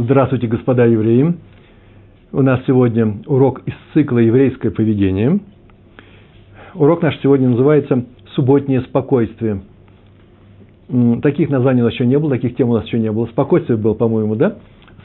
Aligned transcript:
Здравствуйте, 0.00 0.46
господа 0.46 0.84
евреи. 0.84 1.34
У 2.30 2.40
нас 2.40 2.60
сегодня 2.68 3.16
урок 3.26 3.62
из 3.66 3.74
цикла 3.92 4.18
«Еврейское 4.18 4.70
поведение». 4.70 5.40
Урок 6.76 7.02
наш 7.02 7.18
сегодня 7.20 7.48
называется 7.48 8.04
«Субботнее 8.36 8.82
спокойствие». 8.82 9.62
Таких 11.20 11.50
названий 11.50 11.82
у 11.82 11.86
нас 11.86 11.94
еще 11.94 12.06
не 12.06 12.16
было, 12.16 12.30
таких 12.30 12.54
тем 12.54 12.68
у 12.68 12.74
нас 12.74 12.86
еще 12.86 13.00
не 13.00 13.10
было. 13.10 13.26
Спокойствие 13.26 13.76
было, 13.76 13.94
по-моему, 13.94 14.36
да? 14.36 14.58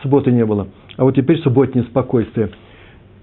Субботы 0.04 0.32
не 0.32 0.46
было. 0.46 0.68
А 0.96 1.06
вот 1.06 1.16
теперь 1.16 1.40
субботнее 1.40 1.86
спокойствие. 1.86 2.52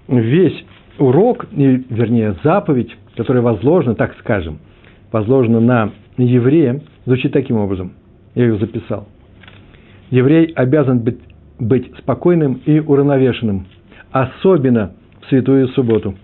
Весь 0.09 0.65
урок, 0.99 1.45
вернее, 1.53 2.35
заповедь, 2.43 2.97
которая 3.15 3.43
возложена, 3.43 3.95
так 3.95 4.13
скажем, 4.19 4.59
возложена 5.13 5.61
на 5.61 5.93
еврея, 6.17 6.81
звучит 7.05 7.31
таким 7.31 7.55
образом. 7.55 7.93
Я 8.35 8.47
ее 8.47 8.57
записал. 8.57 9.07
Еврей 10.09 10.47
обязан 10.47 10.99
быть 10.99 11.17
быть 11.61 11.91
спокойным 11.99 12.59
и 12.65 12.79
уравновешенным, 12.79 13.67
особенно 14.11 14.93
в 15.21 15.29
святую 15.29 15.67
субботу, 15.69 16.15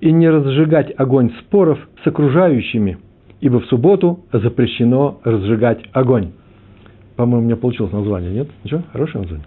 и 0.00 0.10
не 0.10 0.28
разжигать 0.28 0.92
огонь 0.96 1.30
споров 1.40 1.78
с 2.02 2.06
окружающими, 2.06 2.96
ибо 3.40 3.60
в 3.60 3.66
субботу 3.66 4.20
запрещено 4.32 5.20
разжигать 5.24 5.80
огонь. 5.92 6.32
По-моему, 7.16 7.42
у 7.42 7.44
меня 7.44 7.56
получилось 7.56 7.92
название, 7.92 8.32
нет? 8.32 8.48
Ничего? 8.64 8.82
Хорошее 8.92 9.22
название. 9.22 9.46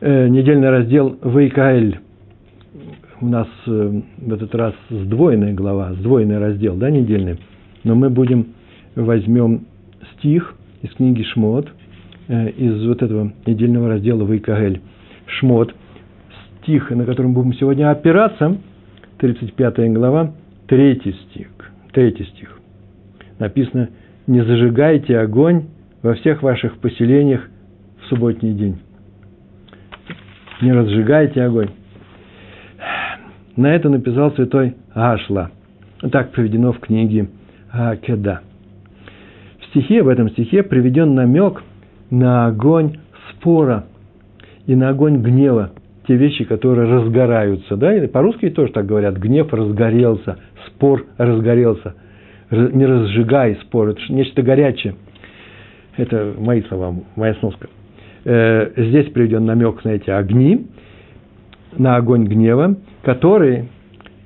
Э, 0.00 0.28
недельный 0.28 0.70
раздел 0.70 1.18
Вейкаэль. 1.22 1.98
У 3.20 3.26
нас 3.26 3.48
э, 3.66 4.00
в 4.16 4.32
этот 4.32 4.54
раз 4.54 4.74
сдвоенная 4.88 5.52
глава, 5.52 5.92
сдвоенный 5.92 6.38
раздел, 6.38 6.74
да, 6.76 6.90
недельный. 6.90 7.38
Но 7.84 7.94
мы 7.94 8.08
будем, 8.08 8.48
возьмем 8.94 9.66
стих 10.16 10.54
из 10.80 10.90
книги 10.94 11.22
Шмот– 11.22 11.68
из 12.28 12.86
вот 12.86 13.02
этого 13.02 13.32
недельного 13.46 13.88
раздела 13.88 14.24
Вайкагель 14.24 14.80
Шмот, 15.26 15.74
стих, 16.62 16.90
на 16.90 17.04
котором 17.04 17.34
будем 17.34 17.52
сегодня 17.54 17.90
опираться, 17.90 18.56
35 19.18 19.92
глава, 19.92 20.32
3 20.68 21.00
стих. 21.00 21.48
3 21.92 22.10
стих. 22.10 22.58
Написано, 23.38 23.90
не 24.26 24.42
зажигайте 24.42 25.18
огонь 25.18 25.64
во 26.02 26.14
всех 26.14 26.42
ваших 26.42 26.78
поселениях 26.78 27.46
в 28.02 28.06
субботний 28.08 28.52
день. 28.52 28.78
Не 30.62 30.72
разжигайте 30.72 31.42
огонь. 31.42 31.70
На 33.56 33.74
это 33.74 33.88
написал 33.88 34.32
святой 34.32 34.74
Ашла. 34.94 35.50
Так 36.10 36.32
приведено 36.32 36.72
в 36.72 36.80
книге 36.80 37.28
Акеда. 37.70 38.40
В 39.60 39.66
стихе, 39.66 40.02
в 40.02 40.08
этом 40.08 40.30
стихе 40.30 40.62
приведен 40.62 41.14
намек– 41.14 41.62
на 42.14 42.46
огонь 42.46 42.98
спора 43.30 43.84
и 44.66 44.74
на 44.74 44.90
огонь 44.90 45.20
гнева, 45.20 45.72
те 46.06 46.16
вещи, 46.16 46.44
которые 46.44 46.88
разгораются. 46.90 47.76
Да? 47.76 47.92
По-русски 48.08 48.50
тоже 48.50 48.72
так 48.72 48.86
говорят, 48.86 49.16
гнев 49.16 49.52
разгорелся, 49.52 50.38
спор 50.66 51.04
разгорелся. 51.18 51.94
Не 52.50 52.86
разжигай 52.86 53.56
спор, 53.62 53.88
это 53.88 54.00
нечто 54.10 54.42
горячее. 54.42 54.94
Это 55.96 56.34
мои 56.38 56.62
слова, 56.62 56.94
моя 57.16 57.34
сноска. 57.34 57.68
Э, 58.24 58.70
здесь 58.76 59.10
приведен 59.10 59.44
намек 59.44 59.84
на 59.84 59.90
эти 59.90 60.10
огни, 60.10 60.66
на 61.76 61.96
огонь 61.96 62.24
гнева, 62.24 62.76
который 63.02 63.68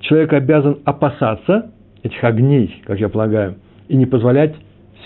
человек 0.01 0.33
обязан 0.33 0.79
опасаться 0.85 1.71
этих 2.03 2.23
огней, 2.23 2.83
как 2.87 3.01
я 3.01 3.09
полагаю, 3.09 3.57
и 3.89 3.97
не 3.97 4.07
позволять 4.07 4.55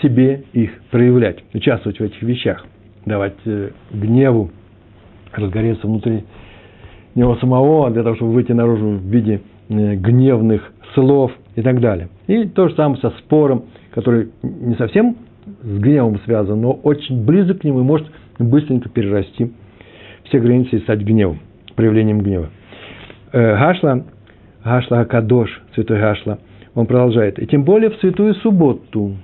себе 0.03 0.43
их 0.53 0.71
проявлять, 0.91 1.43
участвовать 1.53 1.99
в 1.99 2.03
этих 2.03 2.21
вещах, 2.21 2.65
давать 3.05 3.35
э, 3.45 3.71
гневу 3.91 4.51
разгореться 5.31 5.87
внутри 5.87 6.23
него 7.15 7.35
самого, 7.37 7.89
для 7.89 8.03
того, 8.03 8.15
чтобы 8.15 8.33
выйти 8.33 8.51
наружу 8.51 8.89
в 8.89 9.05
виде 9.05 9.41
э, 9.69 9.95
гневных 9.95 10.71
слов 10.93 11.31
и 11.55 11.61
так 11.61 11.79
далее. 11.79 12.09
И 12.27 12.45
то 12.45 12.67
же 12.67 12.75
самое 12.75 12.99
со 13.01 13.09
спором, 13.11 13.65
который 13.91 14.29
не 14.43 14.75
совсем 14.75 15.15
с 15.61 15.79
гневом 15.79 16.19
связан, 16.25 16.61
но 16.61 16.71
очень 16.71 17.25
близок 17.25 17.61
к 17.61 17.63
нему 17.63 17.79
и 17.79 17.83
может 17.83 18.07
быстренько 18.39 18.89
перерасти 18.89 19.51
все 20.25 20.39
границы 20.39 20.77
и 20.77 20.79
стать 20.81 21.01
гневом, 21.01 21.39
проявлением 21.75 22.21
гнева. 22.21 22.49
Э, 23.31 23.57
Гашла, 23.57 24.03
Гашла 24.63 25.01
Акадош, 25.01 25.61
святой 25.73 25.99
Гашла, 25.99 26.39
он 26.75 26.85
продолжает. 26.85 27.39
И 27.39 27.47
тем 27.47 27.63
более 27.63 27.89
в 27.89 27.95
святую 27.97 28.35
субботу, 28.35 29.15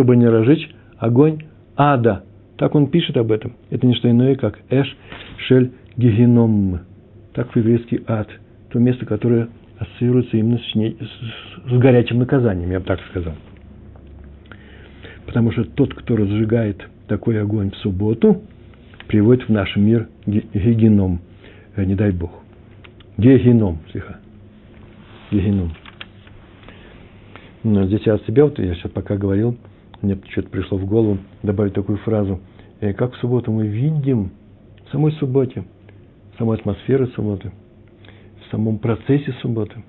чтобы 0.00 0.16
не 0.16 0.26
разжечь 0.26 0.66
огонь 0.96 1.42
ада. 1.76 2.24
Так 2.56 2.74
он 2.74 2.86
пишет 2.86 3.18
об 3.18 3.30
этом. 3.32 3.52
Это 3.68 3.86
не 3.86 3.94
что 3.94 4.10
иное, 4.10 4.34
как 4.34 4.58
Эш 4.70 4.96
Шель 5.46 5.72
Гегеном. 5.98 6.80
Так 7.34 7.52
по-еврейски 7.52 8.02
ад. 8.06 8.28
То 8.70 8.78
место, 8.78 9.04
которое 9.04 9.48
ассоциируется 9.78 10.38
именно 10.38 10.56
с, 10.56 10.72
с, 10.72 11.70
с 11.70 11.78
горячим 11.78 12.18
наказанием, 12.18 12.70
я 12.70 12.80
бы 12.80 12.86
так 12.86 12.98
сказал. 13.10 13.34
Потому 15.26 15.52
что 15.52 15.64
тот, 15.64 15.92
кто 15.92 16.16
разжигает 16.16 16.82
такой 17.06 17.38
огонь 17.38 17.70
в 17.70 17.76
субботу, 17.76 18.40
приводит 19.06 19.48
в 19.48 19.52
наш 19.52 19.76
мир 19.76 20.08
гегеном. 20.24 21.20
Э, 21.76 21.84
не 21.84 21.94
дай 21.94 22.10
Бог. 22.10 22.42
Гегеном, 23.18 23.80
слегка. 23.92 24.16
Гегеном. 25.30 25.72
Но 27.62 27.84
здесь 27.84 28.00
я 28.06 28.14
от 28.14 28.24
себя, 28.24 28.44
вот 28.44 28.58
я 28.58 28.74
сейчас 28.74 28.90
пока 28.92 29.18
говорил, 29.18 29.58
мне 30.02 30.18
что-то 30.30 30.48
пришло 30.48 30.78
в 30.78 30.86
голову 30.86 31.18
добавить 31.42 31.74
такую 31.74 31.98
фразу. 31.98 32.40
«Э, 32.80 32.92
как 32.92 33.14
в 33.14 33.16
субботу 33.18 33.52
мы 33.52 33.66
видим, 33.66 34.30
в 34.86 34.92
самой 34.92 35.12
субботе, 35.12 35.64
в 36.34 36.38
самой 36.38 36.58
атмосфере 36.58 37.06
субботы, 37.08 37.52
в 38.46 38.50
самом 38.50 38.78
процессе 38.78 39.32
субботы, 39.40 39.82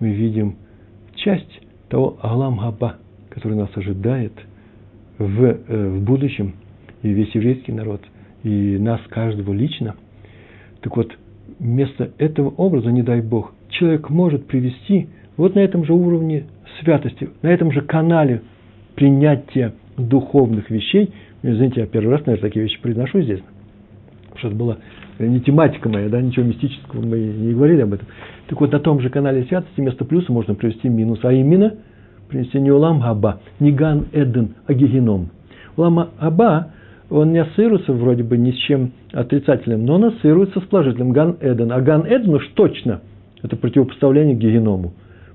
мы 0.00 0.10
видим 0.10 0.56
часть 1.14 1.60
того 1.88 2.18
Алам 2.22 2.58
Габа, 2.58 2.96
который 3.30 3.56
нас 3.56 3.70
ожидает 3.74 4.32
в, 5.18 5.44
э, 5.44 5.88
в 5.88 6.02
будущем, 6.02 6.54
и 7.02 7.10
весь 7.10 7.34
еврейский 7.34 7.72
народ, 7.72 8.00
и 8.42 8.78
нас 8.78 9.00
каждого 9.08 9.52
лично. 9.52 9.96
Так 10.80 10.96
вот, 10.96 11.16
вместо 11.58 12.10
этого 12.18 12.50
образа, 12.50 12.90
не 12.90 13.02
дай 13.02 13.20
Бог, 13.20 13.52
человек 13.68 14.08
может 14.10 14.46
привести 14.46 15.08
вот 15.36 15.54
на 15.54 15.60
этом 15.60 15.84
же 15.84 15.92
уровне 15.92 16.46
святости, 16.80 17.28
на 17.42 17.48
этом 17.48 17.72
же 17.72 17.82
канале 17.82 18.42
принятия 18.96 19.74
духовных 19.96 20.68
вещей. 20.70 21.12
Извините, 21.42 21.82
я 21.82 21.86
первый 21.86 22.10
раз, 22.10 22.26
наверное, 22.26 22.48
такие 22.48 22.64
вещи 22.64 22.80
произношу 22.80 23.20
здесь. 23.20 23.40
Потому 24.30 24.38
что 24.38 24.48
это 24.48 24.56
была 24.56 24.76
не 25.18 25.40
тематика 25.40 25.88
моя, 25.88 26.08
да, 26.08 26.20
ничего 26.20 26.44
мистического 26.44 27.00
мы 27.00 27.18
не 27.18 27.54
говорили 27.54 27.82
об 27.82 27.94
этом. 27.94 28.08
Так 28.48 28.60
вот, 28.60 28.72
на 28.72 28.80
том 28.80 29.00
же 29.00 29.08
канале 29.08 29.44
святости 29.44 29.80
вместо 29.80 30.04
плюса 30.04 30.32
можно 30.32 30.54
привести 30.54 30.88
минус, 30.88 31.20
а 31.22 31.32
именно 31.32 31.74
принести 32.28 32.58
не 32.58 32.70
улам 32.70 33.00
хаба, 33.00 33.40
не 33.60 33.72
ган 33.72 34.06
эден, 34.12 34.54
а 34.66 34.74
гигеном. 34.74 35.30
Улам 35.76 36.10
хаба, 36.18 36.72
он 37.08 37.32
не 37.32 37.38
ассоциируется 37.38 37.92
вроде 37.92 38.24
бы 38.24 38.36
ни 38.36 38.50
с 38.50 38.56
чем 38.56 38.92
отрицательным, 39.12 39.86
но 39.86 39.94
он 39.94 40.04
ассоциируется 40.06 40.60
с 40.60 40.64
положительным 40.64 41.12
ган 41.12 41.36
эден. 41.40 41.72
А 41.72 41.80
ган 41.80 42.04
эден 42.06 42.34
уж 42.34 42.46
точно 42.54 43.00
это 43.42 43.56
противопоставление 43.56 44.34
гигеному. 44.34 44.92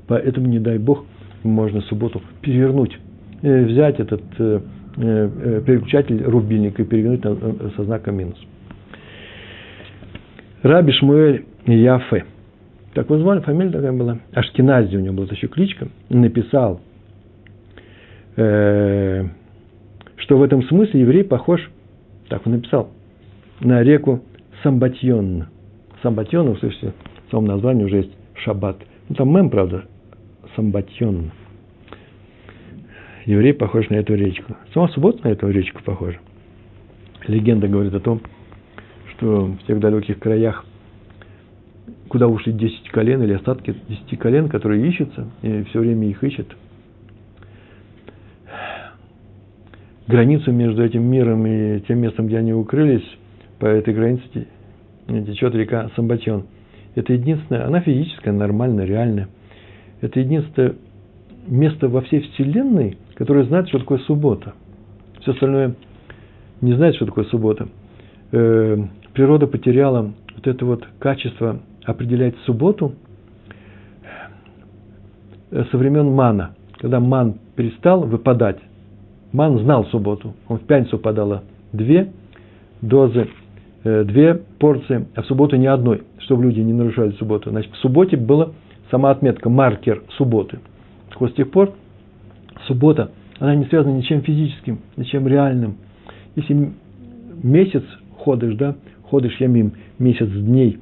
Поэтому, 0.07 0.47
не 0.47 0.59
дай 0.59 0.78
бог, 0.78 1.05
можно 1.43 1.81
субботу 1.81 2.22
перевернуть 2.41 2.97
Э, 2.99 3.10
взять 3.41 4.00
этот 4.00 4.22
э, 4.38 4.59
э, 4.97 5.62
переключатель 5.66 6.24
рубильник 6.24 6.79
и 6.79 6.84
перевернуть 6.84 7.24
со 7.75 7.84
знаком 7.84 8.16
минус. 8.16 8.38
Раби 10.63 10.91
Шмуэль 10.91 11.46
Яфе. 11.66 12.25
Так 12.94 13.06
его 13.06 13.19
звали, 13.19 13.40
фамилия 13.40 13.72
такая 13.72 13.94
была. 13.94 14.19
Ашкенази 14.34 14.96
у 14.96 15.00
него 15.00 15.16
была 15.16 15.28
еще 15.31 15.47
кличка. 15.47 15.88
Написал, 16.09 16.81
что 18.35 19.29
в 20.29 20.44
этом 20.44 20.63
смысле 20.63 21.02
еврей 21.02 21.23
похож, 21.23 21.70
так 22.29 22.46
он 22.46 22.53
написал, 22.53 22.90
на 23.59 23.82
реку 23.82 24.22
Самбатьон. 24.61 25.46
Самбатьон, 26.03 26.55
слышите, 26.58 26.94
в 27.28 27.32
самом 27.32 27.47
названии 27.47 27.85
уже 27.85 27.97
есть 27.97 28.11
шаббат. 28.35 28.78
Ну, 29.09 29.16
там 29.16 29.34
мем, 29.34 29.49
правда, 29.49 29.85
Самбатьон 30.55 31.32
еврей 33.26 33.53
похож 33.53 33.90
на 33.90 33.96
эту 33.96 34.16
речку. 34.16 34.56
Сама 34.73 34.88
суббота 34.90 35.28
на 35.28 35.32
эту 35.32 35.50
речку 35.50 35.82
похожа. 35.84 36.20
Легенда 37.28 37.68
говорит 37.68 37.94
о 37.94 38.00
том, 38.00 38.22
что 39.12 39.46
в 39.46 39.64
тех 39.68 39.79
далеких 39.79 40.20
краях, 40.20 40.66
куда 42.08 42.28
ушли 42.28 42.52
10 42.53 42.90
колен 42.90 43.22
или 43.23 43.34
остатки 43.34 43.76
10 43.88 44.20
колен, 44.20 44.50
которые 44.50 44.88
ищутся, 44.88 45.28
и 45.41 45.64
все 45.64 45.79
время 45.79 46.08
их 46.08 46.23
ищут, 46.23 46.56
границу 50.08 50.52
между 50.52 50.84
этим 50.84 51.03
миром 51.03 51.46
и 51.46 51.79
тем 51.82 52.00
местом, 52.00 52.28
где 52.28 52.38
они 52.38 52.53
укрылись, 52.53 53.06
по 53.59 53.68
этой 53.68 53.94
границе 53.94 54.47
течет 55.08 55.53
река 55.53 55.91
Самбатьон. 55.96 56.47
Это 56.96 57.14
единственное, 57.14 57.66
она 57.66 57.79
физическая, 57.79 58.34
нормальная, 58.34 58.85
реальная. 58.85 59.29
Это 60.02 60.20
единственное 60.20 60.76
место 61.47 61.88
во 61.88 62.02
всей 62.02 62.22
Вселенной, 62.22 62.97
которые 63.22 63.46
знают, 63.46 63.70
что 63.70 63.78
такое 63.78 64.00
суббота. 64.00 64.53
Все 65.20 65.34
остальное 65.34 65.76
не 66.59 66.73
знает, 66.73 66.96
что 66.96 67.06
такое 67.06 67.26
суббота. 67.26 67.68
Э, 68.32 68.78
природа 69.14 69.46
потеряла 69.46 70.12
вот 70.34 70.47
это 70.47 70.66
вот 70.66 70.88
качество 70.97 71.59
определять 71.85 72.34
субботу 72.47 72.94
э, 75.52 75.64
со 75.70 75.78
времен 75.78 76.09
мана. 76.14 76.56
Когда 76.79 77.00
ман 77.00 77.35
перестал 77.56 78.02
выпадать, 78.02 78.58
ман 79.34 79.59
знал 79.59 79.85
субботу. 79.85 80.34
Он 80.47 80.58
в 80.58 80.64
пятницу 80.64 80.97
подала 80.97 81.44
две 81.73 82.12
дозы, 82.82 83.28
э, 83.84 84.03
две 84.03 84.34
порции, 84.34 85.06
а 85.14 85.22
в 85.22 85.28
субботу 85.28 85.58
ни 85.58 85.68
одной, 85.68 86.02
чтобы 86.22 86.46
люди 86.46 86.62
не 86.62 86.73
нарушали 86.73 87.12
субботу. 87.12 87.52
Значит, 87.52 87.72
в 87.72 87.78
субботе 87.78 88.18
была 88.18 88.53
сама 88.90 89.12
отметка, 89.12 89.47
маркер 89.47 90.02
субботы. 90.18 90.58
Так 91.09 91.22
вот, 91.22 91.29
с 91.29 91.35
тех 91.35 91.52
пор 91.52 91.76
суббота, 92.67 93.11
она 93.40 93.55
не 93.55 93.66
связана 93.66 93.96
ничем 93.96 94.22
физическим, 94.22 94.79
ничем 94.97 95.28
реальным. 95.28 95.78
Если 96.35 96.72
месяц 97.43 97.84
ходишь, 98.17 98.55
да, 98.55 98.75
ходишь 99.03 99.35
ямим, 99.40 99.73
месяц 99.99 100.29
дней, 100.29 100.79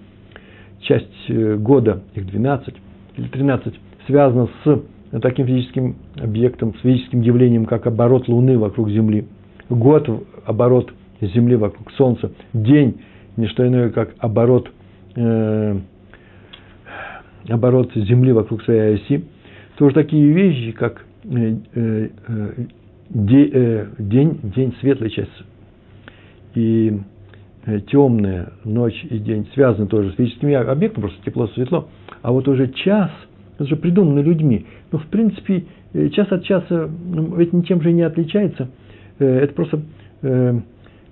часть 0.82 1.08
э, 1.30 1.56
года, 1.56 2.04
их 2.14 2.28
12 2.28 2.74
или 3.18 3.28
13, 3.28 3.74
связана 4.08 4.50
с 4.64 4.82
таким 5.22 5.48
физическим 5.48 5.96
объектом, 6.16 6.76
с 6.76 6.82
физическим 6.82 7.22
явлением, 7.22 7.66
как 7.66 7.88
оборот 7.88 8.28
Луны 8.28 8.58
вокруг 8.58 8.90
Земли. 8.90 9.26
Год– 9.70 10.10
оборот 10.46 10.92
Земли 11.22 11.56
вокруг 11.56 11.92
Солнца. 11.94 12.32
День– 12.54 13.02
не 13.38 13.48
что 13.48 13.66
иное, 13.66 13.90
как 13.90 14.16
оборот, 14.20 14.70
э, 15.16 15.80
оборот 17.48 17.92
Земли 17.96 18.34
вокруг 18.34 18.64
своей 18.64 18.96
оси. 18.96 19.24
Тоже 19.78 19.96
такие 19.96 20.30
вещи, 20.32 20.72
как 20.74 20.98
э, 20.98 20.98
э, 20.98 21.04
э, 21.04 21.06
э 21.06 21.09
день, 21.24 21.66
день 24.44 24.76
светлая 24.80 25.10
часть 25.10 25.44
и 26.56 27.00
э, 27.66 27.80
темная 27.82 28.54
ночь 28.64 29.06
и 29.10 29.20
день 29.20 29.48
связаны 29.54 29.88
тоже 29.88 30.12
с 30.12 30.16
физическими 30.16 30.54
объектами, 30.54 31.04
просто 31.04 31.24
тепло, 31.24 31.48
светло. 31.48 31.88
А 32.22 32.32
вот 32.32 32.48
уже 32.48 32.70
час, 32.70 33.12
это 33.56 33.66
же 33.66 33.76
придумано 33.76 34.20
людьми. 34.20 34.66
Ну, 34.92 35.00
в 35.00 35.08
принципе, 35.08 35.66
э, 35.94 36.10
час 36.10 36.32
от 36.32 36.44
часа 36.44 36.90
ну, 37.06 37.36
ведь 37.36 37.54
ничем 37.54 37.82
же 37.82 37.92
не 37.92 38.04
отличается. 38.04 38.70
Это 39.20 39.54
просто 39.54 39.82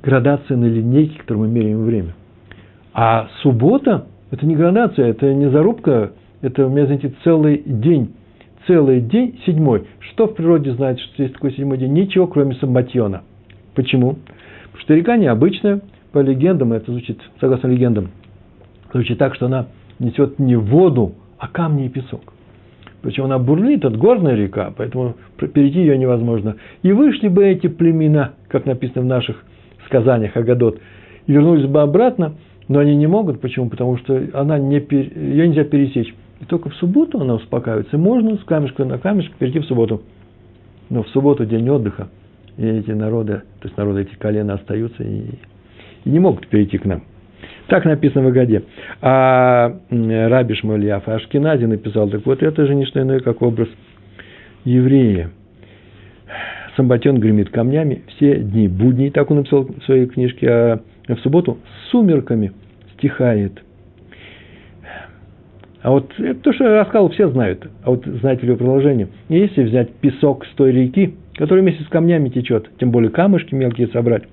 градация 0.01 0.55
на 0.55 0.65
линейке, 0.65 1.19
которую 1.19 1.49
мы 1.49 1.53
меряем 1.53 1.83
время. 1.83 2.13
А 2.93 3.27
суббота– 3.41 4.07
это 4.31 4.45
не 4.45 4.55
градация, 4.55 5.07
это 5.07 5.33
не 5.33 5.49
зарубка, 5.49 6.13
это, 6.41 6.67
у 6.67 6.69
меня, 6.69 6.85
знаете, 6.85 7.13
целый 7.23 7.63
день. 7.65 8.13
Целый 8.67 8.99
день, 8.99 9.39
седьмой. 9.45 9.85
Что 9.99 10.27
в 10.27 10.35
природе 10.35 10.73
знает, 10.73 10.99
что 10.99 11.23
есть 11.23 11.35
такой 11.35 11.53
седьмой 11.53 11.77
день? 11.77 11.93
Ничего, 11.93 12.27
кроме 12.27 12.53
самбатьона. 12.55 13.23
Почему? 13.75 14.17
Потому 14.65 14.81
что 14.81 14.93
река 14.93 15.15
необычная, 15.15 15.81
по 16.11 16.19
легендам, 16.19 16.73
это 16.73 16.91
звучит, 16.91 17.17
согласно 17.39 17.67
легендам, 17.67 18.09
звучит 18.91 19.17
так, 19.17 19.35
что 19.35 19.45
она 19.45 19.67
несет 19.99 20.37
не 20.37 20.57
воду, 20.57 21.13
а 21.37 21.47
камни 21.47 21.85
и 21.85 21.89
песок. 21.89 22.33
Причем 23.01 23.25
она 23.25 23.39
бурлит, 23.39 23.85
это 23.85 23.95
горная 23.95 24.35
река, 24.35 24.73
поэтому 24.75 25.15
перейти 25.37 25.79
ее 25.79 25.97
невозможно. 25.97 26.57
И 26.83 26.91
вышли 26.91 27.29
бы 27.29 27.45
эти 27.45 27.67
племена, 27.67 28.33
как 28.49 28.65
написано 28.65 29.01
в 29.01 29.05
наших 29.05 29.45
сказаниях 29.85 30.35
Агадот, 30.35 30.79
и 31.25 31.31
вернулись 31.31 31.67
бы 31.67 31.81
обратно, 31.81 32.33
но 32.67 32.79
они 32.79 32.95
не 32.97 33.07
могут. 33.07 33.39
Почему? 33.39 33.69
Потому 33.69 33.97
что 33.97 34.21
она 34.33 34.59
не, 34.59 34.77
ее 34.77 35.47
нельзя 35.47 35.63
пересечь. 35.63 36.13
И 36.39 36.45
только 36.45 36.69
в 36.69 36.75
субботу 36.75 37.19
она 37.19 37.35
успокаивается. 37.35 37.97
Можно 37.97 38.37
с 38.37 38.43
камешка 38.43 38.85
на 38.85 38.97
камешек 38.97 39.33
перейти 39.35 39.59
в 39.59 39.65
субботу. 39.65 40.01
Но 40.89 41.03
в 41.03 41.09
субботу 41.09 41.45
день 41.45 41.69
отдыха. 41.69 42.09
И 42.57 42.65
эти 42.65 42.91
народы, 42.91 43.41
то 43.59 43.67
есть 43.67 43.77
народы 43.77 44.01
эти 44.01 44.15
колена 44.15 44.55
остаются 44.55 45.03
и, 45.03 45.23
и 46.05 46.09
не 46.09 46.19
могут 46.19 46.47
перейти 46.47 46.77
к 46.77 46.85
нам. 46.85 47.03
Так 47.67 47.85
написано 47.85 48.25
в 48.25 48.27
Агаде. 48.27 48.63
А 49.01 49.77
Раби 49.89 50.55
Шмальяф 50.55 51.07
Ашкинази 51.07 51.65
написал, 51.65 52.09
так 52.09 52.25
вот 52.25 52.41
это 52.41 52.65
же 52.65 52.75
не 52.75 52.85
что 52.85 53.01
иное, 53.01 53.19
как 53.19 53.41
образ 53.41 53.69
еврея– 54.63 55.31
Самбатен 56.77 57.19
гремит 57.19 57.49
камнями 57.49 58.03
все 58.07 58.37
дни 58.37 58.67
будней, 58.67 59.09
так 59.09 59.31
он 59.31 59.37
написал 59.37 59.63
в 59.63 59.83
своей 59.85 60.05
книжке, 60.05 60.47
а 60.47 60.79
в 61.07 61.19
субботу 61.21 61.57
с 61.65 61.89
сумерками 61.89 62.51
стихает. 62.93 63.63
А 65.81 65.91
вот 65.91 66.11
это 66.17 66.39
то, 66.41 66.53
что 66.53 66.63
я 66.63 66.81
рассказал, 66.81 67.09
все 67.09 67.29
знают. 67.29 67.67
А 67.83 67.91
вот 67.91 68.05
знаете 68.05 68.45
ли 68.45 68.51
вы 68.51 68.57
продолжение? 68.57 69.09
Если 69.29 69.63
взять 69.63 69.93
песок 69.93 70.45
с 70.45 70.55
той 70.55 70.71
реки, 70.71 71.15
который 71.35 71.61
вместе 71.61 71.83
с 71.83 71.87
камнями 71.87 72.29
течет, 72.29 72.69
тем 72.79 72.91
более 72.91 73.11
камушки 73.11 73.53
мелкие 73.53 73.87
собрать, 73.87 74.23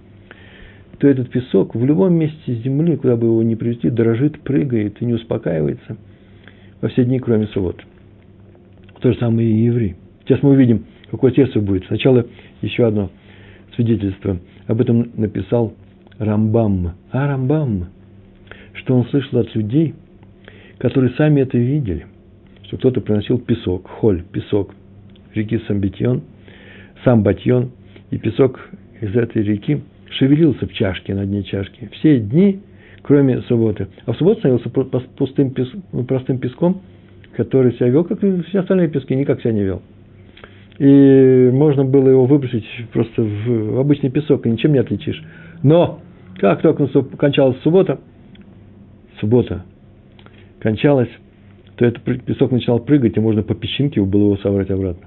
то 0.99 1.09
этот 1.09 1.31
песок 1.31 1.75
в 1.75 1.85
любом 1.85 2.15
месте 2.15 2.55
земли, 2.55 2.97
куда 2.97 3.17
бы 3.17 3.27
его 3.27 3.43
ни 3.43 3.55
привезти, 3.57 3.91
дрожит, 3.91 4.41
прыгает 4.41 5.03
и 5.03 5.05
не 5.05 5.15
успокаивается 5.15 5.97
во 6.81 6.89
все 6.89 7.05
дни, 7.05 7.19
кроме 7.19 7.47
субботы. 7.49 7.83
То 9.01 9.13
же 9.13 9.19
самое 9.19 9.49
и 9.49 9.65
еврей. 9.65 9.97
Сейчас 10.25 10.43
мы 10.43 10.51
увидим, 10.51 10.87
какое 11.11 11.33
сердце 11.33 11.61
будет. 11.61 11.85
Сначала 11.87 12.25
еще 12.63 12.87
одно 12.87 13.11
свидетельство. 13.75 14.39
Об 14.67 14.81
этом 14.81 15.11
написал 15.15 15.75
Рамбам. 16.19 16.93
А 17.11 17.27
Рамбам, 17.27 17.89
что 18.75 18.97
он 18.97 19.05
слышал 19.07 19.41
от 19.41 19.55
людей, 19.55 19.95
которые 20.85 21.15
сами 21.15 21.41
это 21.41 21.57
видели, 21.57 22.05
что 22.65 22.77
кто-то 22.77 23.01
приносил 23.01 23.39
песок, 23.39 23.89
холь, 23.89 24.23
песок 24.23 24.75
реки 25.33 25.59
Самбатьон, 25.67 26.21
Самбатьон, 27.05 27.71
и 28.11 28.19
песок 28.19 28.61
из 29.01 29.17
этой 29.17 29.43
реки 29.43 29.81
шевелился 30.11 30.67
в 30.67 30.75
чашке, 30.75 31.15
на 31.15 31.25
дне 31.25 31.43
чашки. 31.43 31.89
Все 31.95 32.19
дни, 32.19 32.61
кроме 33.01 33.41
субботы. 33.49 33.89
А 34.05 34.13
в 34.13 34.19
субботу 34.19 34.41
становился 34.41 34.69
пустым, 34.69 35.55
простым 36.07 36.37
песком, 36.37 36.83
который 37.35 37.73
себя 37.73 37.89
вел, 37.89 38.05
как 38.05 38.23
и 38.23 38.43
все 38.43 38.59
остальные 38.59 38.89
пески, 38.89 39.17
никак 39.17 39.41
себя 39.41 39.53
не 39.53 39.63
вел 39.63 39.81
и 40.79 41.51
можно 41.53 41.85
было 41.85 42.09
его 42.09 42.27
выбросить 42.27 42.67
просто 42.93 43.23
в 43.23 43.79
обычный 43.79 44.11
песок, 44.11 44.45
и 44.45 44.51
ничем 44.51 44.73
не 44.73 44.81
отличишь. 44.81 45.23
Но, 45.63 46.01
как 46.39 46.63
только 46.63 46.89
кончалась 47.17 47.57
суббота, 47.63 48.01
суббота 49.21 49.65
кончалась, 50.65 51.11
то 51.77 51.85
этот 51.85 52.03
песок 52.25 52.51
начинал 52.51 52.81
прыгать, 52.81 53.19
и 53.19 53.21
можно 53.21 53.43
по 53.43 53.55
песчинке 53.55 54.01
было 54.01 54.23
его 54.23 54.37
собрать 54.39 54.71
обратно. 54.71 55.07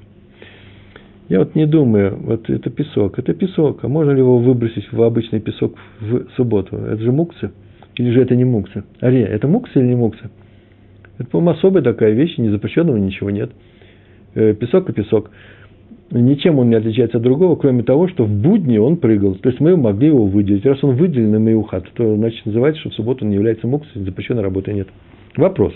Я 1.30 1.40
вот 1.40 1.56
не 1.56 1.66
думаю, 1.66 2.16
вот 2.16 2.48
это 2.48 2.70
песок, 2.70 3.18
это 3.18 3.34
песок, 3.34 3.84
а 3.84 3.88
можно 3.88 4.12
ли 4.12 4.20
его 4.20 4.38
выбросить 4.38 4.90
в 4.92 5.02
обычный 5.02 5.40
песок 5.40 5.76
в 6.00 6.28
субботу? 6.36 6.78
Это 6.78 7.02
же 7.02 7.12
муксы? 7.12 7.52
Или 7.96 8.12
же 8.12 8.22
это 8.22 8.36
не 8.36 8.46
муксы? 8.46 8.84
Аре, 9.02 9.24
это 9.24 9.48
муксы 9.48 9.80
или 9.80 9.88
не 9.88 9.96
муксы? 9.96 10.30
Это, 11.18 11.28
по-моему, 11.28 11.58
особая 11.58 11.84
такая 11.84 12.12
вещь, 12.12 12.38
не 12.38 12.50
запрещенного 12.50 12.98
ничего 12.98 13.32
нет. 13.32 13.50
Э, 14.36 14.54
песок 14.54 14.88
и 14.92 14.94
песок 14.94 15.32
ничем 16.12 16.60
он 16.60 16.70
не 16.70 16.76
отличается 16.76 17.18
от 17.18 17.24
другого, 17.24 17.56
кроме 17.56 17.84
того, 17.84 18.08
что 18.08 18.26
в 18.26 18.30
будни 18.30 18.78
он 18.78 18.98
прыгал. 18.98 19.36
То 19.36 19.50
есть 19.50 19.60
мы 19.60 19.76
могли 19.76 20.08
его 20.08 20.26
выделить. 20.26 20.66
Раз 20.66 20.84
он 20.84 20.96
выделен 20.96 21.32
на 21.32 21.38
Меухат, 21.38 21.86
то 21.94 22.16
значит 22.16 22.46
называется, 22.46 22.80
что 22.82 22.90
в 22.90 22.94
субботу 22.94 23.26
он 23.26 23.30
не 23.30 23.36
является 23.36 23.68
муксой, 23.68 24.04
запрещенной 24.04 24.44
работы 24.44 24.74
нет. 24.74 24.88
Вопрос. 25.36 25.74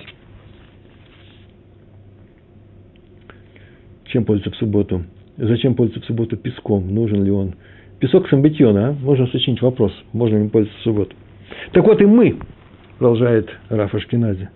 Чем 4.06 4.26
пользоваться 4.26 4.58
в 4.58 4.60
субботу? 4.60 5.04
Зачем 5.38 5.76
пользоваться 5.76 6.06
в 6.06 6.08
субботу 6.08 6.38
песком? 6.38 6.94
Нужен 6.94 7.24
ли 7.24 7.32
он? 7.32 7.54
Песок 8.00 8.28
самбитьона, 8.30 8.90
а? 8.90 8.94
Можно 8.94 9.28
сочинить 9.28 9.62
вопрос, 9.62 9.94
можно 10.12 10.36
ли 10.36 10.44
им 10.44 10.50
пользоваться 10.50 10.82
в 10.82 10.84
субботу. 10.84 11.16
Так 11.72 11.86
вот 11.86 12.02
и 12.02 12.06
мы, 12.06 12.38
продолжает 12.98 13.50
Рафа 13.70 14.00
Шкинази, 14.00 14.50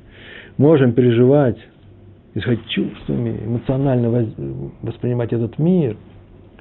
можем 0.58 0.94
переживать 0.94 1.58
исходить 2.36 2.68
чувствами, 2.68 3.40
эмоционально 3.46 4.28
воспринимать 4.82 5.34
этот 5.34 5.58
мир. 5.58 5.96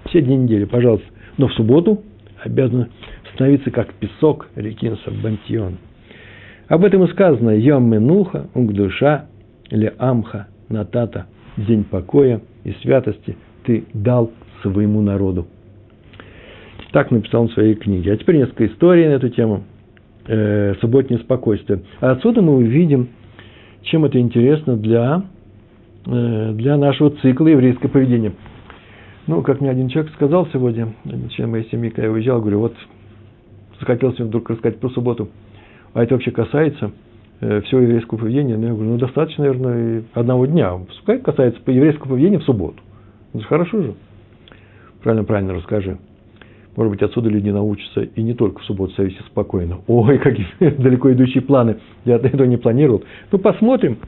Все 0.07 0.23
дни 0.23 0.37
недели, 0.37 0.64
пожалуйста. 0.64 1.07
Но 1.37 1.49
в 1.49 1.52
субботу 1.54 2.02
обязаны 2.43 2.88
становиться 3.35 3.71
как 3.71 3.93
песок 3.95 4.49
реки 4.54 4.90
Сабантион. 5.04 5.78
Об 6.69 6.85
этом 6.85 7.04
и 7.04 7.09
сказано 7.09 7.50
«Йом 7.50 7.90
Менуха, 7.90 8.49
Унгдуша, 8.54 9.26
или 9.71 9.93
Амха, 9.99 10.47
Натата, 10.69 11.26
день 11.57 11.85
покоя 11.85 12.40
и 12.62 12.73
святости 12.83 13.37
ты 13.64 13.85
дал 13.93 14.31
своему 14.62 15.02
народу». 15.02 15.47
Так 16.93 17.11
написал 17.11 17.43
он 17.43 17.49
в 17.49 17.52
своей 17.52 17.75
книге. 17.75 18.12
А 18.12 18.16
теперь 18.16 18.37
несколько 18.37 18.66
историй 18.66 19.09
на 19.09 19.14
эту 19.14 19.28
тему. 19.28 19.64
Э, 20.26 20.75
субботнее 20.81 21.19
спокойствие. 21.21 21.83
А 22.00 22.12
отсюда 22.12 22.40
мы 22.40 22.54
увидим, 22.54 23.09
чем 23.83 24.04
это 24.04 24.19
интересно 24.19 24.76
для 24.76 25.25
для 26.05 26.77
нашего 26.77 27.11
цикла 27.11 27.49
еврейского 27.49 27.89
поведения. 27.89 28.33
Ну, 29.27 29.43
как 29.43 29.61
мне 29.61 29.71
один 29.71 29.89
человек 29.89 30.13
сказал 30.15 30.47
сегодня, 30.53 30.93
один 31.05 31.29
член 31.31 31.51
моей 31.51 31.69
семьи, 31.71 31.89
когда 31.89 32.09
я 32.09 32.13
уезжал, 32.13 32.41
говорю, 32.41 32.61
вот 32.61 32.75
захотелось 33.81 34.19
мне 34.19 34.29
вдруг 34.29 34.51
рассказать 34.51 34.79
про 34.79 34.91
субботу, 34.91 35.31
а 35.95 36.03
это 36.03 36.15
вообще 36.15 36.31
касается 36.31 36.91
э, 37.41 37.63
всего 37.63 37.81
еврейского 37.81 38.19
поведения. 38.19 38.57
Ну, 38.57 38.67
я 38.67 38.75
говорю, 38.75 38.91
ну, 38.91 38.99
достаточно, 38.99 39.45
наверное, 39.45 40.05
одного 40.13 40.47
дня. 40.47 40.73
Пускай 40.77 41.21
касается 41.21 41.61
еврейского 41.67 42.11
поведения 42.11 42.39
в 42.39 42.45
субботу. 42.45 42.77
Ну, 43.33 43.41
хорошо 43.41 43.83
же. 43.83 43.95
Правильно, 45.03 45.25
правильно 45.25 45.55
расскажи. 45.55 45.99
Может 46.77 46.91
быть, 46.91 47.03
отсюда 47.03 47.29
люди 47.29 47.51
научатся 47.51 48.03
и 48.03 48.23
не 48.23 48.35
только 48.35 48.61
в 48.61 48.65
субботу 48.65 48.93
себя 48.95 49.11
спокойно. 49.27 49.79
Ой, 49.87 50.19
какие 50.19 50.47
далеко 50.59 51.13
идущие 51.13 51.43
планы. 51.43 51.77
Я 52.05 52.17
этого 52.23 52.45
не 52.45 52.57
планировал. 52.57 53.05
Ну, 53.31 53.39
посмотрим. 53.39 53.99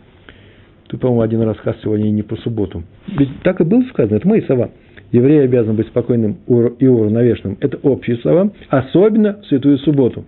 Тут, 0.88 1.00
по-моему, 1.00 1.22
один 1.22 1.42
рассказ 1.42 1.76
сегодня 1.82 2.08
и 2.08 2.12
не 2.12 2.22
про 2.22 2.36
субботу. 2.36 2.82
Ведь 3.08 3.42
так 3.42 3.60
и 3.60 3.64
было 3.64 3.82
сказано. 3.90 4.16
Это 4.16 4.28
мои 4.28 4.40
слова. 4.42 4.70
Еврей 5.12 5.44
обязан 5.44 5.76
быть 5.76 5.86
спокойным 5.88 6.38
и 6.78 6.86
уравновешенным. 6.86 7.58
Это 7.60 7.76
общие 7.78 8.16
слова. 8.18 8.52
Особенно 8.68 9.40
в 9.40 9.46
святую 9.46 9.78
субботу. 9.78 10.24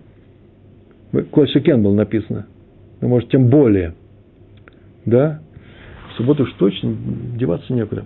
Кольшикен 1.31 1.81
было 1.81 1.93
написано. 1.93 2.47
Ну, 3.01 3.07
может, 3.07 3.29
тем 3.29 3.49
более. 3.49 3.93
Да? 5.05 5.41
В 6.11 6.17
субботу 6.17 6.43
уж 6.43 6.53
точно 6.53 6.95
деваться 7.37 7.73
некуда. 7.73 8.05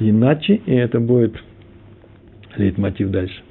Иначе, 0.00 0.54
и 0.66 0.74
это 0.74 1.00
будет 1.00 1.34
лейтмотив 2.56 3.10
дальше 3.10 3.42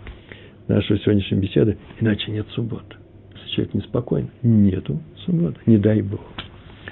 нашей 0.67 0.99
сегодняшней 0.99 1.37
беседы, 1.37 1.77
иначе 1.99 2.31
нет 2.31 2.47
субботы. 2.53 2.95
Если 3.33 3.55
человек 3.55 3.73
неспокоен, 3.73 4.29
нету 4.41 4.99
субботы, 5.25 5.59
не 5.65 5.77
дай 5.77 6.01
Бог. 6.01 6.21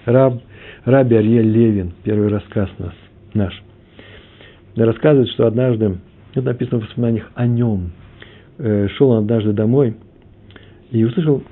Раб, 0.09 0.41
Раби 0.85 1.15
Арьель 1.15 1.49
Левин, 1.49 1.93
первый 2.03 2.29
рассказ 2.29 2.69
нас, 2.77 2.93
наш, 3.33 3.61
рассказывает, 4.75 5.29
что 5.29 5.47
однажды, 5.47 5.97
это 6.33 6.45
написано 6.45 6.79
в 6.79 6.85
воспоминаниях 6.85 7.31
о 7.35 7.47
нем, 7.47 7.91
э, 8.57 8.87
шел 8.97 9.11
он 9.11 9.19
однажды 9.19 9.53
домой 9.53 9.95
и 10.91 11.03
услышал 11.03 11.43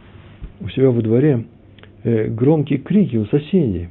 у 0.60 0.70
себя 0.70 0.90
во 0.90 1.02
дворе 1.02 1.46
э, 2.04 2.28
громкие 2.28 2.80
крики 2.80 3.16
у 3.18 3.26
соседей, 3.26 3.90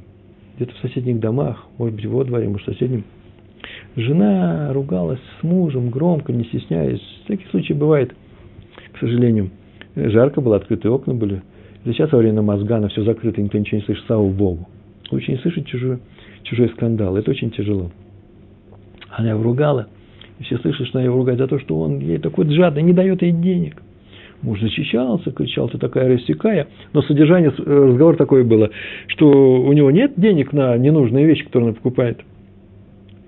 где-то 0.55 0.73
в 0.75 0.79
соседних 0.79 1.19
домах, 1.19 1.65
может 1.77 1.95
быть, 1.95 2.05
во 2.05 2.23
дворе, 2.23 2.49
может, 2.49 2.67
в 2.67 2.71
соседнем– 2.71 3.03
Жена 3.95 4.71
ругалась 4.73 5.19
с 5.39 5.43
мужем 5.43 5.89
громко, 5.89 6.31
не 6.31 6.43
стесняясь. 6.45 7.01
Всякий 7.25 7.45
случай 7.49 7.73
бывает, 7.73 8.13
к 8.93 8.99
сожалению. 8.99 9.49
Жарко 9.95 10.41
было, 10.41 10.57
открытые 10.57 10.91
окна 10.91 11.15
были. 11.15 11.41
Сейчас 11.93 12.11
во 12.11 12.17
время 12.17 12.41
мозгана 12.41 12.89
все 12.89 13.03
закрыто, 13.03 13.41
никто 13.41 13.57
ничего 13.57 13.79
не 13.79 13.85
слышит, 13.85 14.03
слава 14.07 14.27
Богу. 14.27 14.67
Лучше 15.09 15.31
не 15.31 15.37
слышать 15.37 15.65
чужой, 15.67 15.99
чужой 16.43 16.69
скандал, 16.69 17.15
это 17.15 17.31
очень 17.31 17.49
тяжело. 17.51 17.91
Она 19.09 19.29
его 19.29 19.41
ругала, 19.41 19.87
и 20.39 20.43
все 20.43 20.57
слышат, 20.57 20.87
что 20.87 20.99
она 20.99 21.05
его 21.05 21.17
ругает 21.17 21.39
за 21.39 21.47
то, 21.47 21.59
что 21.59 21.79
он 21.79 21.99
ей 21.99 22.17
такой 22.17 22.49
жадный, 22.49 22.83
не 22.83 22.91
дает 22.93 23.21
ей 23.21 23.31
денег. 23.31 23.81
Муж 24.41 24.59
защищался, 24.59 25.31
кричал, 25.31 25.69
ты 25.69 25.77
такая 25.77 26.13
рассекая. 26.13 26.67
Но 26.93 27.01
содержание 27.01 27.51
э, 27.57 27.63
разговора 27.63 28.17
такое 28.17 28.43
было, 28.43 28.69
что 29.07 29.27
у 29.29 29.71
него 29.73 29.89
нет 29.89 30.13
денег 30.17 30.53
на 30.53 30.77
ненужные 30.77 31.25
вещи, 31.25 31.45
которые 31.45 31.69
он 31.69 31.75
покупает– 31.75 32.21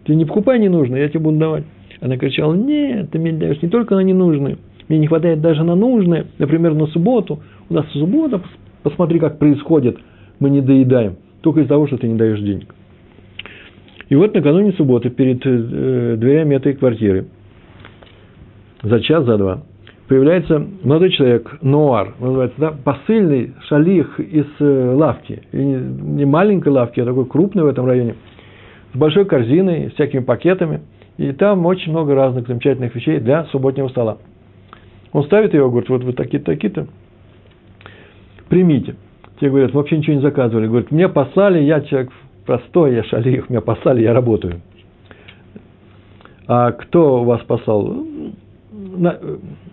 ты 0.09 0.15
не 0.15 0.25
покупай 0.25 0.57
ненужное, 0.57 1.01
я 1.01 1.09
тебе 1.09 1.19
буду 1.19 1.37
давать. 1.37 1.65
Она 2.01 2.17
кричала, 2.17 2.55
нет, 2.55 3.11
ты 3.11 3.19
мне 3.19 3.31
даешь 3.31 3.61
не 3.61 3.69
только 3.69 3.93
на 3.93 3.99
ненужные, 3.99 4.57
мне 4.89 4.99
не 4.99 5.07
хватает 5.07 5.39
даже 5.41 5.63
на 5.63 5.75
нужное, 5.75 6.27
например, 6.37 6.73
на 6.73 6.87
субботу. 6.87 7.39
У 7.69 7.73
нас 7.73 7.85
суббота, 7.91 8.41
посмотри, 8.83 9.19
как 9.19 9.39
происходит, 9.39 9.97
мы 10.39 10.49
не 10.49 10.61
доедаем, 10.61 11.17
только 11.41 11.61
из-за 11.61 11.69
того, 11.69 11.87
что 11.87 11.97
ты 11.97 12.07
не 12.07 12.15
даешь 12.15 12.39
денег. 12.39 12.75
И 14.09 14.15
вот 14.15 14.33
накануне 14.33 14.73
субботы 14.73 15.09
перед 15.09 15.45
э, 15.45 16.15
дверями 16.17 16.55
этой 16.55 16.73
квартиры, 16.73 17.27
за 18.81 18.99
час, 19.01 19.23
за 19.25 19.37
два, 19.37 19.61
появляется 20.07 20.65
молодой 20.83 21.11
человек, 21.11 21.59
Ноар, 21.61 22.15
называется, 22.19 22.59
да, 22.59 22.71
посыльный 22.71 23.53
шалих 23.67 24.19
из 24.19 24.47
э, 24.59 24.93
лавки. 24.95 25.43
И 25.51 25.57
не, 25.57 26.25
маленькой 26.25 26.69
лавки, 26.69 26.99
а 26.99 27.05
такой 27.05 27.25
крупный 27.25 27.63
в 27.63 27.67
этом 27.67 27.85
районе– 27.85 28.15
с 28.93 28.97
большой 28.97 29.25
корзиной, 29.25 29.89
всякими 29.89 30.21
пакетами. 30.21 30.81
И 31.17 31.31
там 31.33 31.65
очень 31.65 31.91
много 31.91 32.15
разных 32.15 32.47
замечательных 32.47 32.95
вещей 32.95 33.19
для 33.19 33.43
субботнего 33.45 33.89
стола. 33.89 34.19
Он 35.11 35.23
ставит 35.23 35.53
его, 35.53 35.69
говорит, 35.69 35.89
вот 35.89 36.03
вы 36.03 36.13
такие-то, 36.13 36.45
такие-то, 36.45 36.87
примите. 38.47 38.95
Те 39.39 39.49
говорят, 39.49 39.73
вообще 39.73 39.97
ничего 39.97 40.15
не 40.15 40.21
заказывали. 40.21 40.67
Говорят, 40.67 40.91
мне 40.91 41.07
послали, 41.07 41.59
я 41.61 41.81
человек 41.81 42.11
простой, 42.45 42.95
я 42.95 43.03
шалих, 43.03 43.49
меня 43.49 43.61
послали, 43.61 44.01
я 44.01 44.13
работаю. 44.13 44.61
А 46.47 46.71
кто 46.71 47.23
вас 47.23 47.41
послал? 47.41 48.05
Я 48.71 49.17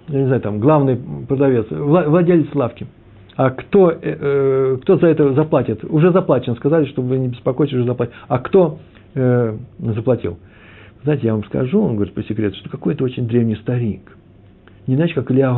не 0.08 0.26
знаю, 0.26 0.40
там, 0.40 0.60
главный 0.60 0.98
продавец, 1.26 1.66
владелец 1.70 2.54
лавки. 2.54 2.86
А 3.34 3.50
кто, 3.50 3.90
э, 3.90 3.96
э, 4.02 4.78
кто 4.82 4.96
за 4.96 5.08
это 5.08 5.32
заплатит? 5.34 5.84
Уже 5.84 6.10
заплачен, 6.10 6.56
сказали, 6.56 6.86
что 6.86 7.02
вы 7.02 7.18
не 7.18 7.28
беспокойтесь, 7.28 7.74
уже 7.74 7.84
заплатят. 7.84 8.14
А 8.28 8.38
кто 8.38 8.78
э, 9.14 9.56
заплатил. 9.78 10.38
Знаете, 11.02 11.26
я 11.26 11.34
вам 11.34 11.44
скажу, 11.44 11.82
он 11.82 11.96
говорит 11.96 12.14
по 12.14 12.22
секрету, 12.22 12.56
что 12.56 12.70
какой-то 12.70 13.04
очень 13.04 13.26
древний 13.26 13.56
старик. 13.56 14.16
Не 14.86 14.94
иначе, 14.94 15.14
как 15.14 15.30
Илья. 15.30 15.54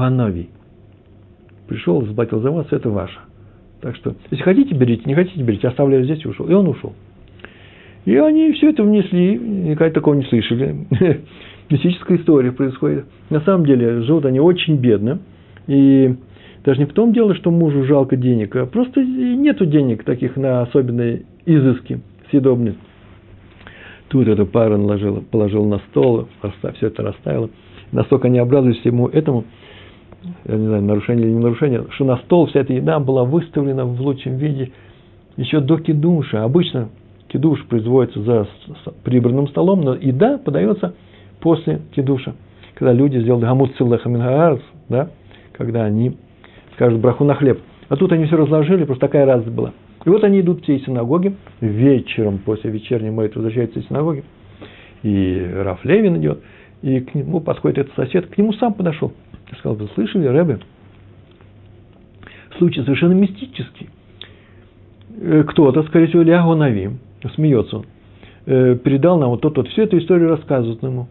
Пришел, 1.68 2.04
заплатил 2.04 2.40
за 2.40 2.50
вас, 2.50 2.66
это 2.70 2.88
ваше. 2.88 3.18
Так 3.80 3.94
что, 3.97 4.14
если 4.30 4.42
хотите, 4.42 4.75
берите, 4.75 5.02
не 5.04 5.14
хотите, 5.14 5.42
берите, 5.42 5.68
оставляю 5.68 6.04
здесь 6.04 6.25
и 6.25 6.28
ушел. 6.28 6.49
И 6.49 6.52
он 6.52 6.66
ушел. 6.66 6.94
И 8.06 8.16
они 8.16 8.52
все 8.52 8.70
это 8.70 8.82
внесли, 8.82 9.38
никогда 9.38 9.92
такого 9.92 10.14
не 10.14 10.25
слышали. 10.25 10.87
Мистическая 11.70 12.16
история 12.16 12.52
происходит. 12.52 13.04
На 13.28 13.40
самом 13.42 13.66
деле, 13.66 14.00
живут 14.02 14.25
они 14.25 14.40
очень 14.40 14.76
бедно. 14.76 15.18
И 15.66 16.16
даже 16.64 16.80
не 16.80 16.87
в 16.87 16.94
том 16.94 17.12
дело, 17.12 17.35
что 17.35 17.50
мужу 17.50 17.85
жалко 17.85 18.16
денег, 18.16 18.56
а 18.56 18.66
просто 18.66 19.04
нету 19.04 19.66
денег 19.66 20.04
таких 20.04 20.37
на 20.37 20.62
особенные 20.62 21.25
изыски 21.44 22.00
съедобные. 22.30 22.75
Тут 24.08 24.26
эту 24.26 24.47
пару 24.47 24.78
наложил, 24.78 25.23
положил 25.30 25.66
на 25.66 25.78
стол, 25.90 26.28
все 26.76 26.87
это 26.87 27.02
расставил. 27.02 27.50
Настолько 27.92 28.28
они 28.28 28.38
обрадовались 28.38 28.85
ему 28.85 29.09
этому, 29.09 29.45
я 30.47 30.57
не 30.57 30.66
знаю, 30.66 30.83
нарушение 30.83 31.26
или 31.26 31.33
не 31.33 31.40
нарушение, 31.40 31.87
что 31.90 32.04
на 32.04 32.16
стол 32.18 32.47
вся 32.47 32.61
эта 32.61 32.73
еда 32.73 32.99
была 32.99 33.25
выставлена 33.25 33.85
в 33.85 34.00
лучшем 34.00 34.37
виде 34.37 34.73
еще 35.37 35.61
до 35.61 35.78
кидуша. 35.78 36.45
Обычно 36.45 36.90
кидуш 37.28 37.64
производится 37.66 38.21
за 38.23 38.49
прибранным 39.04 39.49
столом, 39.49 39.80
но 39.83 39.95
еда 39.95 40.38
подается 40.38 40.95
после 41.40 41.80
кидуша. 41.95 42.35
Когда 42.75 42.92
люди 42.92 43.18
сделали 43.18 43.42
гамут 43.42 43.76
циллеха 43.76 44.61
да, 44.88 45.11
когда 45.52 45.85
они 45.85 46.16
скажут 46.75 47.00
браху 47.00 47.25
на 47.25 47.35
хлеб. 47.35 47.61
А 47.88 47.97
тут 47.97 48.12
они 48.12 48.26
все 48.26 48.37
разложили, 48.37 48.85
просто 48.85 49.07
такая 49.07 49.26
разность 49.26 49.54
была. 49.54 49.73
И 50.04 50.09
вот 50.09 50.23
они 50.23 50.40
идут 50.40 50.62
все 50.62 50.76
из 50.76 50.85
синагоги, 50.85 51.35
вечером 51.61 52.38
после 52.38 52.71
вечерней 52.71 53.11
молитвы 53.11 53.42
возвращаются 53.42 53.80
из 53.80 53.88
синагоги, 53.88 54.25
и 55.02 55.50
Раф 55.57 55.85
Левин 55.85 56.18
идет, 56.18 56.40
и 56.82 57.00
к 57.00 57.14
нему 57.14 57.40
подходит 57.40 57.78
этот 57.78 57.94
сосед, 57.94 58.26
к 58.26 58.38
нему 58.38 58.52
сам 58.54 58.75
подошел. 58.75 59.12
И 59.50 59.54
сказал, 59.56 59.76
вы 59.76 59.88
слышали, 59.94 60.26
Рэбе? 60.26 60.61
Случай 62.58 62.82
совершенно 62.82 63.12
мистический. 63.12 63.88
Э, 65.20 65.44
кто-то, 65.44 65.82
скорее 65.85 66.06
всего, 66.06 66.23
Ильягу 66.23 66.54
Навим, 66.54 66.99
смеется 67.35 67.78
он, 67.78 67.87
э, 68.47 68.76
передал 68.76 69.18
нам 69.18 69.30
вот 69.30 69.40
тот, 69.40 69.56
вот 69.56 69.68
всю 69.68 69.82
эту 69.82 69.99
историю 69.99 70.30
рассказывает 70.30 70.82
ему. 70.82 71.08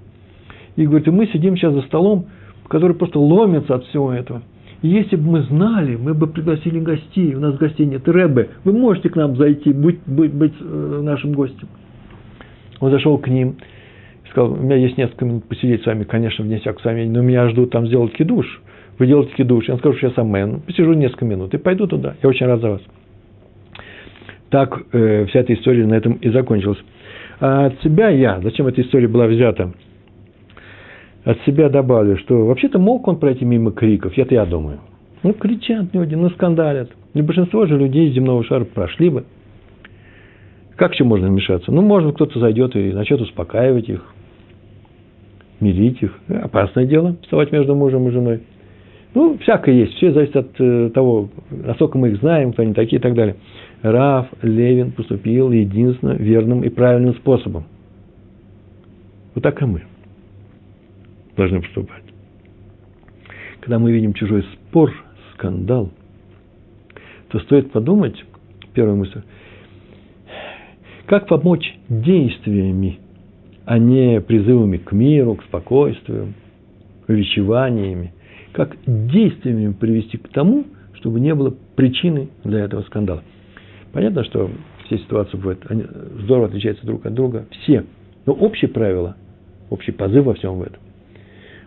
И 0.75 0.85
говорит, 0.85 1.07
и 1.07 1.11
мы 1.11 1.27
сидим 1.27 1.57
сейчас 1.57 1.73
за 1.73 1.81
столом, 1.83 2.27
который 2.67 2.95
просто 2.95 3.19
ломится 3.19 3.75
от 3.75 3.85
всего 3.85 4.11
этого– 4.11 4.41
если 4.81 5.15
бы 5.15 5.31
мы 5.31 5.41
знали, 5.43 5.95
мы 5.95 6.13
бы 6.13 6.27
пригласили 6.27 6.79
гостей. 6.79 7.33
У 7.33 7.39
нас 7.39 7.55
гостей 7.57 7.85
нет. 7.85 8.07
Рэбе, 8.07 8.49
вы 8.63 8.73
можете 8.73 9.09
к 9.09 9.15
нам 9.15 9.35
зайти, 9.35 9.73
быть, 9.73 9.99
быть, 10.05 10.33
быть 10.33 10.53
э, 10.59 10.99
нашим 11.01 11.33
гостем. 11.33 11.67
Он 12.79 12.91
зашел 12.91 13.17
к 13.17 13.27
ним 13.27 13.49
и 13.49 13.55
сказал, 14.37 14.53
у 14.53 14.57
меня 14.57 14.75
есть 14.75 14.97
несколько 14.97 15.25
минут 15.25 15.45
посидеть 15.45 15.81
с 15.81 15.85
вами, 15.87 16.03
конечно, 16.03 16.45
вне 16.45 16.59
всякого 16.59 16.83
сомнения, 16.83 17.11
но 17.11 17.21
меня 17.21 17.49
ждут 17.49 17.71
там 17.71 17.87
сделать 17.87 18.13
кидуш. 18.13 18.61
Вы 18.99 19.07
делаете 19.07 19.33
кидуш. 19.35 19.67
Я 19.67 19.77
скажу, 19.77 19.97
что 19.97 20.07
я 20.07 20.13
сам 20.13 20.31
мен. 20.31 20.61
Посижу 20.61 20.93
несколько 20.93 21.25
минут 21.25 21.53
и 21.53 21.57
пойду 21.57 21.87
туда. 21.87 22.15
Я 22.21 22.29
очень 22.29 22.45
рад 22.45 22.61
за 22.61 22.69
вас. 22.69 22.81
Так 24.49 24.79
э, 24.93 25.25
вся 25.25 25.39
эта 25.39 25.53
история 25.53 25.85
на 25.87 25.95
этом 25.95 26.13
и 26.13 26.29
закончилась. 26.29 26.77
А 27.39 27.65
от 27.65 27.81
себя 27.81 28.09
я, 28.09 28.39
зачем 28.41 28.67
эта 28.67 28.81
история 28.81 29.07
была 29.07 29.25
взята? 29.25 29.73
от 31.25 31.41
себя 31.41 31.67
добавлю, 31.67 32.17
что 32.19 32.45
вообще-то 32.45 32.79
мог 32.79 33.05
он 33.05 33.19
пройти 33.19 33.43
мимо 33.43 33.73
криков, 33.73 34.17
это 34.17 34.33
я 34.33 34.45
думаю. 34.45 34.79
Ну, 35.23 35.33
кричат 35.33 35.93
люди, 35.93 36.15
ну, 36.15 36.29
скандалят. 36.29 36.89
И 37.15 37.21
большинство 37.21 37.65
же 37.65 37.77
людей 37.77 38.07
из 38.07 38.13
земного 38.13 38.45
шара 38.45 38.63
прошли 38.63 39.09
бы. 39.09 39.25
Как 40.77 40.93
еще 40.93 41.03
можно 41.03 41.27
вмешаться? 41.27 41.69
Ну, 41.69 41.81
можно, 41.81 42.13
кто-то 42.13 42.39
зайдет 42.39 42.77
и 42.77 42.93
начнет 42.93 43.19
успокаивать 43.19 43.89
их, 43.89 44.05
мирить 45.59 46.01
их. 46.01 46.17
Опасное 46.27 46.85
дело, 46.85 47.15
вставать 47.23 47.51
между 47.51 47.75
мужем 47.75 48.07
и 48.07 48.11
женой. 48.11 48.41
Ну, 49.13 49.37
всякое 49.39 49.75
есть. 49.75 49.93
Все 49.93 50.11
зависит 50.11 50.35
от 50.35 50.51
э, 50.59 50.91
того, 50.93 51.29
насколько 51.49 51.97
мы 51.97 52.09
их 52.09 52.17
знаем, 52.19 52.53
кто 52.53 52.63
они 52.63 52.73
такие 52.73 52.99
и 52.99 53.01
так 53.01 53.15
далее. 53.15 53.35
Раф 53.81 54.27
Левин 54.41 54.91
поступил 54.91 55.51
единственно 55.51 56.11
верным 56.11 56.63
и 56.63 56.69
правильным 56.69 57.15
способом. 57.15 57.65
Вот 59.33 59.43
так 59.43 59.61
и 59.61 59.65
мы 59.65 59.83
должны 61.35 61.61
поступать. 61.61 62.03
Когда 63.61 63.79
мы 63.79 63.91
видим 63.91 64.13
чужой 64.13 64.43
спор, 64.53 64.91
скандал, 65.33 65.91
то 67.29 67.39
стоит 67.39 67.71
подумать, 67.71 68.15
первая 68.73 68.95
мысль, 68.95 69.21
как 71.05 71.27
помочь 71.27 71.77
действиями, 71.89 72.99
а 73.67 73.79
не 73.79 74.21
призывами 74.21 74.77
к 74.77 74.93
миру, 74.93 75.35
к 75.35 75.43
спокойствию. 75.43 76.33
увещеваниями, 77.09 78.13
как 78.53 78.77
действиями 78.85 79.73
привести 79.73 80.17
к 80.17 80.29
тому, 80.29 80.65
чтобы 80.93 81.19
не 81.19 81.35
было 81.35 81.53
причины 81.75 82.29
для 82.45 82.61
этого 82.61 82.81
скандала. 82.83 83.23
Понятно, 83.91 84.23
что 84.23 84.49
все 84.85 84.97
ситуации 84.99 85.37
бывают, 85.37 85.65
они 85.69 85.83
здорово 86.23 86.47
отличаются 86.47 86.85
друг 86.85 87.05
от 87.05 87.13
друга, 87.13 87.45
все. 87.51 87.83
Но 88.25 88.33
общее 88.33 88.69
правило, 88.69 89.17
общий 89.69 89.91
позыв 89.91 90.25
во 90.25 90.33
всем 90.33 90.59
в 90.59 90.63
этом, 90.63 90.79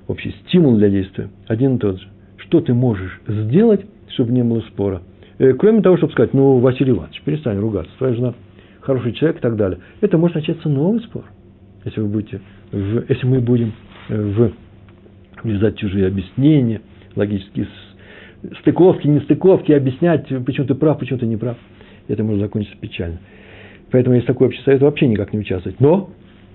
общий 0.09 0.35
стимул 0.47 0.76
для 0.76 0.88
действия 0.88 1.28
один 1.49 1.76
и 1.76 1.78
тот 1.78 2.00
же. 2.00 2.09
Что 2.38 2.62
ты 2.62 2.73
можешь 2.73 3.21
сделать, 3.28 3.85
чтобы 4.09 4.33
не 4.33 4.42
было 4.42 4.61
спора? 4.62 5.02
Э, 5.38 5.52
кроме 5.52 5.83
того, 5.83 5.99
чтобы 5.99 6.12
сказать, 6.12 6.33
ну, 6.33 6.59
Василий 6.61 6.92
Иванович, 6.92 7.21
перестань 7.26 7.59
ругаться, 7.59 7.92
твоя 7.99 8.14
жена 8.14 8.35
хороший 8.80 9.12
человек 9.12 9.38
и 9.38 9.42
так 9.42 9.57
далее. 9.57 9.80
Это 10.00 10.16
может 10.16 10.37
начаться 10.37 10.69
новый 10.69 11.00
спор, 11.00 11.25
если 11.85 12.01
вы 12.01 12.09
будете, 12.09 12.41
в, 12.73 13.05
если 13.09 13.27
мы 13.27 13.41
будем 13.41 13.73
э, 14.09 14.17
в 14.17 14.53
влезать 15.43 15.79
чужие 15.79 16.07
объяснения, 16.07 16.81
логические 17.17 17.67
стыковки, 18.61 19.07
нестыковки, 19.07 19.73
объяснять, 19.73 20.27
почему 20.45 20.67
ты 20.67 20.75
прав, 20.75 20.99
почему 20.99 21.19
ты 21.19 21.27
не 21.27 21.37
прав. 21.37 21.57
Это 22.09 22.25
может 22.25 22.41
закончиться 22.41 22.77
печально. 22.79 23.19
Поэтому 23.91 24.17
есть 24.17 24.27
такой 24.27 24.49
общий 24.49 24.63
совет 24.63 24.81
вообще 24.83 25.07
никак 25.07 25.33
не 25.33 25.41
участвовать. 25.41 25.81
Но, 25.81 26.11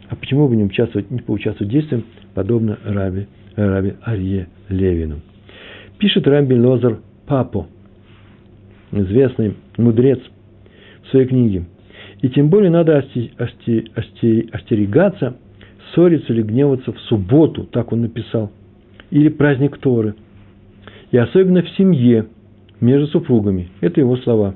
а 0.10 0.15
почему 0.15 0.48
бы 0.48 0.55
не 0.55 0.63
участвовать, 0.63 1.12
не 1.12 1.20
поучаствовать 1.20 1.72
действием, 1.72 2.05
подобно 2.34 2.79
Раби, 2.84 3.27
Раби 3.55 3.94
Арье 4.03 4.48
Левину. 4.70 5.22
Пишет 5.98 6.27
Раби 6.27 6.55
Лозар 6.55 7.00
Папо, 7.27 7.67
известный 8.91 9.55
мудрец 9.77 10.20
в 11.03 11.10
своей 11.10 11.27
книге. 11.27 11.65
И 12.22 12.29
тем 12.29 12.50
более 12.50 12.72
надо 12.72 13.05
остерегаться, 13.38 15.36
ссориться 15.93 16.34
или 16.34 16.41
гневаться 16.41 16.91
в 16.91 17.00
субботу, 17.01 17.65
так 17.65 17.91
он 17.91 18.01
написал– 18.01 18.51
или 19.12 19.29
праздник 19.29 19.77
Торы. 19.77 20.15
И 21.12 21.17
особенно 21.17 21.62
в 21.62 21.69
семье, 21.72 22.27
между 22.81 23.07
супругами. 23.07 23.69
Это 23.79 24.01
его 24.01 24.17
слова. 24.17 24.55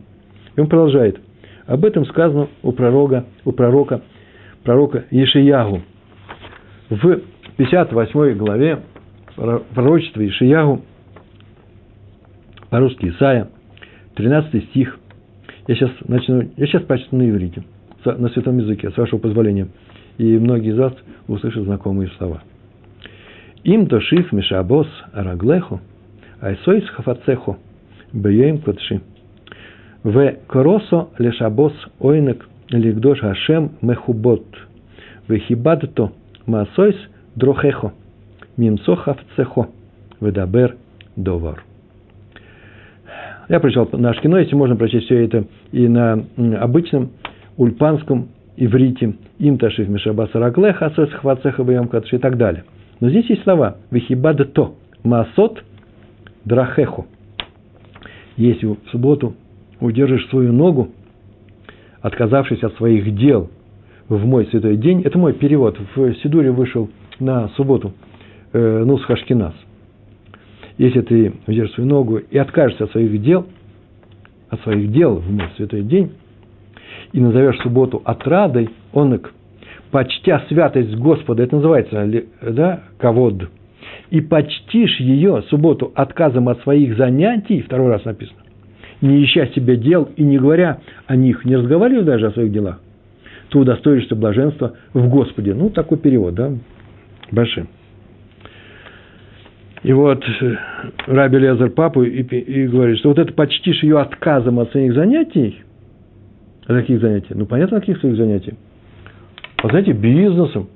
И 0.56 0.60
он 0.60 0.68
продолжает. 0.68 1.20
Об 1.66 1.86
этом 1.86 2.06
сказано 2.06 2.50
у 2.64 2.74
пророка, 2.74 3.26
у 3.46 3.54
пророка, 3.54 4.02
пророка 4.64 5.06
Ешиягу. 5.12 5.82
В 6.90 7.22
58 7.56 8.38
главе 8.38 8.80
пророчества 9.74 10.22
Ешиягу, 10.22 10.82
по-русски 12.70 13.08
Исаия, 13.08 13.48
13 14.16 14.66
стих. 14.72 15.00
Я 15.70 15.76
сейчас 15.76 15.92
начну, 16.08 16.50
я 16.58 16.66
сейчас 16.66 16.82
прочту 16.82 17.16
на 17.16 17.30
иврите, 17.30 17.62
на 18.04 18.28
святом 18.30 18.58
языке, 18.58 18.90
с 18.90 18.98
вашего 18.98 19.20
позволения. 19.20 19.68
И 20.18 20.36
многие 20.40 20.72
из 20.72 20.80
вас 20.80 20.94
услышат 21.28 21.64
знакомые 21.64 22.10
слова. 22.18 22.42
Им 23.64 23.86
тошив 23.86 24.32
мишабос 24.32 24.88
араглеху, 25.14 25.80
айсойс 26.42 26.90
хафацеху, 26.90 27.60
бьем 28.12 28.58
кодши. 28.58 29.02
В 30.02 30.38
коросо 30.48 31.10
лешабос 31.20 31.74
ойнек 32.00 32.50
лигдош 32.72 33.20
хашем 33.20 33.74
мехубот. 33.84 34.48
В 35.28 35.38
хибадто 35.38 36.14
маасойс 36.48 36.96
дрохехо, 37.36 37.94
мимсо 38.58 38.96
хафцехо, 38.96 39.68
ведабер 40.20 40.78
довар. 41.16 41.64
Я 43.50 43.60
прочитал 43.60 43.90
на 43.92 44.12
Ашкино, 44.12 44.38
если 44.38 44.56
можно 44.56 44.76
прочесть 44.76 45.06
все 45.06 45.26
это 45.26 45.46
и 45.72 45.88
на 45.88 46.24
обычном 46.62 47.12
ульпанском 47.58 48.30
иврите, 48.56 49.16
им 49.40 49.58
ташив 49.58 49.90
мишабас 49.90 50.30
араглеха, 50.34 50.86
асойс 50.88 51.12
хафацеха, 51.12 51.64
бьем 51.64 51.88
кодши 51.88 52.16
и 52.16 52.20
так 52.20 52.38
далее– 52.38 52.64
но 53.00 53.10
здесь 53.10 53.30
есть 53.30 53.44
слова 53.44 53.78
«Вихибада 53.92 54.46
то 54.46 54.76
маасот 55.04 55.64
драхеху». 56.46 57.08
Если 58.36 58.66
в 58.68 58.78
субботу 58.92 59.36
удержишь 59.80 60.28
свою 60.30 60.52
ногу, 60.52 60.90
отказавшись 62.02 62.64
от 62.64 62.76
своих 62.76 63.16
дел 63.16 63.50
в 64.08 64.26
мой 64.26 64.46
святой 64.48 64.78
день, 64.78 65.02
это 65.02 65.18
мой 65.18 65.34
перевод, 65.34 65.78
в 65.96 66.14
Сидуре 66.16 66.52
вышел 66.52 66.90
на 67.20 67.50
субботу, 67.50 67.94
э, 68.54 68.84
ну, 68.86 68.98
с 68.98 69.04
Хашкинас. 69.04 69.54
Если 70.80 71.02
ты 71.02 71.34
удержишь 71.46 71.76
свою 71.76 71.90
ногу 71.90 72.18
и 72.18 72.38
откажешься 72.38 72.86
от 72.86 72.92
своих 72.92 73.22
дел, 73.22 73.46
от 74.50 74.62
своих 74.62 74.92
дел 74.92 75.18
в 75.18 75.30
мой 75.30 75.48
святой 75.58 75.84
день, 75.84 76.14
и 77.12 77.20
назовешь 77.20 77.60
субботу 77.60 78.02
отрадой, 78.06 78.70
онок, 78.94 79.34
почтя 79.92 80.42
святость 80.48 80.96
Господа, 80.96 81.44
это 81.44 81.58
называется, 81.58 82.24
да, 82.42 82.84
ковод, 82.98 83.50
и 84.10 84.22
почтишь 84.22 85.02
ее, 85.02 85.44
субботу, 85.50 85.92
отказом 85.96 86.48
от 86.48 86.62
своих 86.62 86.96
занятий, 86.96 87.62
второй 87.62 87.90
раз 87.90 88.06
написано, 88.06 88.40
не 89.02 89.22
ища 89.26 89.48
себе 89.48 89.76
дел 89.76 90.08
и 90.16 90.24
не 90.24 90.38
говоря 90.38 90.80
о 91.08 91.18
них, 91.18 91.44
не 91.44 91.58
разговаривая 91.58 92.04
даже 92.04 92.28
о 92.28 92.32
своих 92.32 92.54
делах, 92.54 92.80
то 93.50 93.60
удостоишься 93.60 94.16
блаженства 94.16 94.76
в 94.94 95.10
Господе. 95.10 95.54
Ну, 95.54 95.72
такой 95.72 95.98
перевод, 95.98 96.36
да, 96.36 96.54
большим. 97.32 97.68
И 99.84 99.94
вот 99.94 100.24
э, 100.24 100.56
Раби 101.08 101.38
Лезер 101.38 101.70
папу 101.70 102.04
и, 102.04 102.22
и 102.22 102.68
говорит, 102.68 103.00
что 103.00 103.10
вот 103.10 103.20
это 103.20 103.34
почтишь 103.34 103.84
ее 103.84 104.00
отказом 104.00 104.60
от 104.60 104.72
своих 104.72 104.94
занятий. 104.94 105.62
От 106.68 106.82
каких 106.82 107.00
занятий? 107.02 107.34
Ну, 107.34 107.46
понятно, 107.46 107.78
от 107.78 107.84
каких 107.86 108.00
своих 108.00 108.18
занятий 108.18 108.56
от, 109.64 109.72
знаете, 109.72 109.92
бизнесом, 109.92 110.68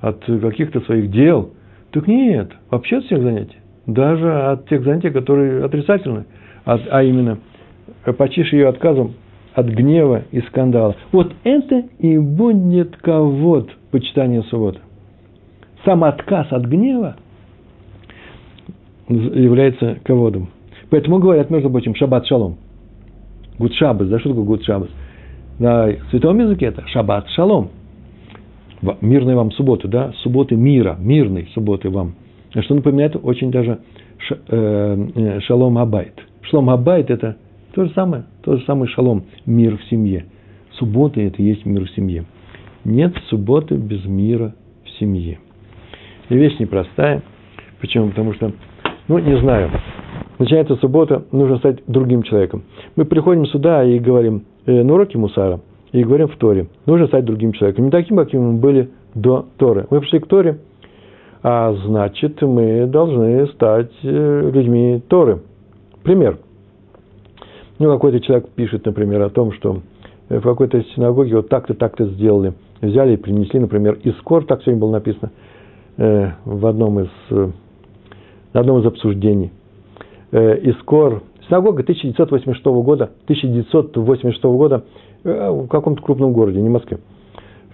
от 0.00 0.24
каких-то 0.24 0.80
своих 0.82 1.10
дел. 1.10 1.50
Так 1.92 2.06
нет, 2.06 2.50
вообще 2.70 2.98
от 2.98 3.04
всех 3.04 3.22
занятий. 3.22 3.56
Даже 3.86 4.32
от 4.32 4.68
тех 4.68 4.82
занятий, 4.82 5.10
которые 5.10 5.64
отрицательны. 5.64 6.24
От, 6.64 6.82
а 6.90 7.02
именно, 7.02 7.38
почишь 8.16 8.52
ее 8.52 8.68
отказом 8.68 9.14
от 9.54 9.66
гнева 9.66 10.22
и 10.32 10.40
скандала. 10.42 10.96
Вот 11.12 11.32
это 11.44 11.84
и 11.98 12.18
будет 12.18 12.96
ковод 12.96 13.70
почитания 13.90 14.42
субботы. 14.42 14.80
Сам 15.84 16.02
отказ 16.02 16.46
от 16.50 16.64
гнева 16.64 17.16
является 19.08 19.98
ководом. 20.04 20.48
Поэтому 20.90 21.18
говорят, 21.18 21.50
между 21.50 21.70
прочим, 21.70 21.94
шаббат 21.94 22.26
шалом. 22.26 22.56
Гуд 23.58 23.72
шаббас, 23.74 24.08
да 24.08 24.18
что 24.18 24.30
такое 24.30 24.44
гуд 24.44 24.64
шаббас? 24.64 24.88
На 25.58 25.88
святом 26.10 26.38
языке 26.40 26.66
это 26.66 26.86
шаббат 26.88 27.28
шалом 27.30 27.70
мирной 29.00 29.34
вам 29.34 29.50
субботы, 29.52 29.88
да, 29.88 30.12
субботы 30.22 30.56
мира, 30.56 30.96
мирной 30.98 31.48
субботы 31.54 31.90
вам. 31.90 32.14
Что 32.50 32.74
напоминает 32.74 33.16
очень 33.20 33.50
даже 33.50 33.80
э, 34.30 35.08
э, 35.14 35.40
шалом 35.40 35.78
абайт. 35.78 36.14
Шалом 36.42 36.70
абайт– 36.70 37.10
это 37.10 37.36
то 37.74 37.84
же 37.84 37.92
самое, 37.94 38.24
то 38.42 38.56
же 38.56 38.64
самое 38.64 38.88
шалом, 38.90 39.24
мир 39.46 39.76
в 39.76 39.84
семье. 39.84 40.26
Суббота– 40.72 41.20
это 41.22 41.42
есть 41.42 41.64
мир 41.64 41.84
в 41.84 41.90
семье. 41.90 42.24
Нет 42.84 43.14
субботы 43.28 43.76
без 43.76 44.04
мира 44.04 44.54
в 44.84 44.90
семье. 45.00 45.38
И 46.28 46.34
вещь 46.34 46.58
непростая. 46.58 47.22
Почему? 47.80 48.10
Потому 48.10 48.34
что, 48.34 48.52
ну, 49.08 49.18
не 49.18 49.38
знаю, 49.40 49.70
начинается 50.38 50.76
суббота, 50.76 51.24
нужно 51.32 51.58
стать 51.58 51.78
другим 51.86 52.22
человеком. 52.22 52.64
Мы 52.96 53.04
приходим 53.04 53.46
сюда 53.46 53.84
и 53.84 53.98
говорим, 53.98 54.44
э, 54.66 54.82
на 54.82 54.94
уроке 54.94 55.18
Мусара– 55.18 55.60
и 55.94 56.02
говорим 56.02 56.26
в 56.26 56.36
Торе. 56.36 56.66
Нужно 56.86 57.06
стать 57.06 57.24
другим 57.24 57.52
человеком. 57.52 57.84
Не 57.84 57.90
таким, 57.92 58.16
каким 58.16 58.42
мы 58.42 58.52
были 58.58 58.90
до 59.14 59.46
Торы. 59.58 59.86
Мы 59.90 60.00
пришли 60.00 60.18
к 60.18 60.26
Торе, 60.26 60.58
а 61.40 61.72
значит, 61.86 62.42
мы 62.42 62.86
должны 62.86 63.46
стать 63.52 63.92
э, 64.02 64.50
людьми 64.52 65.00
Торы. 65.06 65.42
Пример. 66.02 66.38
Ну, 67.78 67.92
какой-то 67.92 68.18
человек 68.18 68.48
пишет, 68.48 68.84
например, 68.86 69.22
о 69.22 69.30
том, 69.30 69.52
что 69.52 69.82
в 70.28 70.40
какой-то 70.40 70.82
синагоге 70.96 71.36
вот 71.36 71.48
так-то, 71.48 71.74
так-то 71.74 72.06
сделали. 72.06 72.54
Взяли 72.80 73.12
и 73.14 73.16
принесли, 73.16 73.60
например, 73.60 73.96
искор, 74.02 74.44
так 74.44 74.62
сегодня 74.62 74.80
было 74.80 74.90
написано 74.90 75.30
э, 75.96 76.30
в 76.44 76.66
одном 76.66 76.98
из, 76.98 77.10
э, 77.30 77.50
на 78.54 78.60
одном 78.60 78.80
из 78.80 78.86
обсуждений. 78.86 79.52
Искор, 80.32 81.22
синагога 81.46 81.82
1986 81.82 82.64
года, 82.64 83.10
1986 83.26 84.42
года 84.44 84.84
Э, 85.24 85.50
в 85.50 85.68
каком-то 85.68 86.02
крупном 86.02 86.32
городе, 86.34 86.60
не 86.60 86.68
Москве. 86.68 86.98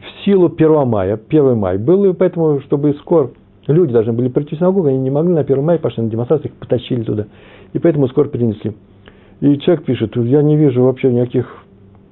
В 0.01 0.25
силу 0.25 0.49
1 0.49 0.87
мая, 0.87 1.19
1 1.29 1.57
май 1.57 1.79
был, 1.79 2.05
и 2.05 2.13
поэтому, 2.13 2.61
чтобы 2.61 2.95
скоро 2.95 3.31
люди 3.67 3.93
должны 3.93 4.13
были 4.13 4.29
прийти 4.29 4.55
в 4.55 4.59
синагогу, 4.59 4.87
они 4.87 4.99
не 4.99 5.11
могли 5.11 5.33
на 5.33 5.41
1 5.41 5.63
мая, 5.63 5.79
пошли 5.79 6.05
на 6.05 6.11
демонстрацию, 6.11 6.53
их 6.53 6.57
потащили 6.59 7.03
туда. 7.03 7.27
И 7.73 7.79
поэтому 7.81 8.07
скоро 8.09 8.29
перенесли. 8.29 8.73
И 9.41 9.59
человек 9.59 9.85
пишет, 9.85 10.17
я 10.17 10.43
не 10.43 10.57
вижу 10.57 10.85
вообще 10.85 11.13
никаких 11.13 11.65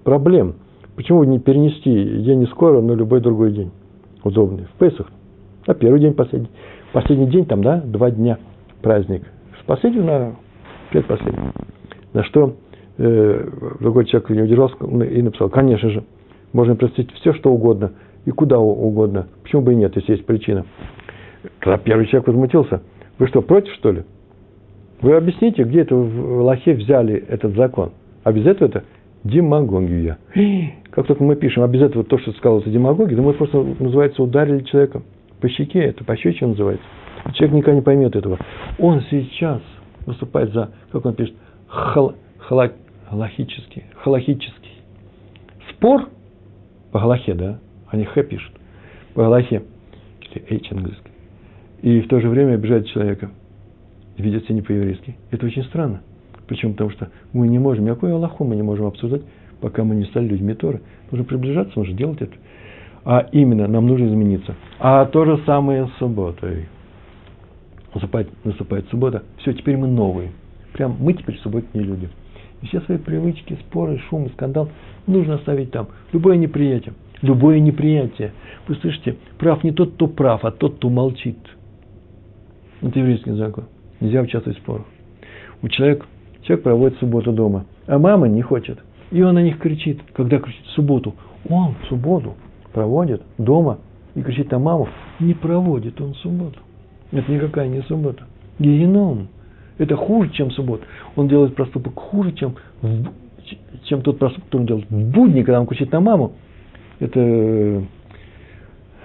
проблем. 0.02 0.54
Почему 0.96 1.22
не 1.22 1.38
перенести 1.38 1.92
день 2.22 2.40
не 2.40 2.46
скоро, 2.46 2.80
но 2.80 2.94
любой 2.94 3.20
другой 3.20 3.52
день? 3.52 3.70
Удобный. 4.24 4.64
В 4.64 4.78
Песах. 4.78 5.06
А 5.66 5.74
первый 5.74 6.00
день, 6.00 6.14
последний. 6.14 6.50
Последний 6.92 7.26
день 7.26 7.44
там, 7.44 7.62
да, 7.62 7.80
два 7.80 8.10
дня 8.10 8.38
праздник. 8.82 9.22
С 9.60 9.64
последнего 9.64 10.04
на 10.04 10.36
предпоследний. 10.90 11.52
На 12.12 12.24
что 12.24 12.56
э, 12.96 13.48
другой 13.80 14.06
человек 14.06 14.30
не 14.30 14.42
удержался 14.42 14.76
и 15.04 15.22
написал, 15.22 15.50
конечно 15.50 15.90
же, 15.90 16.04
можно 16.52 16.76
простить 16.76 17.10
все, 17.12 17.32
что 17.34 17.52
угодно, 17.52 17.92
и 18.24 18.30
куда 18.30 18.58
угодно. 18.58 19.28
Почему 19.42 19.62
бы 19.62 19.72
и 19.72 19.76
нет, 19.76 19.94
если 19.96 20.12
есть 20.12 20.26
причина. 20.26 20.64
Тогда 21.60 21.78
первый 21.78 22.06
человек 22.06 22.28
возмутился. 22.28 22.82
Вы 23.18 23.26
что, 23.28 23.42
против, 23.42 23.72
что 23.74 23.92
ли? 23.92 24.04
Вы 25.00 25.14
объясните, 25.14 25.62
где 25.62 25.82
это 25.82 25.94
в 25.94 26.42
Лохе 26.42 26.74
взяли 26.74 27.14
этот 27.28 27.54
закон. 27.54 27.92
А 28.24 28.32
без 28.32 28.46
этого 28.46 28.68
это 28.68 28.84
демагогия. 29.24 30.18
Как 30.90 31.06
только 31.06 31.22
мы 31.22 31.36
пишем, 31.36 31.62
а 31.62 31.68
без 31.68 31.82
этого 31.82 32.04
то, 32.04 32.18
что 32.18 32.32
сказал, 32.32 32.60
это 32.60 32.70
демагогия, 32.70 33.16
то 33.16 33.22
мы 33.22 33.32
просто, 33.34 33.62
называется, 33.78 34.22
ударили 34.22 34.64
человека 34.64 35.02
по 35.40 35.48
щеке, 35.48 35.80
это 35.80 36.04
по 36.04 36.16
щеке 36.16 36.46
называется. 36.46 36.86
Человек 37.34 37.56
никогда 37.56 37.74
не 37.74 37.82
поймет 37.82 38.16
этого. 38.16 38.38
Он 38.78 39.02
сейчас 39.10 39.60
выступает 40.06 40.52
за, 40.52 40.70
как 40.90 41.04
он 41.04 41.14
пишет, 41.14 41.34
хал, 41.66 42.14
хала, 42.38 42.72
халахический, 43.08 43.84
халахический 43.96 44.68
спор 45.78 46.08
по 46.90 47.00
галахе, 47.00 47.34
да, 47.34 47.58
они 47.88 48.04
х 48.04 48.22
пишут, 48.22 48.52
по 49.14 49.22
галахе, 49.22 49.62
или 50.34 50.58
h 50.58 50.72
английский, 50.72 51.10
и 51.82 52.00
в 52.00 52.08
то 52.08 52.20
же 52.20 52.28
время 52.28 52.54
обижает 52.54 52.86
человека, 52.88 53.30
ведет 54.16 54.44
себя 54.44 54.56
не 54.56 54.62
по-еврейски. 54.62 55.16
Это 55.30 55.46
очень 55.46 55.64
странно. 55.64 56.02
Почему? 56.48 56.72
Потому 56.72 56.90
что 56.90 57.10
мы 57.32 57.48
не 57.48 57.58
можем, 57.58 57.84
никакую 57.84 58.14
Аллаху 58.14 58.44
мы 58.44 58.56
не 58.56 58.62
можем 58.62 58.86
обсуждать, 58.86 59.22
пока 59.60 59.84
мы 59.84 59.94
не 59.94 60.04
стали 60.06 60.26
людьми 60.26 60.54
Торы. 60.54 60.80
Нужно 61.10 61.24
приближаться, 61.24 61.78
нужно 61.78 61.94
делать 61.94 62.20
это. 62.20 62.34
А 63.10 63.26
именно, 63.32 63.66
нам 63.66 63.86
нужно 63.86 64.04
измениться. 64.04 64.54
А 64.78 65.06
то 65.06 65.24
же 65.24 65.38
самое 65.46 65.86
с 65.86 65.92
субботой. 65.98 66.68
Наступает, 67.94 68.28
наступает 68.44 68.86
суббота. 68.90 69.22
Все, 69.38 69.54
теперь 69.54 69.78
мы 69.78 69.86
новые. 69.88 70.32
Прям 70.74 70.98
мы 71.00 71.14
теперь 71.14 71.38
субботние 71.38 71.86
люди. 71.86 72.10
И 72.60 72.66
все 72.66 72.82
свои 72.82 72.98
привычки, 72.98 73.56
споры, 73.66 73.98
шум, 74.10 74.28
скандал 74.32 74.68
нужно 75.06 75.36
оставить 75.36 75.70
там. 75.70 75.88
Любое 76.12 76.36
неприятие. 76.36 76.92
Любое 77.22 77.60
неприятие. 77.60 78.32
Вы 78.66 78.74
слышите, 78.74 79.16
прав 79.38 79.64
не 79.64 79.72
тот, 79.72 79.94
кто 79.94 80.06
прав, 80.06 80.44
а 80.44 80.50
тот, 80.50 80.76
кто 80.76 80.90
молчит. 80.90 81.38
Это 82.82 82.98
еврейский 82.98 83.32
закон. 83.32 83.68
Нельзя 84.00 84.20
участвовать 84.20 84.58
в 84.58 84.60
спорах. 84.60 84.84
У 85.62 85.68
человека, 85.68 86.04
человек 86.42 86.62
проводит 86.62 86.98
субботу 86.98 87.32
дома, 87.32 87.64
а 87.86 87.98
мама 87.98 88.28
не 88.28 88.42
хочет. 88.42 88.78
И 89.10 89.22
он 89.22 89.36
на 89.36 89.42
них 89.42 89.58
кричит, 89.58 89.98
когда 90.12 90.38
кричит 90.40 90.66
в 90.66 90.72
субботу. 90.72 91.14
Он 91.48 91.74
в 91.82 91.86
субботу 91.86 92.34
проводит 92.72 93.22
дома 93.38 93.78
и 94.14 94.22
кричит 94.22 94.50
на 94.50 94.58
маму. 94.58 94.88
Не 95.20 95.34
проводит 95.34 96.00
он 96.00 96.14
субботу. 96.14 96.58
Это 97.12 97.30
никакая 97.30 97.68
не 97.68 97.82
суббота. 97.82 98.24
Геном. 98.58 99.28
Это 99.78 99.96
хуже, 99.96 100.30
чем 100.30 100.50
суббота. 100.50 100.84
Он 101.16 101.28
делает 101.28 101.54
проступок 101.54 101.94
хуже, 101.94 102.32
чем, 102.32 102.56
в, 102.82 103.06
чем 103.84 104.02
тот 104.02 104.18
проступок, 104.18 104.46
который 104.46 104.62
он 104.62 104.66
делает 104.66 104.90
в 104.90 105.10
будни, 105.12 105.42
когда 105.42 105.60
он 105.60 105.66
кричит 105.66 105.92
на 105.92 106.00
маму. 106.00 106.32
Это, 106.98 107.84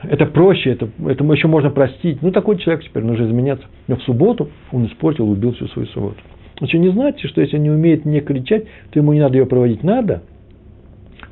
это 0.01 0.25
проще, 0.25 0.71
это, 0.71 0.89
это 1.07 1.23
еще 1.25 1.47
можно 1.47 1.69
простить. 1.69 2.21
Ну, 2.21 2.31
такой 2.31 2.57
человек 2.57 2.83
теперь 2.83 3.03
нужно 3.03 3.25
изменяться. 3.25 3.65
Но 3.87 3.97
в 3.97 4.03
субботу 4.03 4.49
он 4.71 4.87
испортил, 4.87 5.29
убил 5.29 5.53
всю 5.53 5.67
свою 5.67 5.87
субботу. 5.89 6.17
Значит, 6.57 6.81
не 6.81 6.89
знаете, 6.89 7.27
что 7.27 7.41
если 7.41 7.57
он 7.57 7.63
не 7.63 7.69
умеет 7.69 8.05
не 8.05 8.19
кричать, 8.21 8.65
то 8.91 8.99
ему 8.99 9.13
не 9.13 9.19
надо 9.19 9.37
ее 9.37 9.45
проводить. 9.45 9.83
Надо. 9.83 10.23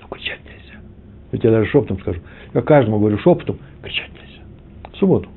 Кричать. 0.10 0.41
Я 1.32 1.40
тебе 1.40 1.52
даже 1.52 1.70
шепотом 1.70 2.00
скажу. 2.00 2.20
Я 2.54 2.62
каждому 2.62 3.00
говорю 3.00 3.18
шепотом, 3.20 3.58
кричать 3.82 4.10
нельзя. 4.14 4.44
В 4.92 4.98
субботу. 4.98 5.30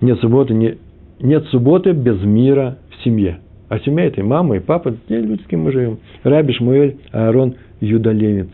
Нет 0.00 0.18
субботы, 0.20 0.54
не, 0.54 0.78
нет 1.20 1.44
субботы 1.46 1.92
без 1.92 2.22
мира 2.22 2.78
в 2.90 3.04
семье. 3.04 3.40
А 3.68 3.78
семья 3.80 4.04
это 4.04 4.20
и 4.20 4.24
мама, 4.24 4.56
и 4.56 4.60
папа, 4.60 4.94
те 5.08 5.20
люди, 5.20 5.42
с 5.42 5.46
кем 5.46 5.62
мы 5.62 5.72
живем. 5.72 5.98
Раби 6.22 6.52
Шмуэль 6.52 6.96
Аарон 7.12 7.56
Юдалевец. 7.80 8.48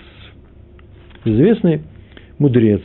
Известный 1.25 1.83
мудрец. 2.39 2.81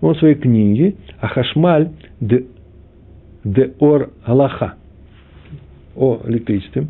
Он 0.00 0.14
в 0.14 0.18
своей 0.18 0.34
книге 0.34 0.96
Ахашмаль 1.20 1.90
де, 2.20 2.44
де 3.44 3.72
Ор 3.78 4.10
Аллаха 4.24 4.74
о 5.94 6.20
электричестве 6.26 6.88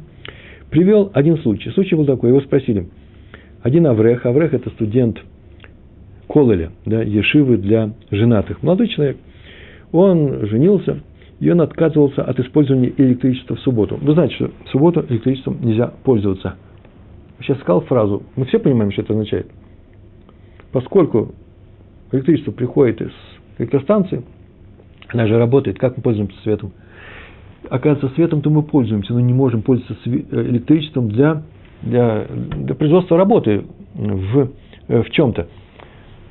привел 0.71 1.11
один 1.15 1.39
случай. 1.39 1.71
Случай 1.71 1.95
был 1.95 2.07
такой. 2.07 2.31
Его 2.31 2.41
спросили. 2.41 2.89
Один 3.67 3.87
Аврех. 3.89 4.25
Аврех– 4.25 4.55
это 4.55 4.71
студент 4.71 5.19
Кололя, 6.29 6.71
да, 6.85 7.03
Ешивы 7.03 7.57
для 7.57 7.95
женатых. 8.13 8.63
Молодой 8.63 8.87
человек. 8.89 9.17
Он 9.91 10.47
женился– 10.47 11.01
и 11.41 11.51
он 11.51 11.61
отказывался 11.61 12.23
от 12.23 12.39
использования 12.41 12.93
электричества 12.97 13.57
в 13.57 13.61
субботу. 13.61 13.99
Вы 14.01 14.15
знаете, 14.15 14.35
что 14.37 14.51
в 14.65 14.69
субботу 14.71 15.05
электричеством 15.09 15.59
нельзя 15.61 15.89
пользоваться. 16.05 16.57
Сейчас 17.41 17.59
сказал 17.59 17.83
фразу, 17.83 18.23
мы 18.37 18.47
все 18.47 18.59
понимаем, 18.59 18.91
что 18.91 19.03
это 19.03 19.13
означает. 19.13 19.51
Поскольку 20.73 21.35
электричество 22.13 22.53
приходит 22.53 23.03
из 23.03 23.13
электростанции, 23.59 24.23
она 25.09 25.27
же 25.27 25.37
работает, 25.37 25.79
как 25.79 25.97
мы 25.97 26.03
пользуемся 26.03 26.41
светом? 26.43 26.73
Оказывается, 27.69 28.15
светом-то 28.15 28.49
мы 28.49 28.63
пользуемся, 28.63 29.13
но 29.13 29.21
не 29.21 29.35
можем 29.35 29.63
пользоваться 29.63 29.97
э, 30.07 30.11
электричеством 30.49 31.09
для, 31.09 31.43
для, 31.83 32.27
для 32.29 32.75
производства 32.75 33.17
работы 33.17 33.65
в, 33.95 34.51
э, 34.89 35.03
в 35.03 35.11
чем-то. 35.11 35.47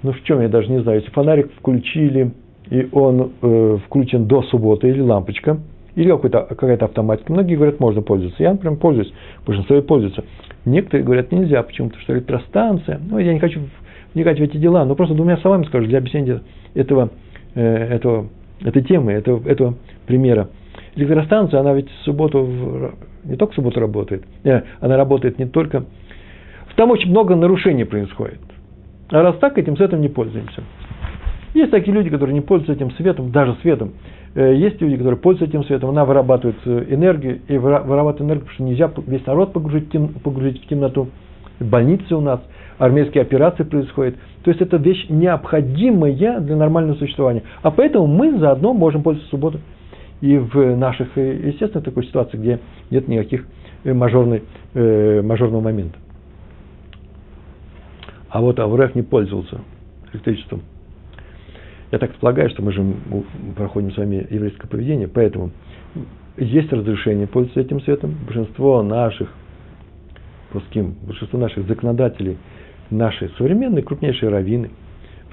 Ну, 0.04 0.12
в 0.12 0.24
чем, 0.24 0.42
я 0.42 0.50
даже 0.50 0.70
не 0.72 0.82
знаю. 0.82 1.00
Если 1.00 1.12
фонарик 1.12 1.52
включили 1.54 2.32
и 2.70 2.88
он 2.92 3.32
э, 3.42 3.78
включен 3.86 4.26
до 4.26 4.42
субботы, 4.44 4.90
или 4.90 5.02
лампочка, 5.02 5.60
или 5.96 6.12
какая-то 6.12 6.86
автоматика. 6.86 7.32
Многие 7.32 7.56
говорят, 7.56 7.80
можно 7.80 8.02
пользоваться. 8.02 8.42
Я, 8.42 8.52
например, 8.52 8.78
пользуюсь, 8.78 9.14
большинство 9.46 9.82
пользуются. 9.82 10.24
Некоторые 10.66 11.06
говорят, 11.06 11.32
нельзя, 11.32 11.62
почему? 11.64 11.88
Потому 11.88 12.04
что 12.04 12.14
электростанция, 12.14 13.00
ну, 13.08 13.18
я 13.18 13.34
не 13.34 13.40
хочу 13.40 13.62
вникать 14.14 14.40
в 14.40 14.44
эти 14.44 14.58
дела, 14.58 14.84
но 14.86 14.96
просто 14.96 15.16
двумя 15.16 15.38
словами 15.38 15.64
скажу, 15.66 15.88
для 15.88 16.00
объяснения 16.00 16.42
этого, 16.74 17.12
э, 17.54 17.62
этого, 17.62 18.28
этой 18.62 18.82
темы, 18.82 19.14
этого, 19.14 19.48
этого 19.48 19.76
примера. 20.06 20.50
Электростанция, 20.96 21.60
она 21.60 21.74
ведь 21.74 21.90
в 21.90 22.04
субботу, 22.04 22.48
не 23.24 23.36
только 23.36 23.54
в 23.54 23.56
субботу 23.56 23.80
работает, 23.80 24.24
э, 24.44 24.62
она 24.80 24.98
работает 24.98 25.40
не 25.40 25.46
только... 25.46 25.86
Там 26.76 26.92
очень 26.92 27.10
много 27.10 27.36
нарушений 27.36 27.86
происходит. 27.86 28.40
А 29.10 29.22
раз 29.22 29.38
так, 29.38 29.58
этим 29.58 29.78
светом 29.78 30.02
не 30.02 30.10
пользуемся. 30.10 30.64
Есть 31.54 31.72
такие 31.72 31.94
люди, 31.94 32.10
которые 32.10 32.34
не 32.34 32.42
пользуются 32.42 32.74
этим 32.74 32.92
светом, 32.96 33.32
даже 33.32 33.56
светом. 33.62 33.94
Э, 34.36 34.54
есть 34.54 34.82
люди, 34.82 34.98
которые 34.98 35.20
пользуются 35.20 35.58
этим 35.58 35.66
светом, 35.66 35.90
она 35.90 36.04
вырабатывает 36.04 36.58
э, 36.66 36.86
энергию, 36.90 37.40
и 37.48 37.58
вырабатывает 37.58 38.22
энергию, 38.22 38.42
потому 38.42 38.54
что 38.54 38.64
нельзя 38.64 38.92
весь 39.08 39.26
народ 39.26 39.54
погрузить, 39.54 39.90
погрузить 40.22 40.64
в 40.64 40.68
темноту. 40.68 41.08
Больницы 41.60 42.16
у 42.16 42.22
нас, 42.22 42.42
армейские 42.78 43.22
операции 43.22 43.64
происходят. 43.64 44.16
То 44.44 44.52
есть 44.52 44.62
это 44.62 44.78
вещь 44.78 45.06
необходимая 45.10 46.40
для 46.42 46.56
нормального 46.56 46.98
существования. 46.98 47.44
А 47.62 47.72
поэтому 47.72 48.08
мы 48.08 48.38
заодно 48.38 48.74
можем 48.74 49.04
пользоваться 49.04 49.32
субботой. 49.32 49.62
И 50.22 50.38
в 50.38 50.76
наших, 50.76 51.18
э, 51.18 51.48
естественно, 51.48 51.84
такой 51.84 52.06
ситуации, 52.06 52.38
где 52.38 52.60
нет 52.90 53.08
никаких 53.08 53.46
мажорной, 53.84 54.44
мажорного 54.74 55.62
момента. 55.62 56.00
А 58.30 58.42
вот 58.42 58.60
Аврех 58.60 58.96
не 58.96 59.04
пользовался 59.04 59.62
электричеством. 60.12 60.62
Я 61.92 62.00
так 62.00 62.14
полагаю, 62.16 62.50
что 62.50 62.62
мы 62.64 62.72
же 62.72 62.84
проходим 63.56 63.92
с 63.92 63.98
вами 63.98 64.28
еврейское 64.30 64.68
поведение, 64.68 65.08
поэтому 65.08 65.52
есть 66.38 66.72
разрешение 66.74 67.28
пользоваться 67.28 67.62
этим 67.62 67.80
светом. 67.82 68.16
Большинство 68.26 68.84
наших 68.84 69.32
пуским, 70.52 70.96
большинство 71.04 71.40
наших 71.40 71.68
законодателей, 71.68 72.38
наши 72.90 73.30
современные 73.38 73.84
крупнейшие 73.84 74.30
раввины 74.30 74.72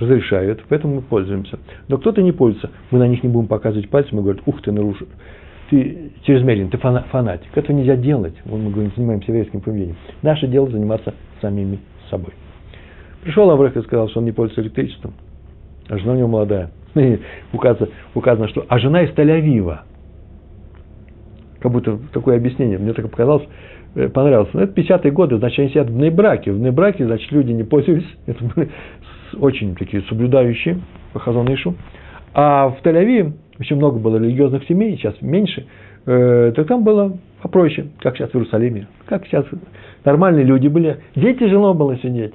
разрешают, 0.03 0.63
поэтому 0.69 0.97
мы 0.97 1.03
пользуемся. 1.03 1.59
Но 1.89 1.99
кто-то 1.99 2.23
не 2.23 2.33
пользуется, 2.33 2.71
мы 2.91 2.99
на 2.99 3.09
них 3.09 3.23
не 3.23 3.29
будем 3.29 3.49
показывать 3.49 3.89
пальцем 3.89 4.19
и 4.19 4.23
говорить, 4.23 4.43
ух 4.47 4.61
ты, 4.63 4.73
нарушил, 4.73 5.07
ты 5.71 6.13
чрезмерен, 6.25 6.69
ты 6.69 6.79
фанатик. 6.79 7.49
Это 7.55 7.73
нельзя 7.73 7.97
делать. 7.97 8.35
Мы 8.45 8.71
говорим, 8.71 8.93
занимаемся 8.95 9.33
еврейским 9.33 9.61
поведением. 9.61 9.97
Наше 10.23 10.47
дело 10.47 10.69
заниматься 10.71 11.15
самими 11.41 11.79
собой. 12.11 12.33
Пришел 13.23 13.51
Аврех 13.51 13.77
и 13.77 13.83
сказал, 13.83 14.09
что 14.09 14.21
он 14.21 14.27
не 14.27 14.33
пользуется 14.33 14.63
электричеством 14.63 15.15
а 15.89 15.99
жена 15.99 16.13
у 16.13 16.17
него 16.17 16.29
молодая. 16.29 16.71
указано, 17.53 17.89
указано, 18.15 18.49
что 18.49 18.65
а 18.69 18.79
жена 18.79 19.03
из 19.03 19.11
Тель-Авива. 19.11 19.81
Как 21.61 21.73
будто 21.73 21.99
такое 22.13 22.37
объяснение, 22.37 22.79
мне 22.79 22.93
так 22.93 23.11
показалось, 23.11 23.45
э, 23.95 24.09
понравилось. 24.09 24.51
Но 24.53 24.61
ну, 24.61 24.67
это 24.67 24.81
50-е 24.81 25.11
годы, 25.13 25.37
значит, 25.39 25.59
они 25.59 25.69
сидят 25.69 25.89
в 25.89 25.97
Нейбраке. 25.97 26.51
В 26.51 26.59
Нейбраке, 26.59 27.07
значит, 27.07 27.31
люди 27.31 27.53
не 27.53 27.63
были 27.63 28.05
очень 29.35 29.75
такие 29.75 30.03
соблюдающие 30.03 30.81
по 31.13 31.21
Хазонышу. 31.21 31.75
А 32.35 32.69
в 32.69 32.85
Тель-Авиве 32.85 33.33
очень 33.61 33.77
много 33.77 33.99
было 33.99 34.17
религиозных 34.17 34.65
семей, 34.65 34.97
сейчас 34.97 35.15
меньше, 35.21 35.67
э, 36.07 36.53
так 36.57 36.67
там 36.67 36.85
было 36.85 37.19
попроще, 37.43 37.89
как 38.01 38.17
сейчас 38.17 38.31
в 38.31 38.35
Иерусалиме. 38.35 38.87
Как 39.07 39.27
сейчас 39.27 39.45
нормальные 40.05 40.45
люди 40.45 40.69
были. 40.69 40.99
Где 41.15 41.35
тяжело 41.35 41.75
было 41.75 41.97
сидеть. 41.99 42.35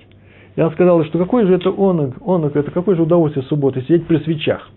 Я 0.55 0.69
сказал, 0.71 1.03
что 1.05 1.19
какой 1.19 1.45
же 1.45 1.53
это 1.53 1.69
онок, 1.69 2.15
онок, 2.25 2.55
это 2.55 2.71
какое 2.71 2.95
же 2.95 3.03
удовольствие 3.03 3.45
субботы 3.45 3.81
сидеть 3.81 4.07
при 4.07 4.17
свечах. 4.19 4.69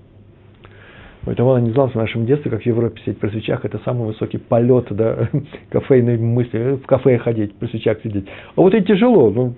Поэтому 1.25 1.51
он 1.51 1.65
не 1.65 1.71
знал 1.71 1.89
в 1.89 1.95
нашем 1.95 2.25
детстве, 2.25 2.51
как 2.51 2.63
в 2.63 2.67
Европе 2.67 3.01
сидеть 3.01 3.19
при 3.19 3.29
свечах, 3.29 3.65
это 3.65 3.79
самый 3.85 4.07
высокий 4.07 4.39
полет, 4.39 4.87
да, 4.91 5.29
кофейной 5.71 6.17
мысли, 6.17 6.79
в 6.83 6.87
кафе 6.87 7.19
ходить, 7.19 7.55
при 7.57 7.69
свечах 7.69 7.99
сидеть. 8.03 8.27
А 8.57 8.61
вот 8.61 8.75
и 8.75 8.83
тяжело, 8.83 9.31
ну, 9.31 9.55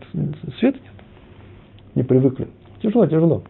света 0.58 0.78
нет, 0.82 0.92
не 1.94 2.02
привыкли. 2.02 2.48
Тяжело, 2.82 3.06
тяжело. 3.06 3.42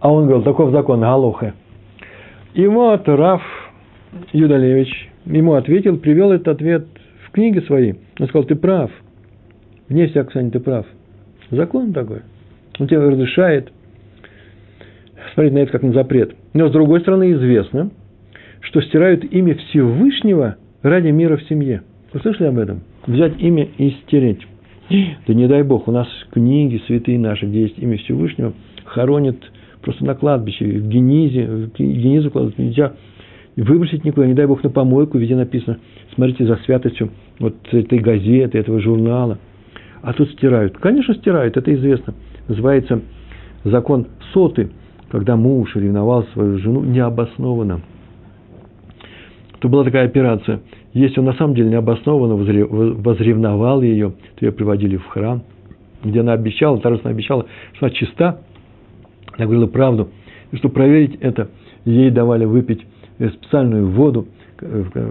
А 0.00 0.12
он 0.12 0.26
говорил, 0.26 0.42
таков 0.42 0.70
закон, 0.70 1.00
галохе. 1.00 1.54
И 2.54 2.66
вот 2.66 3.08
Раф 3.08 3.42
Юдалевич 4.32 5.10
ему 5.24 5.54
ответил, 5.54 5.96
привел 5.98 6.32
этот 6.32 6.48
ответ 6.48 6.86
в 7.26 7.30
книге 7.32 7.62
своей. 7.62 7.96
Он 8.18 8.28
сказал, 8.28 8.44
ты 8.44 8.54
прав. 8.54 8.90
Вне 9.88 10.06
всякого 10.08 10.32
сомнения, 10.32 10.52
ты 10.52 10.60
прав. 10.60 10.86
Закон 11.50 11.92
такой. 11.92 12.22
Он 12.78 12.86
тебе 12.86 12.98
разрешает 13.00 13.72
смотреть 15.32 15.54
на 15.54 15.58
это 15.58 15.72
как 15.72 15.82
на 15.82 15.92
запрет. 15.92 16.34
Но 16.52 16.68
с 16.68 16.72
другой 16.72 17.00
стороны 17.00 17.32
известно, 17.32 17.90
что 18.60 18.80
стирают 18.82 19.24
имя 19.24 19.54
Всевышнего 19.56 20.56
ради 20.82 21.08
мира 21.08 21.36
в 21.36 21.42
семье. 21.44 21.82
Вы 22.12 22.20
слышали 22.20 22.48
об 22.48 22.58
этом? 22.58 22.82
Взять 23.06 23.40
имя 23.40 23.68
и 23.78 23.90
стереть. 24.02 24.46
Да 24.90 25.34
не 25.34 25.46
дай 25.46 25.62
Бог, 25.62 25.88
у 25.88 25.92
нас 25.92 26.08
книги 26.30 26.80
святые 26.86 27.18
наши, 27.18 27.46
где 27.46 27.62
есть 27.62 27.78
имя 27.78 27.96
Всевышнего, 27.98 28.52
хоронят 28.84 29.36
просто 29.80 30.04
на 30.04 30.14
кладбище, 30.14 30.64
в 30.64 30.88
генизе, 30.88 31.46
в 31.46 31.78
генизу 31.78 32.30
кладут 32.30 32.58
нельзя 32.58 32.92
выбросить 33.56 34.04
никуда, 34.04 34.26
не 34.26 34.34
дай 34.34 34.46
Бог 34.46 34.62
на 34.62 34.70
помойку, 34.70 35.18
везде 35.18 35.36
написано, 35.36 35.78
смотрите 36.14 36.44
за 36.44 36.56
святостью 36.64 37.10
вот 37.38 37.54
этой 37.72 37.98
газеты, 37.98 38.58
этого 38.58 38.80
журнала. 38.80 39.38
А 40.02 40.12
тут 40.12 40.30
стирают. 40.32 40.76
Конечно, 40.78 41.14
стирают, 41.14 41.56
это 41.56 41.74
известно. 41.74 42.14
Называется 42.48 43.00
закон 43.64 44.06
соты, 44.32 44.70
когда 45.10 45.36
муж 45.36 45.76
ревновал 45.76 46.26
свою 46.32 46.58
жену 46.58 46.82
необоснованно. 46.82 47.80
То 49.64 49.70
была 49.70 49.82
такая 49.82 50.04
операция. 50.04 50.60
Если 50.92 51.20
он 51.20 51.24
на 51.24 51.32
самом 51.32 51.54
деле 51.54 51.70
необоснованно 51.70 52.34
возревновал 52.36 53.80
ее, 53.80 54.12
то 54.36 54.44
ее 54.44 54.52
приводили 54.52 54.98
в 54.98 55.06
храм, 55.06 55.42
где 56.04 56.20
она 56.20 56.34
обещала, 56.34 56.78
торжественно 56.78 57.14
обещала, 57.14 57.46
что 57.72 57.86
она 57.86 57.94
чиста, 57.94 58.40
она 59.32 59.46
говорила 59.46 59.66
правду. 59.66 60.10
И 60.52 60.56
чтобы 60.58 60.74
проверить 60.74 61.16
это, 61.22 61.48
ей 61.86 62.10
давали 62.10 62.44
выпить 62.44 62.82
э, 63.18 63.30
специальную 63.30 63.88
воду, 63.88 64.26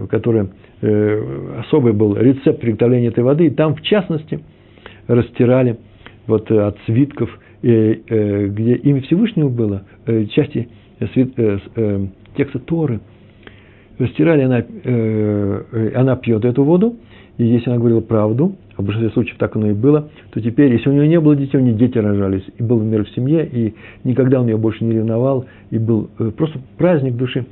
которая 0.08 0.50
э, 0.82 1.62
особый 1.66 1.92
был 1.92 2.16
рецепт 2.16 2.60
приготовления 2.60 3.08
этой 3.08 3.24
воды. 3.24 3.46
И 3.46 3.50
там, 3.50 3.74
в 3.74 3.82
частности, 3.82 4.38
растирали 5.08 5.78
вот 6.28 6.48
э, 6.52 6.60
от 6.60 6.78
свитков, 6.86 7.28
где 7.60 8.74
имя 8.84 9.00
Всевышнего 9.00 9.48
было, 9.48 9.82
части 10.30 10.68
текста 12.36 12.58
Торы. 12.60 13.00
Растирали, 13.98 14.42
она, 14.42 14.64
она 15.94 16.16
пьет 16.16 16.44
эту 16.44 16.64
воду, 16.64 16.96
и 17.36 17.44
если 17.44 17.70
она 17.70 17.78
говорила 17.78 18.00
правду, 18.00 18.54
а 18.76 18.82
в 18.82 18.84
большинстве 18.84 19.10
случаев 19.10 19.38
так 19.38 19.56
оно 19.56 19.68
и 19.68 19.72
было, 19.72 20.08
то 20.32 20.40
теперь, 20.40 20.72
если 20.72 20.88
у 20.88 20.92
нее 20.92 21.08
не 21.08 21.20
было 21.20 21.34
детей, 21.34 21.58
у 21.58 21.60
нее 21.60 21.74
дети 21.74 21.98
рожались, 21.98 22.44
и 22.58 22.62
был 22.62 22.80
мир 22.80 23.04
в 23.04 23.10
семье, 23.10 23.46
и 23.46 23.74
никогда 24.04 24.40
он 24.40 24.48
ее 24.48 24.56
больше 24.56 24.84
не 24.84 24.92
ревновал, 24.92 25.46
и 25.70 25.78
был 25.78 26.10
э, 26.18 26.30
просто 26.36 26.60
праздник 26.78 27.16
души. 27.16 27.46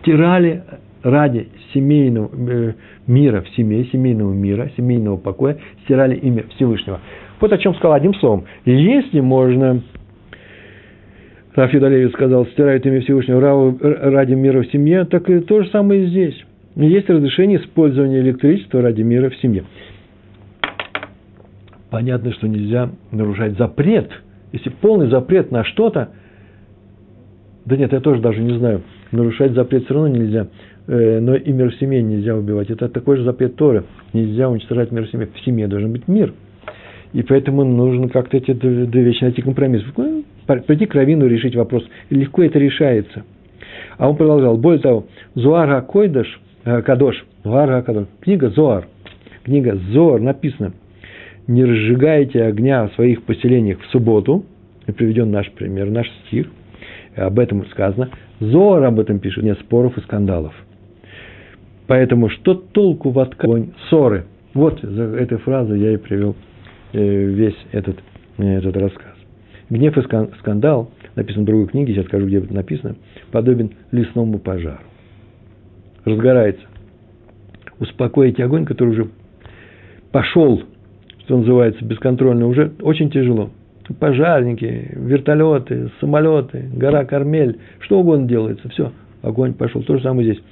Стирали 0.00 0.62
ради 1.02 1.48
семейного 1.72 2.30
э, 2.32 2.72
мира 3.06 3.42
в 3.42 3.48
семье, 3.50 3.84
семейного 3.86 4.32
мира, 4.32 4.70
семейного 4.76 5.16
покоя, 5.16 5.58
стирали 5.84 6.16
имя 6.16 6.44
Всевышнего. 6.56 7.00
Вот 7.40 7.52
о 7.52 7.58
чем 7.58 7.74
сказал 7.74 7.94
одним 7.94 8.14
словом. 8.14 8.44
Если 8.64 9.20
можно, 9.20 9.82
Раф 11.54 11.72
Юдалевич 11.72 12.12
сказал, 12.12 12.46
стирают 12.46 12.84
имя 12.86 13.00
Всевышнего 13.00 13.40
ради 14.10 14.34
мира 14.34 14.62
в 14.62 14.70
семье, 14.72 15.04
так 15.04 15.28
и 15.30 15.40
то 15.40 15.62
же 15.62 15.70
самое 15.70 16.04
и 16.04 16.06
здесь. 16.08 16.44
Есть 16.74 17.08
разрешение 17.08 17.60
использования 17.60 18.20
электричества 18.20 18.82
ради 18.82 19.02
мира 19.02 19.30
в 19.30 19.36
семье 19.36 19.64
понятно, 21.94 22.32
что 22.32 22.48
нельзя 22.48 22.90
нарушать 23.12 23.56
запрет. 23.56 24.10
Если 24.50 24.68
полный 24.68 25.06
запрет 25.06 25.52
на 25.52 25.62
что-то, 25.62 26.08
да 27.66 27.76
нет, 27.76 27.92
я 27.92 28.00
тоже 28.00 28.20
даже 28.20 28.40
не 28.40 28.58
знаю, 28.58 28.82
нарушать 29.12 29.52
запрет 29.52 29.84
все 29.84 29.94
равно 29.94 30.08
нельзя, 30.08 30.48
э, 30.88 31.20
но 31.20 31.36
и 31.36 31.52
мир 31.52 31.70
в 31.70 31.76
семье 31.76 32.02
нельзя 32.02 32.34
убивать. 32.34 32.68
Это 32.68 32.88
такой 32.88 33.18
же 33.18 33.22
запрет 33.22 33.54
Торы. 33.54 33.84
Нельзя 34.12 34.48
уничтожать 34.48 34.90
мир 34.90 35.06
в 35.06 35.10
семье. 35.12 35.28
В 35.32 35.40
семье 35.44 35.68
должен 35.68 35.92
быть 35.92 36.08
мир. 36.08 36.34
И 37.14 37.22
поэтому 37.22 37.64
нужно 37.64 38.10
как-то 38.10 38.36
эти 38.36 38.52
две 38.52 39.02
вещи 39.02 39.24
найти 39.24 39.40
компромисс. 39.40 39.82
Ну, 39.96 40.24
прийти 40.46 40.84
к 40.84 40.94
Равину 40.94 41.26
решить 41.26 41.56
вопрос. 41.56 41.84
Легко 42.10 42.42
это 42.42 42.58
решается. 42.58 43.24
А 43.96 44.10
он 44.10 44.16
продолжал. 44.16 44.58
Более 44.58 44.82
того, 44.82 45.06
Зуар 45.34 45.80
Койдаш, 45.82 46.40
э, 46.64 46.82
Кадош, 46.82 47.24
Зуар 47.44 47.82
Кадош, 47.82 48.08
книга 48.20 48.50
Зоар, 48.50 48.88
книга 49.44 49.78
Зоар 49.92 50.20
написано– 50.20 50.74
не 51.46 51.64
разжигайте 51.64 52.42
огня 52.42 52.88
в 52.88 52.94
своих 52.94 53.22
поселениях 53.24 53.80
в 53.80 53.86
субботу, 53.90 54.44
и 54.86 54.92
приведен 54.92 55.30
наш 55.30 55.50
пример, 55.52 55.90
наш 55.90 56.10
стих, 56.26 56.46
об 57.16 57.38
этом 57.38 57.66
сказано, 57.66 58.10
Зор 58.40 58.82
об 58.84 58.98
этом 58.98 59.20
пишет, 59.20 59.44
нет 59.44 59.58
споров 59.60 59.96
и 59.96 60.00
скандалов. 60.02 60.54
Поэтому 61.86 62.28
что 62.30 62.54
толку 62.54 63.10
в 63.10 63.18
отконь 63.18 63.72
ссоры? 63.88 64.24
Вот 64.54 64.80
за 64.80 65.02
этой 65.02 65.38
фразой 65.38 65.80
я 65.80 65.92
и 65.92 65.96
привел 65.96 66.34
весь 67.00 67.56
этот, 67.72 67.98
э, 68.38 68.58
этот 68.58 68.76
рассказ. 68.76 69.14
Гнев 69.70 69.96
и 69.96 70.02
скандал, 70.38 70.90
написан 71.14 71.42
в 71.42 71.46
другой 71.46 71.68
книге, 71.68 71.94
сейчас 71.94 72.06
скажу, 72.06 72.26
где 72.26 72.38
это 72.38 72.52
написано, 72.54 72.96
подобен 73.32 73.72
лесному 73.92 74.38
пожару. 74.38 74.82
Разгорается. 76.04 76.64
Успокоить 77.80 78.38
огонь, 78.40 78.66
который 78.66 78.90
уже 78.90 79.08
пошел 80.12 80.62
что 81.24 81.38
называется, 81.38 81.84
бесконтрольно, 81.84 82.46
уже 82.46 82.72
очень 82.82 83.10
тяжело. 83.10 83.50
Пожарники, 83.98 84.92
вертолеты, 84.94 85.90
самолеты, 86.00 86.70
гора 86.72 87.04
Кармель, 87.04 87.58
что 87.80 88.00
угодно 88.00 88.26
делается, 88.26 88.68
все, 88.70 88.92
огонь 89.22 89.54
пошел. 89.54 89.82
То 89.82 89.96
же 89.96 90.02
самое 90.02 90.32
здесь. 90.32 90.44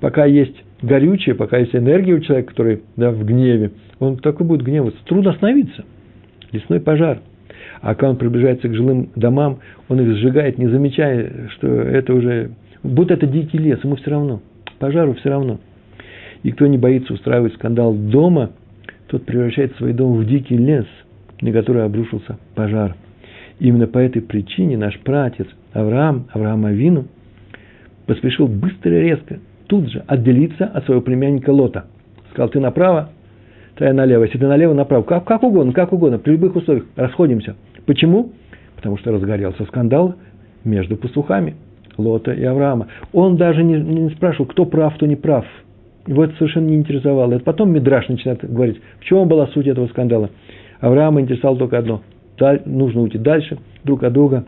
Пока 0.00 0.24
есть 0.24 0.56
горючее, 0.82 1.34
пока 1.34 1.58
есть 1.58 1.74
энергия 1.74 2.14
у 2.14 2.20
человека, 2.20 2.50
который 2.50 2.82
да, 2.96 3.10
в 3.10 3.24
гневе, 3.24 3.72
он 3.98 4.18
такой 4.18 4.46
будет 4.46 4.62
гневаться. 4.62 4.98
Трудно 5.06 5.30
остановиться. 5.30 5.84
Лесной 6.52 6.80
пожар. 6.80 7.20
А 7.80 7.94
когда 7.94 8.10
он 8.10 8.16
приближается 8.16 8.68
к 8.68 8.74
жилым 8.74 9.10
домам, 9.16 9.58
он 9.88 10.00
их 10.00 10.16
сжигает, 10.16 10.58
не 10.58 10.68
замечая, 10.68 11.48
что 11.50 11.66
это 11.66 12.14
уже... 12.14 12.50
Будь 12.82 13.10
это 13.10 13.26
дикий 13.26 13.58
лес, 13.58 13.82
ему 13.82 13.96
все 13.96 14.10
равно. 14.10 14.40
Пожару 14.78 15.14
все 15.14 15.30
равно. 15.30 15.60
И 16.42 16.52
кто 16.52 16.66
не 16.66 16.78
боится 16.78 17.12
устраивать 17.12 17.54
скандал 17.54 17.94
дома– 17.94 18.50
тот 19.08 19.24
превращает 19.24 19.76
свой 19.76 19.92
дом 19.92 20.18
в 20.18 20.26
дикий 20.26 20.56
лес, 20.56 20.86
на 21.40 21.52
который 21.52 21.84
обрушился 21.84 22.38
пожар. 22.54 22.96
Именно 23.58 23.86
по 23.86 23.98
этой 23.98 24.20
причине 24.20 24.76
наш 24.76 24.98
пратец 25.00 25.46
Авраам, 25.72 26.26
Авраам 26.32 26.66
Авину, 26.66 27.06
поспешил 28.06 28.48
быстро 28.48 28.98
и 28.98 29.02
резко, 29.02 29.38
тут 29.66 29.90
же 29.90 30.04
отделиться 30.06 30.66
от 30.66 30.84
своего 30.84 31.02
племянника 31.02 31.50
Лота. 31.50 31.86
Сказал, 32.30 32.48
ты 32.50 32.60
направо, 32.60 33.10
то 33.76 33.92
налево. 33.92 34.24
Если 34.24 34.38
ты 34.38 34.46
налево, 34.46 34.74
направо. 34.74 35.02
Как, 35.02 35.24
как 35.24 35.42
угодно, 35.42 35.72
как 35.72 35.92
угодно, 35.92 36.18
при 36.18 36.32
любых 36.32 36.56
условиях. 36.56 36.86
Расходимся. 36.96 37.56
Почему? 37.86 38.32
Потому 38.76 38.98
что 38.98 39.12
разгорелся 39.12 39.64
скандал 39.64 40.14
между 40.64 40.96
пастухами 40.96 41.56
Лота 41.96 42.32
и 42.32 42.44
Авраама. 42.44 42.88
Он 43.12 43.36
даже 43.36 43.62
не, 43.62 43.80
не 43.80 44.10
спрашивал, 44.10 44.46
кто 44.46 44.64
прав, 44.66 44.94
кто 44.94 45.06
не 45.06 45.16
прав– 45.16 45.44
его 46.06 46.24
это 46.24 46.36
совершенно 46.36 46.66
не 46.66 46.76
интересовало. 46.76 47.34
Это 47.34 47.44
потом 47.44 47.72
Мидраш 47.72 48.08
начинает 48.08 48.48
говорить, 48.48 48.80
в 49.00 49.04
чем 49.04 49.28
была 49.28 49.48
суть 49.48 49.66
этого 49.66 49.88
скандала. 49.88 50.30
Авраама 50.80 51.20
интересовало 51.20 51.58
только 51.58 51.78
одно. 51.78 52.02
Нужно 52.64 53.02
уйти 53.02 53.18
дальше, 53.18 53.58
друг 53.82 54.02
от 54.04 54.12
друга. 54.12 54.44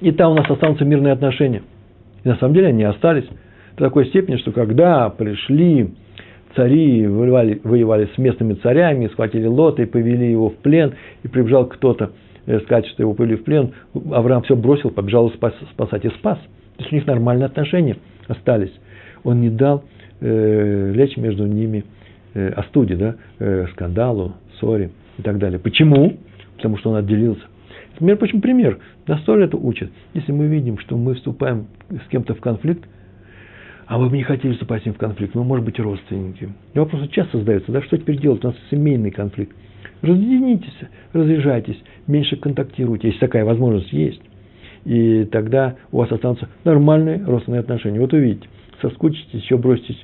И 0.00 0.10
там 0.10 0.32
у 0.32 0.34
нас 0.34 0.50
останутся 0.50 0.84
мирные 0.84 1.12
отношения. 1.12 1.62
И 2.24 2.28
на 2.28 2.36
самом 2.36 2.54
деле 2.54 2.68
они 2.68 2.82
остались 2.82 3.26
до 3.76 3.84
такой 3.84 4.06
степени, 4.06 4.36
что 4.36 4.52
когда 4.52 5.08
пришли 5.10 5.94
цари, 6.54 7.06
воевали, 7.06 7.60
воевали 7.64 8.08
с 8.14 8.18
местными 8.18 8.54
царями, 8.54 9.08
схватили 9.08 9.46
Лота 9.46 9.82
и 9.82 9.86
повели 9.86 10.30
его 10.30 10.50
в 10.50 10.56
плен, 10.56 10.94
и 11.22 11.28
прибежал 11.28 11.66
кто-то 11.66 12.12
э, 12.46 12.60
сказать, 12.60 12.86
что 12.86 13.02
его 13.02 13.14
повели 13.14 13.36
в 13.36 13.44
плен, 13.44 13.72
Авраам 14.10 14.42
все 14.42 14.56
бросил, 14.56 14.90
побежал 14.90 15.30
спас, 15.30 15.54
спасать 15.72 16.04
и 16.04 16.08
спас. 16.10 16.38
То 16.76 16.82
есть 16.82 16.92
у 16.92 16.94
них 16.96 17.06
нормальные 17.06 17.46
отношения 17.46 17.96
остались. 18.28 18.72
Он 19.24 19.40
не 19.40 19.50
дал 19.50 19.84
э, 20.20 20.92
лечь 20.94 21.16
между 21.16 21.46
ними 21.46 21.84
э, 22.34 22.48
остуде, 22.50 22.96
да, 22.96 23.16
э, 23.38 23.66
скандалу, 23.72 24.34
ссоре 24.58 24.90
и 25.18 25.22
так 25.22 25.38
далее. 25.38 25.58
Почему? 25.58 26.16
Потому 26.56 26.76
что 26.78 26.90
он 26.90 26.96
отделился. 26.96 27.42
Между 28.00 28.18
прочим, 28.18 28.40
пример. 28.40 28.78
Нас 29.06 29.20
тоже 29.22 29.44
это 29.44 29.56
учат. 29.56 29.90
Если 30.14 30.32
мы 30.32 30.46
видим, 30.46 30.78
что 30.78 30.96
мы 30.96 31.14
вступаем 31.14 31.66
с 31.90 32.08
кем-то 32.08 32.34
в 32.34 32.40
конфликт, 32.40 32.84
а 33.92 33.98
мы 33.98 34.08
бы 34.08 34.16
не 34.16 34.22
хотели 34.22 34.54
вступать 34.54 34.82
с 34.82 34.86
ним 34.86 34.94
в 34.94 34.98
конфликт, 34.98 35.34
мы, 35.34 35.44
может 35.44 35.66
быть, 35.66 35.78
родственники. 35.78 36.48
И 36.72 36.78
вопрос 36.78 37.06
часто 37.10 37.36
задается, 37.36 37.70
да, 37.72 37.82
что 37.82 37.98
теперь 37.98 38.18
делать? 38.18 38.42
У 38.42 38.46
нас 38.46 38.56
семейный 38.70 39.10
конфликт. 39.10 39.54
Разъединитесь, 40.00 40.72
разъезжайтесь, 41.12 41.76
меньше 42.06 42.36
контактируйте, 42.36 43.08
если 43.08 43.20
такая 43.20 43.44
возможность 43.44 43.92
есть. 43.92 44.22
И 44.86 45.28
тогда 45.30 45.76
у 45.90 45.98
вас 45.98 46.10
останутся 46.10 46.48
нормальные 46.64 47.22
родственные 47.22 47.60
отношения. 47.60 48.00
Вот 48.00 48.14
увидите 48.14 48.48
соскучитесь, 48.80 49.42
еще 49.42 49.58
броситесь 49.58 50.02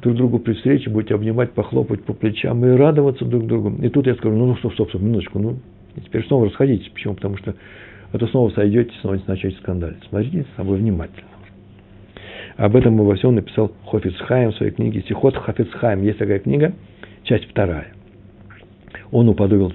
друг 0.00 0.16
другу 0.16 0.38
при 0.38 0.54
встрече, 0.54 0.88
будете 0.88 1.14
обнимать, 1.14 1.52
похлопать 1.52 2.02
по 2.04 2.14
плечам 2.14 2.64
и 2.64 2.70
радоваться 2.70 3.26
друг 3.26 3.46
другу. 3.46 3.74
И 3.82 3.90
тут 3.90 4.06
я 4.06 4.14
скажу, 4.14 4.34
ну, 4.34 4.46
ну 4.46 4.56
стоп, 4.56 4.72
стоп, 4.72 4.88
стоп, 4.88 5.02
минуточку, 5.02 5.38
ну, 5.38 5.58
и 5.96 6.00
теперь 6.00 6.26
снова 6.28 6.46
расходитесь. 6.46 6.88
Почему? 6.88 7.14
Потому 7.14 7.36
что 7.36 7.54
а 8.12 8.26
снова 8.28 8.48
сойдете, 8.50 8.90
снова 9.02 9.20
начнете 9.26 9.58
скандалить. 9.58 10.02
Смотрите 10.08 10.46
с 10.50 10.56
собой 10.56 10.78
внимательно. 10.78 11.29
Об 12.56 12.76
этом 12.76 12.96
во 12.96 13.14
всем 13.14 13.34
написал 13.34 13.72
Хофицхайм 13.86 14.52
в 14.52 14.56
своей 14.56 14.72
книге 14.72 15.02
«Сихот 15.08 15.36
Хофицхайм». 15.36 16.02
Есть 16.02 16.18
такая 16.18 16.40
книга, 16.40 16.72
часть 17.22 17.48
вторая. 17.50 17.88
Он 19.10 19.28
уподобил 19.28 19.72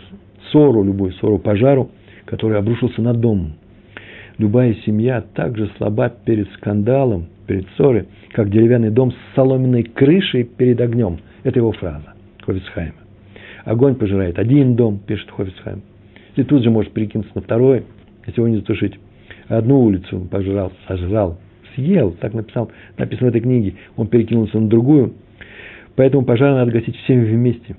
ссору, 0.49 0.83
любую 0.83 1.13
ссору, 1.13 1.37
пожару, 1.39 1.89
который 2.25 2.57
обрушился 2.57 3.01
на 3.01 3.13
дом. 3.13 3.53
Любая 4.37 4.73
семья 4.85 5.21
также 5.21 5.69
слаба 5.77 6.09
перед 6.09 6.51
скандалом, 6.53 7.27
перед 7.47 7.67
ссорой, 7.77 8.07
как 8.33 8.49
деревянный 8.49 8.91
дом 8.91 9.11
с 9.11 9.15
соломенной 9.35 9.83
крышей 9.83 10.43
перед 10.43 10.79
огнем. 10.81 11.19
Это 11.43 11.59
его 11.59 11.71
фраза 11.71 12.13
Хофицхайма. 12.41 12.95
Огонь 13.63 13.95
пожирает 13.95 14.37
один 14.37 14.75
дом, 14.75 14.99
пишет 14.99 15.31
Хофицхайм. 15.31 15.81
И 16.35 16.43
тут 16.43 16.63
же 16.63 16.69
может 16.69 16.91
перекинуться 16.91 17.31
на 17.35 17.41
второй, 17.41 17.85
если 18.27 18.41
его 18.41 18.47
не 18.47 18.57
затушить. 18.57 18.99
Одну 19.47 19.81
улицу 19.81 20.27
пожрал, 20.29 20.71
сожрал, 20.87 21.39
съел, 21.75 22.11
так 22.19 22.33
написал, 22.33 22.71
написано 22.97 23.27
в 23.27 23.29
этой 23.29 23.41
книге. 23.41 23.75
Он 23.95 24.07
перекинулся 24.07 24.59
на 24.59 24.67
другую. 24.67 25.13
Поэтому 25.95 26.25
пожар 26.25 26.53
надо 26.53 26.71
гасить 26.71 26.95
всем 26.97 27.23
вместе. 27.23 27.75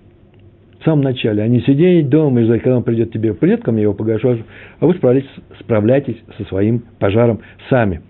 В 0.81 0.85
самом 0.85 1.03
начале, 1.03 1.43
а 1.43 1.49
не 1.49 1.61
сидеть 1.63 2.09
дома 2.09 2.41
и 2.41 2.45
ждать, 2.45 2.63
когда 2.63 2.77
он 2.77 2.85
придет 2.85 3.13
тебе. 3.13 3.35
Придет 3.35 3.63
ко 3.63 3.73
мне, 3.73 3.83
его 3.83 3.95
погашу, 3.95 4.39
а 4.79 4.87
вы 4.87 4.95
справляйтесь, 4.95 5.31
справляйтесь 5.61 6.17
со 6.37 6.45
своим 6.45 6.85
пожаром 6.99 7.41
сами. 7.69 8.03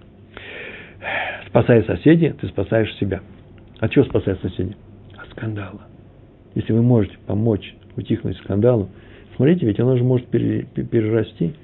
Спасая 1.46 1.82
соседей, 1.84 2.34
ты 2.38 2.48
спасаешь 2.48 2.94
себя. 2.96 3.20
От 3.78 3.92
чего 3.92 4.04
спасать 4.04 4.40
соседей? 4.40 4.76
От 5.16 5.30
скандала. 5.30 5.82
Если 6.54 6.72
вы 6.72 6.82
можете 6.82 7.16
помочь 7.26 7.74
утихнуть 7.96 8.36
скандалу, 8.38 8.90
смотрите, 9.36 9.66
ведь 9.66 9.80
оно 9.80 9.96
же 9.96 10.04
может 10.04 10.26
перерасти. 10.26 11.54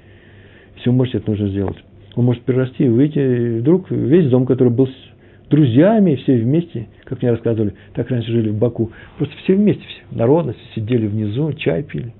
Вы 0.85 0.91
можете, 0.91 1.19
это 1.19 1.29
нужно 1.29 1.47
сделать. 1.49 1.77
Он 2.15 2.25
может 2.25 2.43
перерасти 2.43 2.85
и 2.85 2.89
выйти, 2.89 3.19
и 3.19 3.59
вдруг 3.59 3.89
весь 3.89 4.29
дом, 4.29 4.45
который 4.45 4.69
был 4.69 4.87
с 4.87 5.49
друзьями, 5.49 6.15
все 6.15 6.37
вместе, 6.37 6.87
как 7.05 7.21
мне 7.21 7.31
рассказывали, 7.31 7.73
так 7.93 8.09
раньше 8.09 8.31
жили 8.31 8.49
в 8.49 8.57
Баку, 8.57 8.91
просто 9.17 9.35
все 9.43 9.55
вместе, 9.55 9.83
все, 9.87 10.01
народность, 10.15 10.59
сидели 10.75 11.07
внизу, 11.07 11.53
чай 11.53 11.83
пили, 11.83 12.13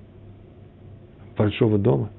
большого 1.37 1.77
дома. 1.77 2.09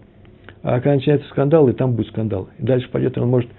А 0.63 0.81
когда 0.81 0.95
начинается 0.95 1.29
скандал, 1.29 1.69
и 1.69 1.73
там 1.73 1.95
будет 1.95 2.09
скандал. 2.09 2.49
И 2.59 2.63
дальше 2.63 2.89
пойдет, 2.91 3.17
и 3.17 3.21
он 3.21 3.29
может, 3.29 3.51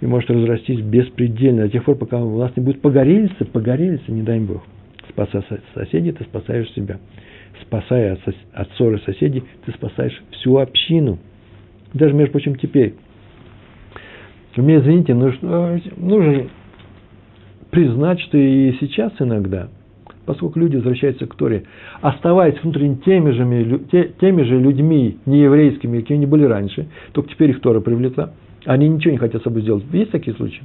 и 0.00 0.06
может 0.06 0.30
разрастись 0.30 0.80
беспредельно, 0.80 1.62
до 1.62 1.70
тех 1.70 1.84
пор, 1.84 1.96
пока 1.96 2.20
у 2.22 2.36
вас 2.36 2.52
не 2.54 2.62
будет 2.62 2.82
погорельца, 2.82 3.44
погорельца, 3.46 4.12
не 4.12 4.22
дай 4.22 4.38
Бог. 4.38 4.62
Спасая 5.08 5.42
соседей, 5.74 6.12
ты 6.12 6.24
спасаешь 6.24 6.70
себя. 6.72 6.98
Спасая 7.62 8.18
от, 8.52 8.70
ссоры 8.72 9.00
соседей, 9.00 9.42
ты 9.64 9.72
спасаешь 9.72 10.22
всю 10.32 10.58
общину. 10.58 11.18
Даже, 11.94 12.14
между 12.14 12.32
прочим, 12.32 12.56
теперь 12.56 12.94
мне, 14.56 14.78
извините, 14.78 15.14
нужно, 15.14 15.80
нужно 15.96 16.44
признать, 17.70 18.20
что 18.20 18.38
и 18.38 18.72
сейчас 18.80 19.12
иногда, 19.18 19.68
поскольку 20.26 20.58
люди 20.58 20.76
возвращаются 20.76 21.26
к 21.26 21.34
Торе, 21.34 21.64
оставаясь 22.00 22.60
внутренне 22.62 22.96
теми 22.96 23.30
же, 23.30 24.12
теми 24.20 24.42
же 24.42 24.58
людьми, 24.58 25.18
нееврейскими, 25.26 26.00
какими 26.00 26.18
они 26.18 26.26
были 26.26 26.44
раньше, 26.44 26.88
только 27.12 27.30
теперь 27.30 27.50
их 27.50 27.60
Тора 27.60 27.80
привлекла, 27.80 28.30
они 28.64 28.88
ничего 28.88 29.12
не 29.12 29.18
хотят 29.18 29.42
с 29.42 29.44
собой 29.44 29.62
сделать. 29.62 29.84
Есть 29.92 30.10
такие 30.10 30.36
случаи? 30.36 30.62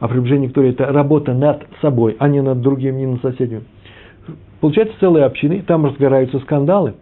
А 0.00 0.08
приближение 0.08 0.50
к 0.50 0.54
Торе– 0.54 0.70
это 0.70 0.86
работа 0.86 1.34
над 1.34 1.66
собой, 1.80 2.16
а 2.18 2.28
не 2.28 2.42
над 2.42 2.60
другим, 2.62 2.96
не 2.96 3.06
над 3.06 3.22
соседями. 3.22 3.62
Получается 4.60 4.94
целые 4.98 5.24
общины, 5.26 5.62
там 5.66 5.84
разгораются 5.84 6.40
скандалы. 6.40 6.94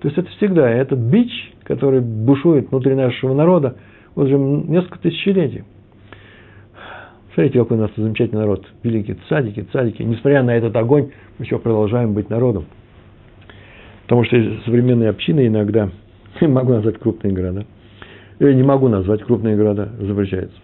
То 0.00 0.08
есть 0.08 0.18
это 0.18 0.28
всегда 0.30 0.68
этот 0.68 0.98
бич, 0.98 1.52
который 1.64 2.00
бушует 2.00 2.70
внутри 2.70 2.94
нашего 2.94 3.34
народа– 3.34 3.76
уже 4.16 4.36
несколько 4.36 4.98
тысячелетий. 4.98 5.64
Смотрите, 7.34 7.60
какой 7.60 7.78
у 7.78 7.80
нас 7.80 7.90
замечательный 7.96 8.40
народ. 8.40 8.66
Великие 8.82 9.16
цадики, 9.28 9.66
цадики. 9.72 10.02
Несмотря 10.02 10.42
на 10.42 10.54
этот 10.54 10.76
огонь, 10.76 11.10
мы 11.38 11.44
еще 11.44 11.58
продолжаем 11.58 12.12
быть 12.12 12.28
народом. 12.28 12.66
Потому 14.02 14.24
что 14.24 14.36
современные 14.66 15.08
общины 15.08 15.46
иногда, 15.46 15.90
не 16.40 16.48
могу 16.48 16.72
назвать 16.72 16.98
крупные 16.98 17.32
города, 17.32 17.64
я 18.38 18.52
не 18.52 18.62
могу 18.62 18.88
назвать 18.88 19.22
крупные 19.22 19.56
города, 19.56 19.88
запрещается. 19.98 20.56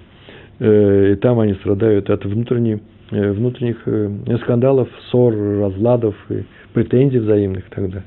Э, 0.59 1.13
и 1.13 1.17
там 1.17 1.41
они 1.41 1.55
страдают 1.55 2.11
от 2.11 2.25
внутренних, 2.27 2.81
э, 3.13 3.33
внутренних 3.33 3.77
э, 3.87 4.37
скандалов, 4.43 4.89
ссор, 5.09 5.33
разладов, 5.33 6.17
и 6.29 6.45
претензий 6.75 7.21
взаимных 7.21 7.65
далее. 7.71 8.03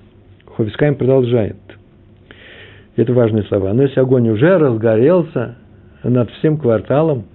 Хофискайм 0.45 0.95
продолжает– 0.95 1.57
это 2.95 3.13
важные 3.13 3.43
слова. 3.43 3.73
Но 3.73 3.83
если 3.83 3.99
огонь 3.99 4.29
уже 4.29 4.57
разгорелся 4.57 5.55
над 6.03 6.29
всем 6.31 6.57
кварталом, 6.57 7.25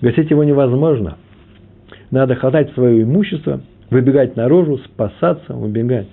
гасить 0.00 0.30
его 0.30 0.44
невозможно. 0.44 1.16
Надо 2.10 2.34
хватать 2.34 2.72
свое 2.74 3.02
имущество, 3.02 3.60
выбегать 3.90 4.36
наружу, 4.36 4.78
спасаться, 4.78 5.54
убегать. 5.54 6.08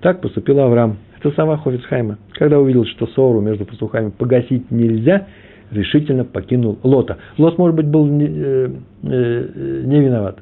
Так 0.00 0.20
поступил 0.20 0.60
Авраам. 0.60 0.98
Это 1.18 1.32
сама 1.32 1.56
Хофицхайма. 1.56 2.18
Когда 2.32 2.58
увидел, 2.60 2.84
что 2.84 3.06
ссору 3.08 3.40
между 3.40 3.64
пастухами 3.66 4.10
погасить 4.10 4.70
нельзя, 4.70 5.26
решительно 5.70 6.24
покинул 6.24 6.78
Лота. 6.82 7.18
Лот, 7.36 7.58
может 7.58 7.76
быть, 7.76 7.86
был 7.86 8.06
не, 8.06 8.26
э, 8.26 8.70
э, 9.02 9.82
не 9.84 10.00
виноват. 10.00 10.38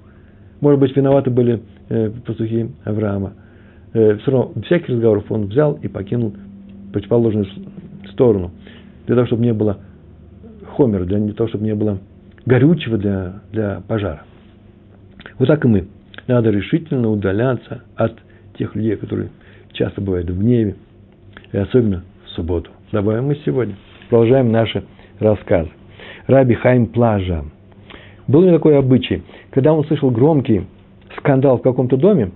Может 0.61 0.81
быть, 0.81 0.95
виноваты 0.95 1.31
были 1.31 1.63
э, 1.89 2.11
пастухи 2.25 2.71
Авраама. 2.85 3.33
Э, 3.95 4.17
все 4.17 4.31
равно, 4.31 4.53
всяких 4.67 4.91
разговоров 4.91 5.25
он 5.31 5.47
взял 5.47 5.79
и 5.83 5.89
покинул 5.89 6.35
противоположную 6.97 7.47
сторону, 8.13 8.53
для 9.07 9.17
того, 9.17 9.27
чтобы 9.27 9.45
не 9.45 9.53
было 9.53 9.79
хомера, 10.77 11.05
для 11.05 11.35
того, 11.35 11.49
чтобы 11.51 11.65
не 11.65 11.75
было 11.75 11.99
горючего 12.47 12.97
для, 12.97 13.35
для 13.53 13.83
пожара. 13.87 14.23
Вот 15.39 15.47
так 15.49 15.63
и 15.67 15.69
мы. 15.69 15.89
Надо 16.27 16.49
решительно 16.51 17.11
удаляться 17.11 17.83
от 17.97 18.15
тех 18.57 18.75
людей, 18.75 18.97
которые 18.97 19.29
часто 19.73 20.01
бывают 20.01 20.31
в 20.31 20.39
гневе, 20.39 20.77
и 21.53 21.59
особенно 21.59 22.03
в 22.25 22.31
субботу. 22.31 22.71
Добавим 22.93 23.27
мы 23.27 23.37
сегодня. 23.45 23.77
Продолжаем 24.09 24.51
наши 24.51 24.83
рассказы. 25.19 25.69
Раби 26.27 26.55
Хайм 26.55 26.87
Плажа. 26.87 27.45
Был 28.27 28.43
ли 28.43 28.53
такой 28.53 28.79
обычай, 28.79 29.23
когда 29.51 29.75
он 29.75 29.85
слышал 29.85 30.11
громкий 30.11 30.63
скандал 31.19 31.59
в 31.59 31.63
каком-то 31.63 31.99
доме, 31.99 32.31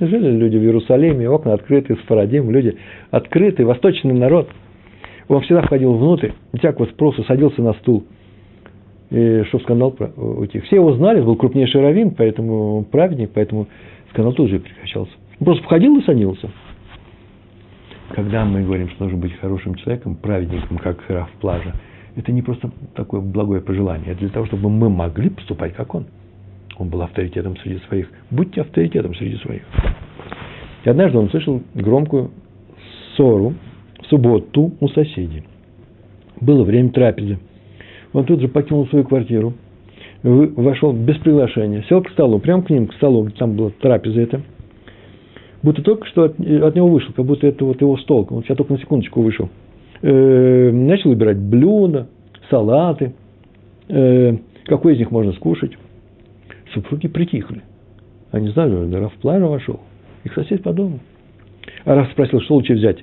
Жили 0.00 0.30
люди 0.30 0.56
в 0.56 0.62
Иерусалиме, 0.62 1.28
окна 1.28 1.52
открыты, 1.52 1.94
с 1.94 1.98
Фарадим, 2.06 2.50
люди 2.50 2.78
открытые, 3.10 3.66
восточный 3.66 4.14
народ. 4.14 4.48
Он 5.28 5.42
всегда 5.42 5.60
входил 5.60 5.92
внутрь, 5.92 6.30
не 6.54 6.58
всякого 6.58 6.86
спроса, 6.86 7.22
садился 7.24 7.60
на 7.60 7.74
стул, 7.74 8.04
и, 9.10 9.42
чтобы 9.48 9.62
скандал 9.64 9.94
утих. 10.16 10.64
Все 10.64 10.76
его 10.76 10.94
знали, 10.94 11.20
был 11.20 11.36
крупнейший 11.36 11.82
раввин, 11.82 12.12
поэтому 12.12 12.82
праведник, 12.90 13.30
поэтому 13.34 13.66
скандал 14.10 14.32
тут 14.32 14.48
же 14.48 14.58
прекращался. 14.58 15.12
Он 15.38 15.44
просто 15.44 15.64
входил 15.64 15.98
и 15.98 16.02
садился. 16.02 16.48
Когда 18.14 18.46
мы 18.46 18.62
говорим, 18.62 18.88
что 18.88 19.04
нужно 19.04 19.18
быть 19.18 19.34
хорошим 19.34 19.74
человеком, 19.74 20.16
праведником, 20.16 20.78
как 20.78 20.98
Раф 21.08 21.30
Плажа, 21.40 21.74
это 22.16 22.32
не 22.32 22.40
просто 22.40 22.70
такое 22.94 23.20
благое 23.20 23.60
пожелание, 23.60 24.12
это 24.12 24.20
для 24.20 24.30
того, 24.30 24.46
чтобы 24.46 24.70
мы 24.70 24.88
могли 24.88 25.28
поступать, 25.28 25.74
как 25.74 25.94
он– 25.94 26.06
он 26.80 26.88
был 26.88 27.02
авторитетом 27.02 27.56
среди 27.58 27.78
своих. 27.88 28.08
Будьте 28.30 28.62
авторитетом 28.62 29.14
среди 29.14 29.36
своих. 29.36 29.62
И 30.84 30.88
однажды 30.88 31.18
он 31.18 31.28
слышал 31.28 31.60
громкую 31.74 32.30
ссору 33.14 33.52
в 34.02 34.06
субботу 34.06 34.72
у 34.80 34.88
соседей. 34.88 35.44
Было 36.40 36.64
время 36.64 36.88
трапезы. 36.88 37.38
Он 38.14 38.24
тут 38.24 38.40
же 38.40 38.48
покинул 38.48 38.88
свою 38.88 39.04
квартиру, 39.04 39.52
вошел 40.22 40.92
без 40.92 41.18
приглашения, 41.18 41.84
сел 41.88 42.02
к 42.02 42.10
столу, 42.10 42.38
прямо 42.38 42.62
к 42.62 42.70
ним, 42.70 42.86
к 42.86 42.94
столу, 42.94 43.24
где 43.24 43.36
там 43.36 43.56
была 43.56 43.70
трапеза 43.78 44.20
эта, 44.20 44.40
будто 45.62 45.82
только 45.82 46.06
что 46.06 46.24
от, 46.24 46.40
от 46.40 46.74
него 46.74 46.88
вышел, 46.88 47.12
как 47.12 47.26
будто 47.26 47.46
это 47.46 47.64
вот 47.64 47.80
его 47.80 47.98
стол, 47.98 48.26
он 48.30 48.42
сейчас 48.42 48.56
только 48.56 48.72
на 48.72 48.78
секундочку 48.78 49.20
вышел. 49.20 49.50
Э, 50.02 50.70
начал 50.72 51.10
выбирать 51.10 51.38
блюда, 51.38 52.08
салаты, 52.48 53.12
э, 53.88 54.36
какой 54.64 54.94
из 54.94 54.98
них 54.98 55.10
можно 55.10 55.32
скушать. 55.32 55.72
Супруги 56.72 57.08
притихли. 57.08 57.62
Они 58.30 58.48
знали, 58.50 58.94
Раф 58.94 59.12
Плара 59.14 59.46
вошел. 59.46 59.80
Их 60.24 60.34
сосед 60.34 60.62
по 60.62 60.72
дому. 60.72 61.00
А 61.84 61.94
Раф 61.94 62.10
спросил, 62.12 62.40
что 62.40 62.54
лучше 62.54 62.74
взять? 62.74 62.98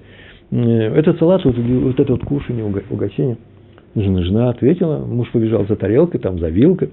Этот 0.52 1.20
салат, 1.20 1.44
вот, 1.44 1.58
вот 1.58 2.00
это 2.00 2.14
вот 2.14 2.24
кушание, 2.24 2.64
угощение. 2.66 3.38
Жена, 3.96 4.22
жена 4.22 4.50
ответила, 4.50 5.00
муж 5.06 5.30
побежал 5.32 5.66
за 5.66 5.76
тарелкой, 5.76 6.20
там, 6.20 6.40
за 6.40 6.50
вилкой. 6.50 6.92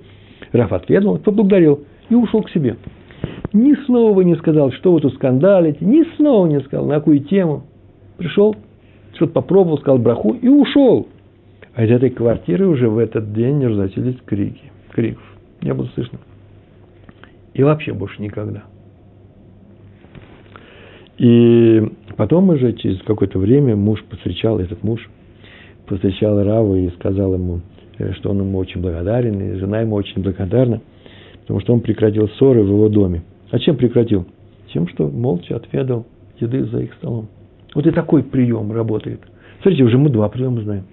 Раф 0.53 0.73
ответил, 0.73 1.19
поблагодарил 1.19 1.85
и 2.09 2.15
ушел 2.15 2.43
к 2.43 2.51
себе. 2.51 2.77
Ни 3.53 3.75
слова 3.87 4.21
не 4.23 4.35
сказал, 4.37 4.73
что 4.73 4.93
вы 4.93 5.01
тут 5.01 5.15
скандалите, 5.15 5.85
ни 5.85 6.03
слова 6.17 6.47
не 6.47 6.61
сказал, 6.61 6.87
на 6.87 6.97
какую 6.97 7.21
тему. 7.21 7.65
Пришел, 8.17 8.57
что-то 9.15 9.33
попробовал, 9.33 9.79
сказал 9.79 9.99
браху 9.99 10.33
и 10.33 10.49
ушел. 10.49 11.09
А 11.75 11.85
из 11.85 11.91
этой 11.91 12.11
квартиры 12.11 12.67
уже 12.67 12.89
в 12.89 12.99
этот 12.99 13.33
день 13.33 13.65
разносились 13.65 14.17
крики, 14.25 14.73
криков. 14.93 15.23
Не 15.61 15.73
было 15.75 15.87
слышно. 15.95 16.19
И 17.55 17.63
вообще 17.63 17.93
больше 17.93 18.21
никогда. 18.21 18.65
И 21.17 21.81
потом 22.17 22.49
уже 22.51 22.73
через 22.73 23.01
какое-то 23.03 23.39
время 23.39 23.77
муж 23.77 24.03
повстречал, 24.05 24.59
этот 24.59 24.83
муж 24.83 25.09
повстречал 25.87 26.43
Раву 26.43 26.75
и 26.75 26.91
сказал 26.91 27.35
ему, 27.35 27.61
э, 27.99 28.13
что 28.15 28.31
он 28.31 28.41
ему 28.41 28.59
очень 28.59 28.81
благодарен, 28.81 29.41
и 29.41 29.55
жена 29.59 29.81
ему 29.81 29.95
очень 29.95 30.23
благодарна, 30.23 30.81
потому 31.43 31.61
что 31.61 31.73
он 31.73 31.81
прекратил 31.81 32.29
ссоры 32.31 32.63
в 32.63 32.69
его 32.69 32.89
доме. 32.89 33.23
А 33.51 33.59
чем 33.61 33.77
прекратил? 33.77 34.27
Тем, 34.73 34.89
что 34.89 35.09
молча 35.09 35.55
отведал 35.55 36.05
еды 36.41 36.65
за 36.65 36.81
их 36.81 36.95
столом. 36.95 37.29
Вот 37.75 37.87
и 37.87 37.91
такой 37.93 38.25
прием 38.25 38.73
работает. 38.73 39.21
Смотрите, 39.63 39.85
уже 39.85 39.99
мы 39.99 40.11
два 40.11 40.29
приема 40.29 40.63
знаем. 40.63 40.85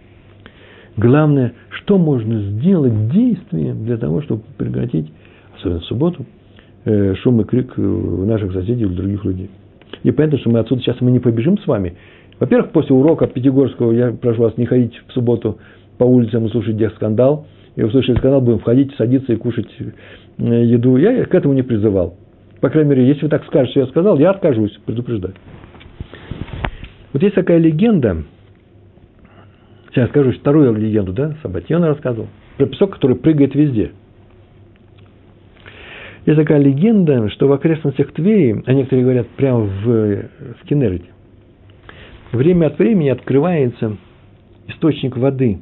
Главное, 0.98 1.54
что 1.70 1.98
можно 1.98 2.42
сделать 2.42 3.10
действием 3.10 3.86
для 3.86 3.98
того, 3.98 4.22
чтобы 4.22 4.44
прекратить, 4.58 5.12
особенно 5.56 5.80
в 5.80 5.86
субботу, 5.86 6.26
шум 6.84 7.42
и 7.42 7.44
крик 7.44 7.78
у 7.78 8.26
наших 8.26 8.54
соседей 8.54 8.84
или 8.84 8.94
других 8.94 9.24
людей. 9.26 9.50
И 10.04 10.12
понятно, 10.12 10.40
что 10.40 10.50
мы 10.50 10.60
отсюда 10.60 10.82
сейчас 10.82 11.00
мы 11.02 11.12
не 11.12 11.20
побежим 11.20 11.58
с 11.58 11.68
вами. 11.68 11.96
Во-первых, 12.40 12.72
после 12.72 12.96
урока 12.96 13.28
Пятигорского 13.28 13.92
я 13.92 14.12
прошу 14.12 14.44
вас 14.44 14.58
не 14.58 14.66
ходить 14.66 15.00
в 15.08 15.14
субботу 15.14 15.60
по 15.98 16.06
улицам 16.06 16.46
и 16.46 16.50
слушать 16.50 16.76
где 16.76 16.90
скандал. 16.90 17.46
И 17.76 17.84
услышали 17.84 18.18
скандал, 18.18 18.42
будем 18.42 18.60
входить, 18.60 18.94
садиться 18.96 19.32
и 19.32 19.38
кушать 19.38 19.70
э, 19.80 20.44
еду. 20.66 20.98
Я 20.98 21.24
к 21.26 21.34
этому 21.34 21.54
не 21.54 21.62
призывал. 21.62 22.16
По 22.60 22.70
крайней 22.70 22.90
мере, 22.90 23.08
если 23.08 23.24
вы 23.24 23.30
так 23.30 23.46
скажете, 23.46 23.72
что 23.72 23.80
я 23.82 23.86
сказал, 23.88 24.20
я 24.20 24.32
откажусь, 24.32 24.78
предупреждаю. 24.86 25.36
Вот 27.14 27.22
есть 27.22 27.36
такая 27.36 27.58
легенда, 27.60 28.24
сейчас 29.92 30.10
скажу 30.10 30.32
вторую 30.32 30.74
легенду, 30.76 31.14
да, 31.14 31.36
Сабатьон 31.42 31.84
рассказывал, 31.84 32.28
про 32.58 32.66
песок, 32.68 32.96
который 32.96 33.16
прыгает 33.16 33.56
везде. 33.56 33.92
Есть 36.26 36.38
такая 36.38 36.60
легенда, 36.60 37.30
что 37.30 37.48
в 37.48 37.52
окрестностях 37.52 38.12
Твери, 38.14 38.62
а 38.66 38.74
некоторые 38.74 39.04
говорят 39.04 39.28
прямо 39.30 39.62
в, 39.62 39.84
в 39.86 40.68
Кеннерите, 40.68 41.06
время 42.32 42.68
от 42.68 42.78
времени 42.78 43.10
открывается 43.10 43.98
источник 44.68 45.18
воды, 45.18 45.60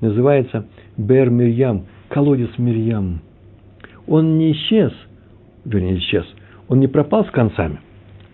называется 0.00 0.66
Бер 0.96 1.30
Мирьям, 1.30 1.86
колодец 2.08 2.50
Мирьям. 2.58 3.20
Он 4.06 4.36
не 4.36 4.52
исчез, 4.52 4.92
вернее, 5.64 5.98
исчез, 5.98 6.26
он 6.68 6.80
не 6.80 6.88
пропал 6.88 7.24
с 7.24 7.30
концами, 7.30 7.80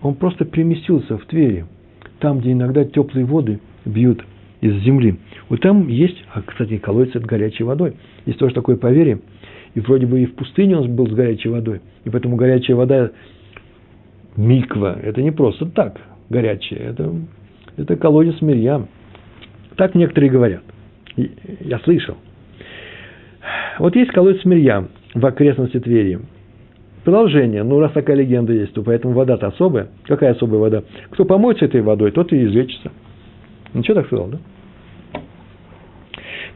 он 0.02 0.14
просто 0.14 0.44
переместился 0.44 1.16
в 1.16 1.24
Твери– 1.26 1.66
там, 2.20 2.40
где 2.40 2.52
иногда 2.52 2.84
теплые 2.84 3.24
воды 3.24 3.60
бьют 3.84 4.24
из 4.60 4.74
земли. 4.82 5.18
Вот 5.48 5.60
там 5.60 5.88
есть, 5.88 6.24
а, 6.32 6.42
кстати, 6.42 6.78
колодец 6.78 7.14
с 7.14 7.24
горячей 7.24 7.64
водой. 7.64 7.94
Есть 8.26 8.38
тоже 8.38 8.54
такое 8.54 8.76
поверье. 8.76 9.20
И 9.78 9.80
вроде 9.80 10.06
бы 10.06 10.20
и 10.20 10.26
в 10.26 10.34
пустыне 10.34 10.76
он 10.76 10.92
был 10.96 11.06
с 11.06 11.12
горячей 11.12 11.50
водой. 11.50 11.80
И 12.04 12.10
поэтому 12.10 12.34
горячая 12.34 12.76
вода, 12.76 13.12
миква, 14.34 14.98
это 15.00 15.22
не 15.22 15.30
просто 15.30 15.66
так 15.66 16.00
горячая. 16.28 16.90
Это, 16.90 17.14
это 17.76 17.94
колодец 17.94 18.42
Мирьям. 18.42 18.88
Так 19.76 19.94
некоторые 19.94 20.32
говорят. 20.32 20.62
Я 21.14 21.78
слышал. 21.84 22.16
Вот 23.78 23.94
есть 23.94 24.10
колодец 24.10 24.44
Мирьям 24.44 24.88
в 25.14 25.24
окрестности 25.24 25.78
Твери. 25.78 26.18
Продолжение. 27.04 27.62
Ну, 27.62 27.78
раз 27.78 27.92
такая 27.92 28.16
легенда 28.16 28.52
есть, 28.54 28.72
то 28.72 28.82
поэтому 28.82 29.14
вода-то 29.14 29.46
особая. 29.46 29.90
Какая 30.06 30.32
особая 30.32 30.58
вода? 30.58 30.82
Кто 31.10 31.24
помоется 31.24 31.66
этой 31.66 31.82
водой, 31.82 32.10
тот 32.10 32.32
и 32.32 32.44
излечится. 32.46 32.90
Ничего 33.74 33.94
так 33.94 34.06
сказал, 34.06 34.26
да? 34.26 34.38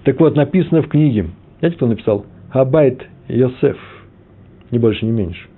Так 0.02 0.18
вот, 0.18 0.34
написано 0.34 0.82
в 0.82 0.88
книге. 0.88 1.26
Знаете, 1.60 1.76
кто 1.76 1.86
написал? 1.86 2.26
Абайт 2.50 3.06
Йосеф. 3.34 3.78
Не 4.70 4.78
больше, 4.78 5.04
не 5.04 5.12
меньше. 5.12 5.48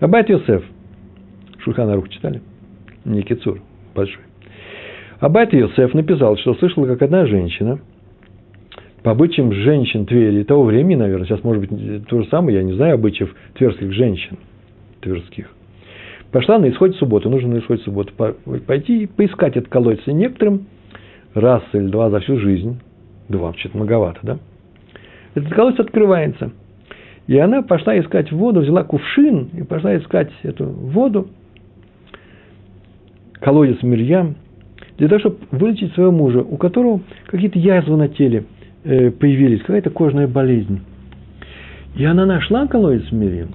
Абайт 0.00 0.28
Йосеф. 0.28 0.64
Шульхана 1.58 1.96
Рух 1.96 2.08
читали? 2.08 2.42
Не 3.04 3.22
Кицур, 3.22 3.60
большой. 3.94 4.22
Абайт 5.20 5.52
Йосеф 5.52 5.94
написал, 5.94 6.36
что 6.36 6.54
слышал, 6.54 6.86
как 6.86 7.02
одна 7.02 7.26
женщина– 7.26 7.80
по 9.04 9.10
обычаям 9.10 9.52
женщин 9.52 10.06
Твери 10.06 10.44
того 10.44 10.64
времени, 10.64 10.94
наверное, 10.94 11.26
сейчас 11.26 11.44
может 11.44 11.68
быть 11.68 12.06
то 12.06 12.22
же 12.22 12.28
самое, 12.30 12.56
я 12.56 12.64
не 12.64 12.72
знаю 12.72 12.94
обычаев 12.94 13.36
тверских 13.52 13.92
женщин, 13.92 14.38
тверских. 15.02 15.50
Пошла 16.32 16.58
на 16.58 16.70
исходе 16.70 16.94
субботы, 16.94 17.28
нужно 17.28 17.50
на 17.50 17.58
исходе 17.58 17.82
субботы 17.82 18.12
пойти 18.66 19.02
и 19.02 19.06
поискать 19.06 19.58
этот 19.58 19.68
колодец. 19.68 20.00
И 20.06 20.12
некоторым 20.14 20.68
раз 21.34 21.62
или 21.74 21.86
два 21.88 22.08
за 22.08 22.20
всю 22.20 22.38
жизнь, 22.38 22.80
два, 23.28 23.52
что-то 23.52 23.76
многовато, 23.76 24.20
да? 24.22 24.38
Этот 25.34 25.52
колодец 25.52 25.80
открывается. 25.80 26.52
И 27.26 27.38
она 27.38 27.62
пошла 27.62 27.98
искать 27.98 28.30
воду, 28.32 28.60
взяла 28.60 28.84
кувшин 28.84 29.48
и 29.54 29.62
пошла 29.62 29.96
искать 29.96 30.30
эту 30.42 30.66
воду, 30.66 31.28
колодец 33.40 33.82
Мирьям, 33.82 34.36
для 34.98 35.08
того, 35.08 35.20
чтобы 35.20 35.36
вылечить 35.50 35.92
своего 35.94 36.12
мужа, 36.12 36.42
у 36.42 36.56
которого 36.56 37.00
какие-то 37.26 37.58
язвы 37.58 37.96
на 37.96 38.08
теле– 38.08 38.44
Э, 38.84 39.10
появились, 39.10 39.60
какая-то 39.60 39.88
кожная 39.88 40.28
болезнь. 40.28 40.80
И 41.96 42.04
она 42.04 42.26
нашла 42.26 42.66
колодец 42.66 43.10
Мирьям. 43.12 43.52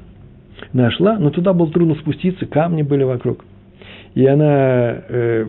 Нашла, 0.74 1.20
но 1.20 1.30
туда 1.30 1.54
было 1.54 1.72
трудно 1.72 1.94
спуститься, 1.96 2.48
камни 2.48 2.82
были 2.82 3.04
вокруг. 3.04 3.46
И 4.16 4.26
она 4.26 5.04
э, 5.08 5.46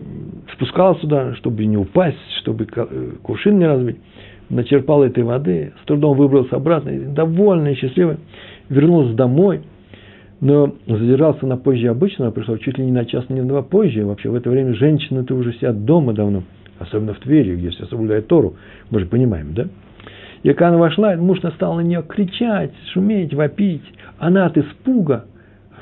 спускалась 0.53 0.99
туда, 0.99 1.33
чтобы 1.33 1.65
не 1.65 1.77
упасть, 1.77 2.19
чтобы 2.41 2.67
э, 2.75 3.11
кувшин 3.23 3.57
не 3.57 3.65
разбить. 3.65 3.97
Начерпала 4.51 5.05
этой 5.05 5.23
воды, 5.23 5.73
с 5.81 5.85
трудом 5.87 6.17
выбралась 6.17 6.51
обратно, 6.51 6.91
довольная, 6.91 7.75
счастливая, 7.75 8.17
вернулась 8.69 9.15
домой, 9.15 9.61
но 10.41 10.73
задержался 10.87 11.47
на 11.47 11.57
позже 11.57 11.87
обычного, 11.87 12.31
пришел 12.31 12.57
чуть 12.57 12.77
ли 12.77 12.85
не 12.85 12.91
на 12.91 13.05
час, 13.05 13.25
не 13.29 13.41
на 13.41 13.47
два 13.47 13.61
позже. 13.61 14.05
Вообще 14.05 14.29
в 14.29 14.35
это 14.35 14.49
время 14.49 14.73
женщины-то 14.73 15.33
уже 15.35 15.53
сидят 15.53 15.85
дома 15.85 16.13
давно– 16.13 16.43
особенно 16.81 17.13
в 17.13 17.19
Твери, 17.19 17.55
где 17.55 17.69
все 17.69 17.85
соблюдают 17.85 18.27
Тору, 18.27 18.55
мы 18.89 18.99
же 18.99 19.05
понимаем, 19.05 19.53
да? 19.53 19.67
И 20.43 20.49
когда 20.53 20.69
она 20.69 20.77
вошла, 20.77 21.15
муж 21.15 21.39
стал 21.55 21.75
на 21.75 21.81
нее 21.81 22.03
кричать, 22.07 22.71
шуметь, 22.93 23.33
вопить. 23.33 23.83
Она 24.17 24.47
от 24.47 24.57
испуга, 24.57 25.25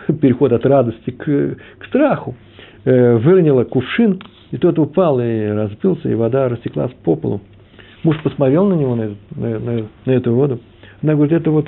переход 0.22 0.52
от 0.52 0.66
радости 0.66 1.12
к, 1.12 1.24
к 1.78 1.86
страху, 1.86 2.36
э, 2.84 3.16
выронила 3.16 3.64
кувшин, 3.64 4.20
и 4.52 4.58
тот 4.58 4.78
упал 4.78 5.20
и 5.22 5.48
разбился, 5.48 6.10
и 6.10 6.16
вода 6.16 6.50
растеклась 6.50 6.92
по 7.04 7.16
полу. 7.16 7.42
Муж 8.04 8.22
посмотрел 8.24 8.66
на 8.66 8.74
него, 8.76 8.96
на, 8.96 9.16
на, 9.36 9.60
на, 9.60 9.88
на 10.06 10.12
эту 10.12 10.34
воду. 10.34 10.60
Она 11.02 11.16
говорит, 11.16 11.34
это 11.34 11.52
вот 11.52 11.68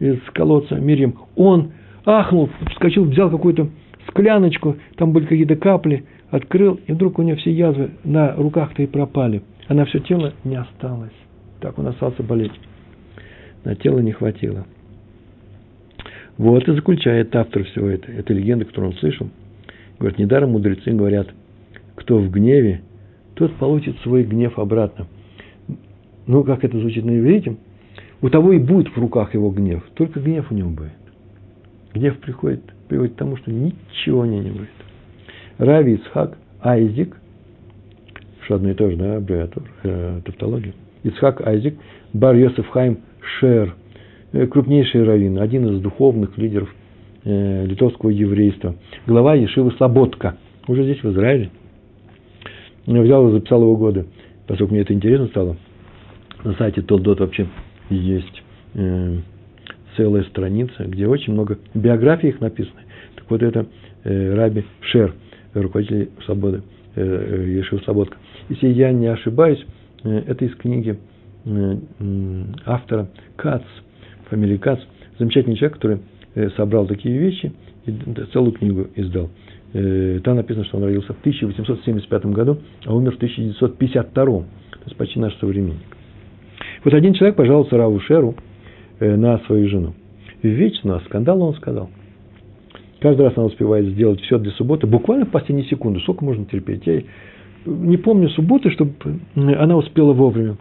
из 0.00 0.18
колодца 0.32 0.76
Мирьям. 0.76 1.14
Он 1.36 1.72
ахнул, 2.04 2.50
вскочил, 2.70 3.04
взял 3.04 3.30
какую-то 3.30 3.68
скляночку, 4.08 4.76
там 4.96 5.12
были 5.12 5.26
какие-то 5.26 5.56
капли, 5.56 6.04
открыл, 6.30 6.80
и 6.86 6.92
вдруг 6.92 7.18
у 7.18 7.22
нее 7.22 7.36
все 7.36 7.52
язвы 7.52 7.90
на 8.02 8.34
руках-то 8.34 8.82
и 8.82 8.86
пропали. 8.86 9.42
А 9.68 9.74
на 9.74 9.84
все 9.86 10.00
тело 10.00 10.32
не 10.44 10.56
осталось. 10.56 11.12
Так 11.60 11.78
он 11.78 11.86
остался 11.86 12.22
болеть. 12.22 12.52
На 13.64 13.74
тело 13.76 14.00
не 14.00 14.12
хватило. 14.12 14.66
Вот 16.36 16.68
и 16.68 16.72
заключает 16.72 17.34
автор 17.36 17.64
всего 17.64 17.88
это. 17.88 18.10
Это 18.10 18.32
легенда, 18.34 18.64
которую 18.64 18.92
он 18.92 18.98
слышал. 18.98 19.28
Говорит, 19.98 20.18
недаром 20.18 20.50
мудрецы 20.50 20.90
говорят, 20.90 21.28
кто 21.94 22.18
в 22.18 22.30
гневе, 22.30 22.82
тот 23.34 23.54
получит 23.54 23.96
свой 24.00 24.24
гнев 24.24 24.58
обратно. 24.58 25.06
Ну, 26.26 26.42
как 26.44 26.64
это 26.64 26.78
звучит 26.78 27.04
на 27.04 27.18
иврите? 27.18 27.56
У 28.22 28.30
того 28.30 28.52
и 28.52 28.58
будет 28.58 28.88
в 28.88 28.98
руках 28.98 29.34
его 29.34 29.50
гнев, 29.50 29.82
только 29.94 30.20
гнев 30.20 30.50
у 30.50 30.54
него 30.54 30.70
будет. 30.70 30.92
Гнев 31.92 32.18
приходит, 32.18 32.62
приводит 32.88 33.14
к 33.14 33.16
тому, 33.16 33.36
что 33.36 33.52
ничего 33.52 34.20
у 34.20 34.24
него 34.24 34.42
не 34.42 34.50
будет. 34.50 34.68
Рави 35.58 35.94
Ицхак 35.94 36.38
Айзик, 36.60 37.16
что 38.42 38.56
одно 38.56 38.70
и 38.70 38.74
то 38.74 38.90
же, 38.90 38.96
да, 38.96 39.16
аббревиатура, 39.16 39.66
э, 39.82 40.20
тавтология. 40.24 40.72
Ицхак 41.02 41.46
Айзик, 41.46 41.76
Бар 42.12 42.34
Йосеф 42.34 42.66
Хайм 42.68 42.98
Шер, 43.20 43.74
э, 44.32 44.46
крупнейший 44.46 45.04
раввин, 45.04 45.38
один 45.38 45.68
из 45.68 45.80
духовных 45.80 46.38
лидеров 46.38 46.74
э, 47.24 47.66
литовского 47.66 48.10
еврейства, 48.10 48.74
глава 49.06 49.34
Ешивы 49.34 49.72
Слободка, 49.72 50.36
уже 50.66 50.84
здесь, 50.84 51.02
в 51.02 51.10
Израиле. 51.10 51.50
Я 52.86 53.00
взял 53.02 53.28
и 53.28 53.32
записал 53.32 53.62
его 53.62 53.76
годы, 53.76 54.06
поскольку 54.46 54.72
мне 54.72 54.82
это 54.82 54.94
интересно 54.94 55.26
стало. 55.26 55.56
На 56.44 56.54
сайте 56.54 56.82
Толдот 56.82 57.20
вообще 57.20 57.46
есть 57.90 58.42
э, 58.74 59.18
целая 59.96 60.24
страница, 60.24 60.84
где 60.84 61.06
очень 61.06 61.32
много 61.32 61.58
биографий 61.74 62.28
их 62.28 62.40
написано. 62.40 62.80
Так 63.16 63.24
вот 63.30 63.42
это 63.42 63.66
э, 64.04 64.34
Раби 64.34 64.64
Шер– 64.80 65.14
руководитель 65.62 66.10
свободы, 66.24 66.62
э, 66.96 67.54
Ешив 67.58 67.82
Слободка. 67.84 68.16
Если 68.48 68.68
я 68.68 68.92
не 68.92 69.06
ошибаюсь, 69.06 69.64
э, 70.02 70.22
это 70.26 70.44
из 70.44 70.54
книги 70.56 70.98
э, 71.44 71.76
автора 72.66 73.08
Кац, 73.36 73.62
фамилии 74.28 74.56
Кац, 74.56 74.80
замечательный 75.18 75.56
человек, 75.56 75.74
который 75.74 75.98
собрал 76.56 76.86
такие 76.86 77.16
вещи 77.16 77.52
и 77.86 77.92
целую 78.32 78.52
книгу 78.52 78.88
издал. 78.96 79.30
Там 79.72 80.36
написано, 80.36 80.64
что 80.64 80.78
он 80.78 80.84
родился 80.84 81.12
в 81.12 81.20
1875 81.20 82.26
году, 82.26 82.58
а 82.84 82.92
умер 82.94 83.12
в 83.12 83.16
1952, 83.16 84.24
то 84.24 84.44
есть 84.84 84.96
почти 84.96 85.20
наш 85.20 85.36
современник. 85.38 85.93
Вот 86.84 86.94
один 86.94 87.14
человек 87.14 87.36
пожаловался 87.36 87.76
Раву 87.76 87.98
Шеру 88.00 88.34
на 89.00 89.38
свою 89.46 89.68
жену. 89.68 89.94
Вечно 90.42 91.00
скандал 91.06 91.42
он 91.42 91.54
сказал– 91.54 91.90
Каждый 93.04 93.26
раз 93.26 93.34
она 93.36 93.44
успевает 93.44 93.84
сделать 93.84 94.18
все 94.22 94.38
для 94.38 94.50
субботы, 94.52 94.86
буквально 94.86 95.26
в 95.26 95.30
последнюю 95.30 95.68
секунду. 95.68 96.00
Сколько 96.00 96.24
можно 96.24 96.46
терпеть? 96.46 96.86
Ей 96.86 97.04
не 97.66 97.98
помню 97.98 98.30
субботы, 98.30 98.70
чтобы 98.70 98.94
она 99.34 99.76
успела 99.76 100.14
вовремя. 100.14 100.56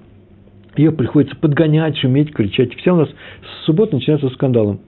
Ее 0.76 0.92
приходится 0.92 1.38
подгонять, 1.38 1.96
шуметь, 2.00 2.34
кричать. 2.34 2.76
Вся 2.76 2.94
у 2.94 2.98
нас 2.98 3.10
суббота 3.64 3.96
начинается 3.96 4.28
скандалом. 4.32 4.82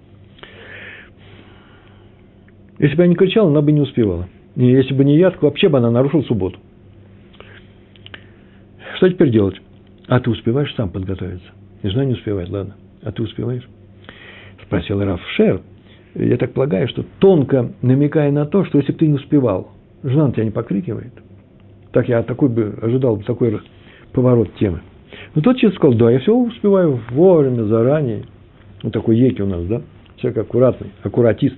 Если 2.77 2.97
бы 2.97 3.03
я 3.03 3.07
не 3.07 3.15
кричал, 3.15 3.47
она 3.47 3.61
бы 3.61 3.71
не 3.71 3.79
успевала. 3.79 4.27
И 4.57 4.65
если 4.65 4.93
бы 4.93 5.05
не 5.05 5.17
я, 5.17 5.31
то 5.31 5.37
вообще 5.39 5.69
бы 5.69 5.77
она 5.77 5.89
нарушила 5.89 6.23
субботу. 6.23 6.59
Что 8.97 9.07
теперь 9.07 9.29
делать? 9.29 9.61
А 10.07 10.19
ты 10.19 10.29
успеваешь 10.29 10.73
сам 10.75 10.89
подготовиться? 10.89 11.47
И 11.81 11.89
жена 11.89 12.05
не 12.05 12.13
успевает, 12.13 12.49
ладно. 12.49 12.75
А 13.03 13.11
ты 13.11 13.23
успеваешь? 13.23 13.67
Спросил 14.63 15.03
Раф 15.03 15.21
Шер. 15.35 15.61
Я 16.15 16.37
так 16.37 16.53
полагаю, 16.53 16.87
что 16.87 17.03
тонко 17.19 17.71
намекая 17.81 18.31
на 18.31 18.45
то, 18.45 18.63
что 18.65 18.77
если 18.77 18.93
бы 18.93 18.97
ты 18.99 19.07
не 19.07 19.15
успевал, 19.15 19.71
жена 20.03 20.27
на 20.27 20.33
тебя 20.33 20.45
не 20.45 20.51
покрикивает. 20.51 21.13
Так 21.91 22.07
я 22.07 22.23
такой 22.23 22.49
бы 22.49 22.77
ожидал 22.81 23.17
такой 23.17 23.59
поворот 24.13 24.53
темы. 24.55 24.81
Но 25.33 25.41
тот 25.41 25.57
человек 25.57 25.77
сказал, 25.77 25.97
да, 25.97 26.11
я 26.11 26.19
все 26.19 26.33
успеваю 26.35 26.99
вовремя, 27.11 27.63
заранее. 27.63 28.25
Вот 28.83 28.93
такой 28.93 29.17
еки 29.17 29.41
у 29.41 29.47
нас, 29.47 29.63
да? 29.65 29.81
Человек 30.17 30.45
аккуратный, 30.45 30.91
аккуратист. 31.03 31.57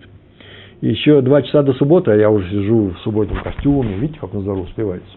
Еще 0.81 1.21
два 1.21 1.41
часа 1.41 1.63
до 1.63 1.73
субботы, 1.73 2.11
а 2.11 2.15
я 2.15 2.29
уже 2.29 2.49
сижу 2.49 2.89
в 2.89 2.99
субботнем 2.99 3.41
костюме. 3.41 3.95
Видите, 3.95 4.19
как 4.19 4.33
на 4.33 4.41
здорово 4.41 4.63
успевается. 4.63 5.09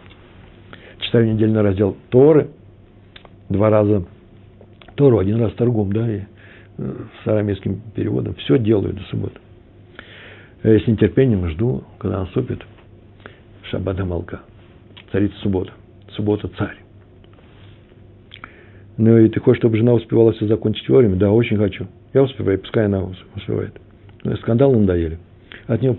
Читаю 1.01 1.33
недельный 1.33 1.62
раздел 1.62 1.97
Торы. 2.11 2.51
Два 3.51 3.69
раза 3.69 4.05
Тору, 4.95 5.19
один 5.19 5.41
раз 5.41 5.53
торгум, 5.55 5.93
да, 5.93 6.11
и 6.11 6.21
э, 6.79 6.95
с 7.25 7.27
арамейским 7.27 7.81
переводом. 7.95 8.35
Все 8.35 8.59
делаю 8.59 8.95
до 8.95 9.03
субботы. 9.05 9.39
Я 10.63 10.79
с 10.79 10.87
нетерпением 10.87 11.49
жду, 11.51 11.85
когда 11.99 12.21
наступит 12.21 12.61
Шаббат 13.71 13.99
Амалка. 13.99 14.41
Царица 15.11 15.37
суббота. 15.39 15.73
Суббота 16.13 16.49
царь. 16.49 16.77
Ну 18.99 19.17
и 19.19 19.29
ты 19.29 19.41
хочешь, 19.41 19.61
чтобы 19.61 19.79
жена 19.79 19.95
успевала 19.95 20.33
все 20.33 20.47
закончить 20.47 20.89
вовремя? 20.89 21.17
Да, 21.17 21.31
очень 21.31 21.57
хочу. 21.57 21.87
Я 22.13 22.23
успеваю, 22.23 22.59
пускай 22.59 22.85
она 22.85 23.03
успевает. 23.03 23.81
Ну, 24.23 24.37
скандалы 24.37 24.79
надоели. 24.79 25.19
От 25.67 25.81
него 25.81 25.97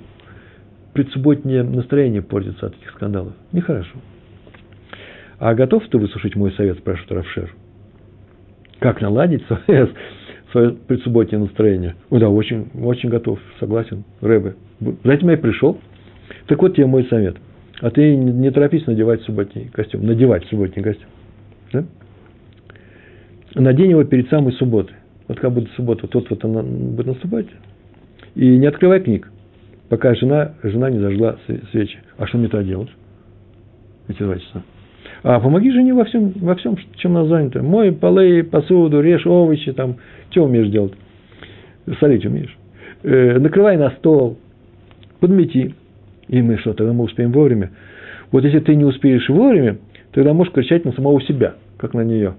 предсубботнее 0.93 1.63
настроение 1.63 2.21
портится 2.21 2.67
от 2.67 2.75
этих 2.75 2.91
скандалов. 2.91 3.33
Нехорошо. 3.51 3.97
А 5.41 5.55
готов 5.55 5.83
ты 5.87 5.97
выслушать 5.97 6.35
мой 6.35 6.51
совет, 6.51 6.77
спрашивает 6.77 7.13
Равшер? 7.13 7.51
Как 8.77 9.01
наладить 9.01 9.43
свое, 9.47 9.89
свое 10.51 10.73
предсубботнее 10.73 11.41
настроение? 11.41 11.95
О, 12.11 12.19
да, 12.19 12.29
очень, 12.29 12.69
очень 12.79 13.09
готов, 13.09 13.39
согласен, 13.59 14.03
Рэбе. 14.21 14.53
За 14.79 15.11
этим 15.11 15.31
я 15.31 15.37
пришел. 15.37 15.79
Так 16.45 16.61
вот 16.61 16.75
тебе 16.75 16.85
мой 16.85 17.05
совет. 17.05 17.37
А 17.79 17.89
ты 17.89 18.15
не 18.15 18.51
торопись 18.51 18.85
надевать 18.85 19.23
субботний 19.23 19.71
костюм, 19.73 20.05
надевать 20.05 20.45
субботний 20.45 20.83
костюм. 20.83 21.09
Да? 21.73 21.85
надень 23.55 23.89
его 23.89 24.03
перед 24.03 24.29
самой 24.29 24.53
субботой. 24.53 24.95
Вот 25.27 25.39
как 25.39 25.53
будет 25.53 25.71
суббота, 25.71 26.05
тот 26.05 26.29
вот 26.29 26.45
она 26.45 26.61
будет 26.61 27.07
наступать. 27.07 27.47
И 28.35 28.57
не 28.57 28.67
открывай 28.67 29.01
книг, 29.01 29.31
пока 29.89 30.13
жена, 30.13 30.53
жена 30.61 30.91
не 30.91 30.99
зажгла 30.99 31.37
свечи. 31.71 31.97
А 32.19 32.27
что 32.27 32.37
мне 32.37 32.47
тогда 32.47 32.63
делать? 32.63 32.89
Эти 34.07 34.21
два 34.21 34.37
часа. 34.37 34.61
А 35.23 35.39
помоги 35.39 35.71
жене 35.71 35.93
во 35.93 36.05
всем, 36.05 36.33
во 36.37 36.55
всем, 36.55 36.75
чем 36.95 37.15
она 37.15 37.25
занята. 37.27 37.61
Мой 37.61 37.91
полы, 37.91 38.43
посуду, 38.43 39.01
режь 39.01 39.25
овощи, 39.27 39.71
там, 39.71 39.97
что 40.31 40.45
умеешь 40.45 40.69
делать? 40.69 40.93
Солить 41.99 42.25
умеешь. 42.25 42.55
Э, 43.03 43.37
накрывай 43.37 43.77
на 43.77 43.91
стол, 43.91 44.37
подмети. 45.19 45.75
И 46.27 46.41
мы 46.41 46.57
что, 46.57 46.73
тогда 46.73 46.93
мы 46.93 47.03
успеем 47.03 47.31
вовремя. 47.31 47.71
Вот 48.31 48.43
если 48.43 48.59
ты 48.59 48.75
не 48.75 48.85
успеешь 48.85 49.27
вовремя, 49.29 49.77
тогда 50.11 50.33
можешь 50.33 50.53
кричать 50.53 50.85
на 50.85 50.91
самого 50.93 51.21
себя, 51.21 51.55
как 51.77 51.93
на 51.93 52.01
нее. 52.01 52.35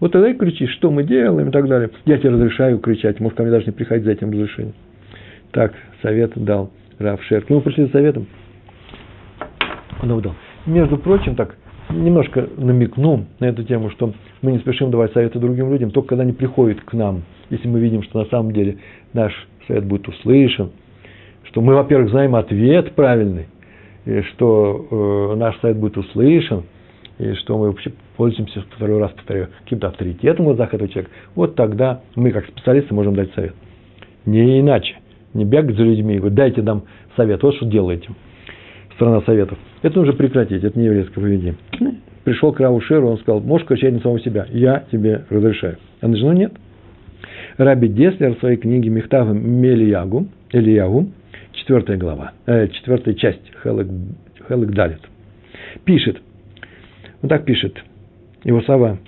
Вот 0.00 0.12
тогда 0.12 0.28
и 0.28 0.34
кричишь, 0.34 0.72
что 0.72 0.90
мы 0.90 1.04
делаем 1.04 1.48
и 1.48 1.52
так 1.52 1.68
далее. 1.68 1.90
Я 2.04 2.18
тебе 2.18 2.30
разрешаю 2.30 2.78
кричать, 2.78 3.18
может, 3.20 3.36
ко 3.36 3.44
мне 3.44 3.52
даже 3.52 3.66
не 3.66 3.72
приходить 3.72 4.04
за 4.04 4.12
этим 4.12 4.30
разрешением. 4.30 4.74
Так, 5.52 5.72
совет 6.02 6.32
дал 6.34 6.70
Раф 6.98 7.22
Шер. 7.24 7.42
К 7.42 7.50
нему 7.50 7.62
пришли 7.62 7.84
за 7.84 7.92
советом. 7.92 8.26
Он 10.02 10.10
его 10.10 10.20
дал. 10.20 10.34
Между 10.66 10.98
прочим, 10.98 11.34
так, 11.34 11.56
немножко 11.90 12.48
намекну 12.56 13.26
на 13.40 13.46
эту 13.46 13.64
тему, 13.64 13.90
что 13.90 14.12
мы 14.42 14.52
не 14.52 14.58
спешим 14.58 14.90
давать 14.90 15.12
советы 15.12 15.38
другим 15.38 15.70
людям, 15.70 15.90
только 15.90 16.10
когда 16.10 16.22
они 16.22 16.32
приходят 16.32 16.80
к 16.80 16.92
нам, 16.92 17.22
если 17.50 17.68
мы 17.68 17.80
видим, 17.80 18.02
что 18.02 18.18
на 18.20 18.24
самом 18.26 18.52
деле 18.52 18.78
наш 19.12 19.32
совет 19.66 19.84
будет 19.84 20.08
услышан, 20.08 20.70
что 21.44 21.60
мы, 21.60 21.74
во-первых, 21.74 22.10
знаем 22.10 22.34
ответ 22.34 22.92
правильный, 22.94 23.46
и 24.04 24.22
что 24.22 24.86
э, 24.90 25.36
наш 25.36 25.58
совет 25.60 25.78
будет 25.78 25.96
услышан– 25.96 26.64
и 27.18 27.32
что 27.34 27.56
мы 27.56 27.68
вообще 27.68 27.92
пользуемся, 28.16 28.62
второй 28.74 28.98
раз 28.98 29.12
повторяю, 29.12 29.48
каким-то 29.64 29.88
авторитетом 29.88 30.44
в 30.44 30.48
глазах 30.48 30.74
этого 30.74 30.88
человека, 30.88 31.12
вот 31.34 31.54
тогда 31.54 32.02
мы, 32.14 32.30
как 32.30 32.46
специалисты, 32.46 32.92
можем 32.94 33.14
дать 33.14 33.32
совет. 33.34 33.54
Не 34.26 34.60
иначе. 34.60 34.96
Не 35.32 35.44
бегать 35.44 35.76
за 35.76 35.82
людьми 35.82 36.14
и 36.14 36.18
говорить, 36.18 36.36
дайте 36.36 36.62
нам 36.62 36.84
совет, 37.16 37.42
вот 37.42 37.54
что 37.56 37.66
делаете. 37.66 38.08
Страна 38.96 39.20
советов. 39.22 39.58
Это 39.82 39.98
нужно 39.98 40.14
прекратить, 40.14 40.64
это 40.64 40.78
не 40.78 40.86
еврейское 40.86 41.20
поведение. 41.20 41.56
Пришел 42.24 42.52
к 42.52 42.60
Раву 42.60 42.80
Шеру, 42.80 43.08
он 43.08 43.18
сказал, 43.18 43.40
можешь 43.40 43.66
кричать 43.66 43.92
на 43.92 44.00
самого 44.00 44.18
себя, 44.20 44.46
я 44.50 44.84
тебе 44.90 45.24
разрешаю. 45.28 45.76
А 46.00 46.08
на 46.08 46.16
жену 46.16 46.32
нет. 46.32 46.52
Раби 47.58 47.88
Деслер 47.88 48.34
в 48.34 48.38
своей 48.40 48.56
книге 48.56 48.88
Мехтава 48.88 49.32
Мелиягу, 49.32 50.28
Элиягу, 50.50 51.10
четвертая 51.52 51.98
глава, 51.98 52.32
э, 52.46 52.68
четвертая 52.68 53.14
часть, 53.14 53.42
Хелек, 53.62 53.86
Хелек 54.48 54.70
Далит, 54.70 55.00
пишет, 55.84 56.20
он 57.22 57.28
так 57.28 57.44
пишет, 57.44 57.76
его 58.44 58.62
слова. 58.62 58.98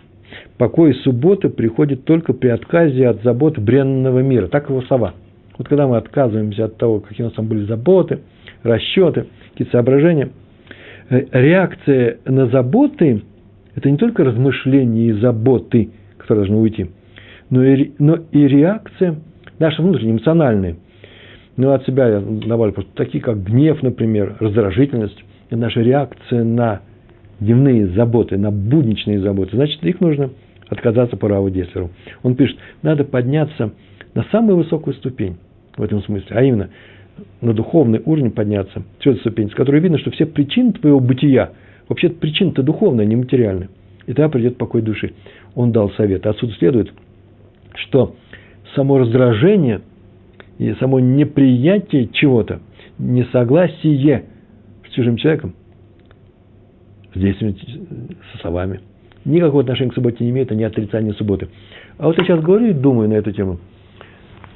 Покой 0.58 0.94
субботы 0.96 1.48
приходит 1.48 2.04
только 2.04 2.34
при 2.34 2.48
отказе 2.48 3.08
от 3.08 3.22
забот 3.22 3.58
бренного 3.58 4.20
мира. 4.20 4.48
Так 4.48 4.68
его 4.68 4.82
слова. 4.82 5.14
Вот 5.56 5.68
когда 5.68 5.86
мы 5.86 5.96
отказываемся 5.96 6.66
от 6.66 6.76
того, 6.76 7.00
какие 7.00 7.24
у 7.24 7.28
нас 7.28 7.34
там 7.34 7.46
были 7.46 7.64
заботы, 7.64 8.20
расчеты, 8.62 9.26
какие-то 9.58 9.72
соображения, 9.72 10.30
э, 11.10 11.24
реакция 11.32 12.18
на 12.24 12.46
заботы– 12.46 13.22
это 13.74 13.90
не 13.90 13.96
только 13.96 14.22
размышления 14.22 15.08
и 15.08 15.12
заботы, 15.12 15.90
которые 16.16 16.46
должны 16.46 16.62
уйти, 16.62 16.90
но 17.50 17.64
и, 17.64 17.92
но 17.98 18.18
и 18.30 18.46
реакция 18.46 19.16
наша 19.58 19.82
внутренняя, 19.82 20.12
эмоциональная. 20.12 20.76
Ну, 21.56 21.72
от 21.72 21.84
себя 21.86 22.06
я 22.08 22.20
добавлю 22.20 22.72
просто 22.72 22.92
такие, 22.94 23.20
как 23.20 23.42
гнев, 23.42 23.82
например, 23.82 24.36
раздражительность, 24.38 25.18
и 25.50 25.56
наша 25.56 25.80
реакция 25.80 26.44
на 26.44 26.82
дневные 27.40 27.88
заботы, 27.88 28.36
на 28.38 28.52
будничные 28.52 29.18
заботы, 29.20 29.56
значит, 29.56 29.82
их 29.82 30.00
нужно 30.00 30.30
отказаться 30.68 31.16
по 31.16 31.28
Раву 31.28 31.50
Деслеру. 31.50 31.90
Он 32.22 32.36
пишет, 32.36 32.58
надо 32.82 33.02
подняться 33.02 33.72
на 34.14 34.22
самую 34.30 34.58
высокую 34.58 34.94
ступень 34.94 35.36
в 35.76 35.82
этом 35.82 36.00
смысле, 36.02 36.28
а 36.30 36.42
именно 36.44 36.70
на 37.40 37.52
духовный 37.52 38.02
уровень 38.04 38.30
подняться, 38.30 38.82
четвертая 38.98 39.20
ступень, 39.20 39.50
с 39.50 39.54
которой 39.54 39.80
видно, 39.80 39.98
что 39.98 40.10
все 40.10 40.26
причины 40.26 40.72
твоего 40.72 41.00
бытия, 41.00 41.52
вообще 41.88 42.08
причина-то 42.08 42.62
духовная, 42.62 43.04
не 43.04 43.16
материальная, 43.16 43.68
и 44.06 44.12
тогда 44.12 44.28
придет 44.28 44.56
покой 44.56 44.82
души. 44.82 45.12
Он 45.54 45.72
дал 45.72 45.90
совет. 45.92 46.26
Отсюда 46.26 46.52
следует, 46.54 46.92
что 47.74 48.16
само 48.74 48.98
раздражение 48.98 49.80
и 50.58 50.72
само 50.74 51.00
неприятие 51.00 52.08
чего-то, 52.08 52.60
несогласие 52.98 54.24
с 54.88 54.94
чужим 54.94 55.16
человеком– 55.16 55.54
с 57.14 57.18
действиями, 57.18 57.56
со 58.32 58.38
словами. 58.38 58.80
Никакого 59.24 59.62
отношения 59.62 59.90
к 59.90 59.94
субботе 59.94 60.24
не 60.24 60.30
имеет, 60.30 60.50
а 60.52 60.54
не 60.54 60.64
отрицание 60.64 61.12
субботы. 61.14 61.48
А 61.98 62.06
вот 62.06 62.16
я 62.18 62.24
сейчас 62.24 62.40
говорю 62.40 62.66
и 62.66 62.72
думаю 62.72 63.08
на 63.08 63.14
эту 63.14 63.32
тему. 63.32 63.58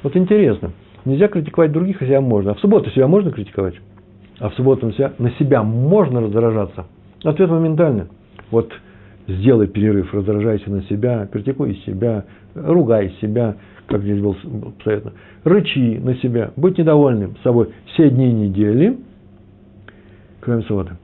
Вот 0.01 0.15
интересно, 0.15 0.71
нельзя 1.05 1.27
критиковать 1.27 1.71
других, 1.71 2.01
а 2.01 2.05
себя 2.05 2.21
можно. 2.21 2.51
А 2.51 2.53
в 2.55 2.59
субботу 2.59 2.89
себя 2.91 3.07
можно 3.07 3.31
критиковать? 3.31 3.75
А 4.39 4.49
в 4.49 4.53
субботу 4.55 4.85
на 4.87 4.93
себя, 4.93 5.13
на 5.17 5.31
себя 5.31 5.63
можно 5.63 6.21
раздражаться? 6.21 6.85
Ответ 7.23 7.49
моментальный. 7.49 8.05
Вот 8.51 8.71
сделай 9.27 9.67
перерыв, 9.67 10.13
раздражайся 10.13 10.69
на 10.69 10.83
себя, 10.83 11.27
критикуй 11.31 11.75
себя, 11.85 12.25
ругай 12.55 13.15
себя, 13.21 13.55
как 13.87 14.01
здесь 14.01 14.21
было 14.21 14.35
советно, 14.83 15.13
рычи 15.43 15.99
на 15.99 16.15
себя, 16.15 16.51
будь 16.55 16.77
недовольным 16.77 17.35
собой 17.43 17.69
все 17.93 18.09
дни 18.09 18.31
недели, 18.31 18.97
кроме 20.41 20.63
субботы. 20.63 20.97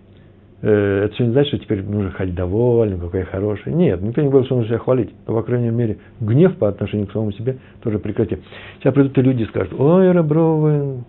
Э, 0.61 1.03
это 1.05 1.13
все 1.13 1.25
не 1.25 1.31
значит, 1.31 1.49
что 1.49 1.59
теперь 1.59 1.83
нужно 1.83 2.11
ходить 2.11 2.35
довольным, 2.35 2.99
какой 2.99 3.21
я 3.21 3.25
хороший. 3.25 3.73
Нет, 3.73 4.01
никто 4.01 4.21
не 4.21 4.29
говорит, 4.29 4.47
что 4.47 4.55
нужно 4.55 4.69
себя 4.69 4.79
хвалить. 4.79 5.11
Но, 5.27 5.35
по 5.35 5.43
крайней 5.43 5.69
мере, 5.69 5.99
гнев 6.19 6.57
по 6.57 6.67
отношению 6.67 7.07
к 7.07 7.11
самому 7.11 7.31
себе 7.31 7.57
тоже 7.81 7.99
прекрати. 7.99 8.39
Сейчас 8.79 8.93
придут 8.93 9.17
и 9.17 9.21
люди 9.21 9.43
и 9.43 9.45
скажут, 9.45 9.73
ой, 9.79 10.11
Рабровый, 10.11 11.03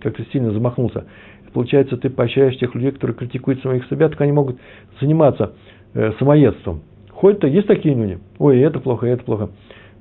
как 0.00 0.16
ты 0.16 0.26
сильно 0.32 0.50
замахнулся. 0.50 1.04
Получается, 1.52 1.96
ты 1.96 2.10
поощряешь 2.10 2.58
тех 2.58 2.74
людей, 2.74 2.92
которые 2.92 3.16
критикуют 3.16 3.62
самих 3.62 3.86
себя, 3.86 4.08
так 4.08 4.20
они 4.20 4.32
могут 4.32 4.58
заниматься 5.00 5.52
э, 5.94 6.12
самоедством. 6.18 6.82
Хоть-то 7.10 7.46
есть 7.46 7.66
такие 7.66 7.94
люди, 7.94 8.18
ой, 8.38 8.60
это 8.60 8.80
плохо, 8.80 9.06
это 9.06 9.24
плохо. 9.24 9.50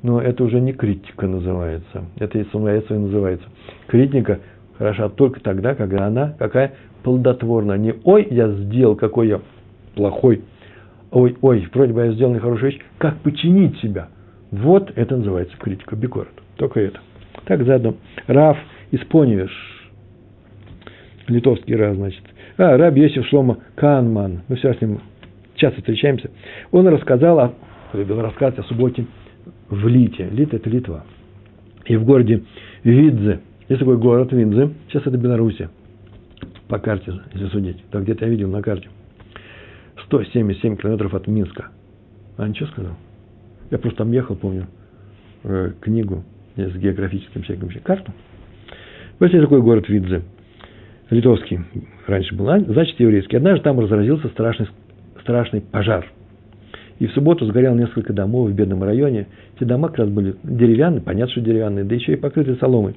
Но 0.04 0.22
это 0.22 0.44
уже 0.44 0.60
не 0.60 0.74
критика 0.74 1.26
называется. 1.26 2.06
Это 2.20 2.38
и 2.38 2.46
самоедство 2.52 2.94
и 2.94 3.00
называется. 3.00 3.48
Критика 3.88 4.40
хороша 4.78 5.10
только 5.10 5.40
тогда, 5.42 5.76
когда 5.76 6.08
она 6.08 6.36
какая 6.38 6.74
плодотворна. 7.04 7.78
Не 7.78 7.96
«Ой, 8.04 8.28
я 8.30 8.50
сделал, 8.50 8.96
какой 8.96 9.28
я 9.30 9.42
плохой. 9.96 10.44
Ой, 11.12 11.36
ой, 11.42 11.68
вроде 11.74 11.94
бы 11.94 12.06
я 12.06 12.12
сделал 12.12 12.34
нехорошую 12.34 12.72
вещь. 12.72 12.82
Как 12.98 13.18
починить 13.20 13.80
себя? 13.80 14.10
Вот 14.52 14.92
это 14.96 15.18
называется 15.18 15.56
критика 15.58 15.96
Бикорот. 15.96 16.34
Только 16.58 16.80
это. 16.80 17.00
Так 17.46 17.64
заодно. 17.64 17.96
Раф 18.28 18.58
из. 18.92 19.02
Литовский 21.28 21.76
Раф, 21.76 21.96
значит. 21.96 22.24
А, 22.58 22.78
Раб 22.78 22.96
Йосиф 22.96 23.26
Шлома 23.28 23.58
Канман. 23.76 24.42
Мы 24.48 24.56
все 24.56 24.74
с 24.74 24.82
ним 24.82 25.02
часто 25.56 25.80
встречаемся. 25.80 26.32
Он 26.72 26.88
рассказал, 26.88 27.40
о, 27.40 27.54
любил 27.94 28.22
рассказать 28.22 28.60
о 28.60 28.64
субботе 28.64 29.06
в 29.70 29.88
Лите. 29.88 30.30
Лит– 30.32 30.54
это 30.56 30.70
Литва. 30.70 31.04
И 31.86 31.96
в 31.96 32.06
городе 32.06 32.44
Видзе. 32.84 33.42
Есть 33.70 33.80
такой 33.80 33.98
город 33.98 34.32
Видзе. 34.32 34.70
Сейчас 34.88 35.06
это 35.06 35.18
Белоруссия. 35.18 35.70
По 36.70 36.80
карте, 36.80 37.14
если 37.34 37.48
судить. 37.48 37.84
Так 37.92 38.04
где-то 38.04 38.26
я 38.26 38.32
видел 38.32 38.50
на 38.50 38.62
карте. 38.62 38.90
177 40.06 40.78
километров 40.78 41.14
от 41.14 41.28
Минска. 41.28 41.70
А 42.38 42.48
ничего 42.48 42.70
сказал? 42.70 42.94
Я 43.70 43.78
просто 43.78 44.00
там 44.00 44.12
ехал, 44.12 44.36
помню, 44.36 44.68
э, 45.44 45.74
книгу 45.82 46.24
с 46.56 46.76
географическим 46.76 47.44
всяким 47.44 47.70
карту. 47.84 48.14
Вот 49.20 49.32
есть 49.32 49.42
такой 49.44 49.62
город 49.62 49.90
Видзе. 49.90 50.22
Литовский 51.10 51.60
раньше 52.06 52.36
был, 52.36 52.50
а, 52.50 52.60
значит, 52.60 53.00
еврейский. 53.00 53.38
Однажды 53.38 53.64
там 53.64 53.80
разразился 53.80 54.30
страшный, 54.30 54.68
страшный 55.22 55.62
пожар. 55.62 56.06
И 57.00 57.08
в 57.08 57.12
субботу 57.12 57.46
сгорел 57.46 57.76
несколько 57.76 58.14
домов 58.14 58.50
в 58.50 58.54
бедном 58.54 58.84
районе. 58.84 59.28
Эти 59.56 59.66
дома 59.66 59.90
как 59.90 60.00
раз 60.00 60.10
были 60.10 60.36
деревянные, 60.44 61.02
понятно, 61.02 61.32
что 61.32 61.42
деревянные, 61.42 61.86
да 61.86 61.96
еще 61.96 62.14
и 62.14 62.16
покрыты 62.16 62.56
соломой. 62.56 62.96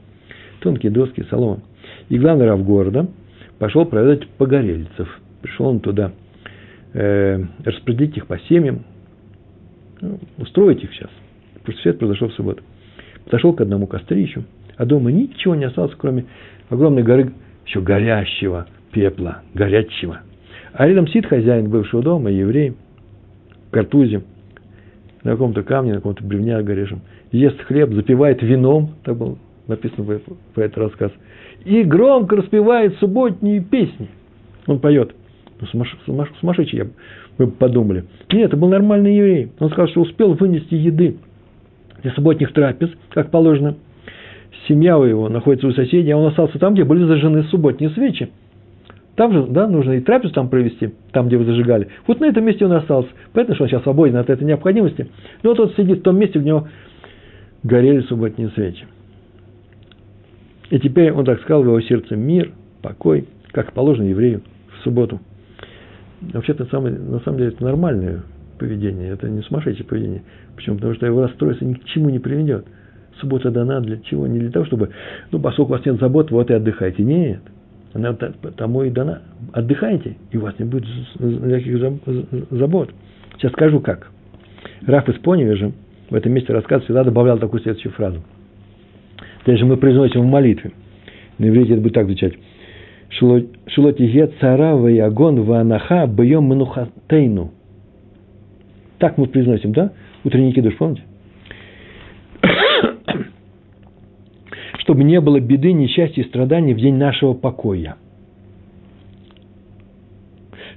Тонкие 0.60 0.92
доски, 0.92 1.24
солома. 1.30 1.60
И 2.08 2.18
главный 2.18 2.46
рав 2.46 2.64
города 2.64 3.08
пошел 3.58 3.84
проведать 3.86 4.28
погорельцев. 4.28 5.08
Пришел 5.42 5.66
он 5.66 5.80
туда 5.80 6.12
э, 6.92 7.42
распределить 7.64 8.16
их 8.16 8.26
по 8.26 8.38
семьям, 8.40 8.84
ну, 10.00 10.18
устроить 10.38 10.82
их 10.82 10.92
сейчас. 10.92 11.10
Все 11.78 11.90
это 11.90 12.00
произошло 12.00 12.28
в 12.28 12.34
субботу. 12.34 12.62
Подошел 13.24 13.52
к 13.52 13.60
одному 13.60 13.86
кострищу, 13.86 14.44
а 14.76 14.84
дома 14.84 15.12
ничего 15.12 15.54
не 15.54 15.64
осталось, 15.64 15.92
кроме 15.96 16.26
огромной 16.68 17.02
горы 17.02 17.32
еще 17.66 17.80
горящего 17.80 18.66
пепла, 18.92 19.42
горячего. 19.54 20.20
А 20.72 20.86
рядом 20.86 21.06
сидит 21.08 21.26
хозяин 21.26 21.68
бывшего 21.68 22.02
дома, 22.02 22.30
еврей, 22.30 22.74
в 23.68 23.70
картузе, 23.70 24.22
на 25.22 25.32
каком-то 25.32 25.62
камне, 25.62 25.92
на 25.92 25.96
каком-то 25.98 26.24
бревне 26.24 26.60
горящем, 26.62 27.02
ест 27.30 27.60
хлеб, 27.62 27.92
запивает 27.92 28.42
вином, 28.42 28.96
так 29.04 29.16
было 29.16 29.38
написано 29.70 30.04
в, 30.04 30.20
в 30.54 30.58
этот 30.58 30.78
рассказ, 30.78 31.12
и 31.64 31.82
громко 31.82 32.36
распевает 32.36 32.96
субботние 32.98 33.60
песни. 33.60 34.08
Он 34.66 34.78
поет. 34.78 35.14
Ну, 35.60 35.66
сумаш, 35.66 35.96
сумасшедший, 36.40 36.78
я, 36.78 36.86
мы 37.38 37.48
подумали. 37.48 38.04
Нет, 38.32 38.48
это 38.48 38.56
был 38.56 38.68
нормальный 38.68 39.16
еврей. 39.16 39.52
Он 39.58 39.68
сказал, 39.70 39.88
что 39.88 40.00
успел 40.00 40.34
вынести 40.34 40.74
еды 40.74 41.16
для 42.02 42.12
субботних 42.12 42.52
трапез, 42.52 42.90
как 43.10 43.30
положено. 43.30 43.76
Семья 44.68 44.98
у 44.98 45.04
его 45.04 45.28
находится 45.28 45.66
у 45.66 45.72
соседей, 45.72 46.10
а 46.10 46.16
он 46.16 46.28
остался 46.28 46.58
там, 46.58 46.74
где 46.74 46.84
были 46.84 47.04
зажжены 47.04 47.44
субботние 47.44 47.90
свечи. 47.90 48.30
Там 49.16 49.32
же, 49.32 49.46
да, 49.48 49.66
нужно 49.66 49.92
и 49.92 50.00
трапез 50.00 50.32
там 50.32 50.48
провести, 50.48 50.94
там, 51.12 51.28
где 51.28 51.36
вы 51.36 51.44
зажигали. 51.44 51.88
Вот 52.06 52.20
на 52.20 52.26
этом 52.26 52.44
месте 52.44 52.64
он 52.64 52.72
остался. 52.72 53.10
Понятно, 53.32 53.54
что 53.54 53.64
он 53.64 53.70
сейчас 53.70 53.82
свободен 53.82 54.16
от 54.16 54.30
этой 54.30 54.44
необходимости. 54.44 55.08
Но 55.42 55.50
вот 55.50 55.60
он 55.60 55.70
сидит 55.74 55.98
в 55.98 56.02
том 56.02 56.18
месте, 56.18 56.38
где 56.38 56.52
у 56.52 56.58
него 56.58 56.68
горели 57.62 58.00
субботние 58.02 58.48
свечи. 58.50 58.86
И 60.70 60.78
теперь 60.78 61.12
он 61.12 61.24
так 61.24 61.40
сказал 61.40 61.62
в 61.62 61.66
его 61.66 61.80
сердце 61.80 62.16
мир, 62.16 62.52
покой, 62.80 63.26
как 63.52 63.72
положено 63.72 64.06
еврею 64.06 64.42
в 64.72 64.84
субботу. 64.84 65.20
Вообще-то 66.20 66.64
на 66.64 67.20
самом 67.20 67.38
деле 67.38 67.48
это 67.48 67.64
нормальное 67.64 68.22
поведение, 68.58 69.10
это 69.10 69.28
не 69.28 69.42
сумасшедшее 69.42 69.86
поведение. 69.86 70.22
Почему? 70.54 70.76
Потому 70.76 70.94
что 70.94 71.06
его 71.06 71.22
расстройство 71.22 71.64
ни 71.64 71.74
к 71.74 71.84
чему 71.86 72.10
не 72.10 72.18
приведет. 72.18 72.66
Суббота 73.20 73.50
дана 73.50 73.80
для 73.80 73.98
чего? 73.98 74.26
Не 74.26 74.38
для 74.38 74.50
того, 74.50 74.64
чтобы, 74.64 74.90
ну, 75.32 75.40
поскольку 75.40 75.72
у 75.72 75.76
вас 75.76 75.84
нет 75.84 75.98
забот, 75.98 76.30
вот 76.30 76.50
и 76.50 76.54
отдыхайте. 76.54 77.02
Нет. 77.02 77.40
Она 77.92 78.12
тому 78.12 78.84
и 78.84 78.90
дана. 78.90 79.22
Отдыхайте, 79.52 80.16
и 80.30 80.36
у 80.36 80.42
вас 80.42 80.54
не 80.58 80.64
будет 80.66 80.84
никаких 81.18 81.78
забот. 82.50 82.90
Сейчас 83.36 83.52
скажу 83.52 83.80
как. 83.80 84.10
Раф 84.86 85.08
из 85.08 85.18
Поневежа 85.18 85.72
в 86.08 86.14
этом 86.14 86.32
месте 86.32 86.52
рассказа 86.52 86.84
всегда 86.84 87.02
добавлял 87.02 87.38
такую 87.38 87.60
следующую 87.62 87.92
фразу. 87.92 88.22
Даже 89.46 89.64
мы 89.64 89.76
произносим 89.76 90.22
в 90.22 90.26
молитве. 90.26 90.72
На 91.38 91.48
иврите 91.48 91.72
это 91.72 91.82
будет 91.82 91.94
так 91.94 92.06
звучать. 92.06 92.34
Шилотиге 93.10 94.28
цара 94.40 94.76
ваягон 94.76 95.42
ванаха 95.42 96.06
бьем 96.06 96.44
манухатейну. 96.44 97.52
Так 98.98 99.16
мы 99.18 99.26
произносим, 99.26 99.72
да? 99.72 99.92
Утренний 100.24 100.52
кидуш, 100.52 100.76
помните? 100.76 101.02
Чтобы 104.78 105.04
не 105.04 105.20
было 105.20 105.40
беды, 105.40 105.72
несчастья 105.72 106.22
и 106.22 106.26
страданий 106.26 106.74
в 106.74 106.78
день 106.78 106.96
нашего 106.96 107.32
покоя. 107.32 107.96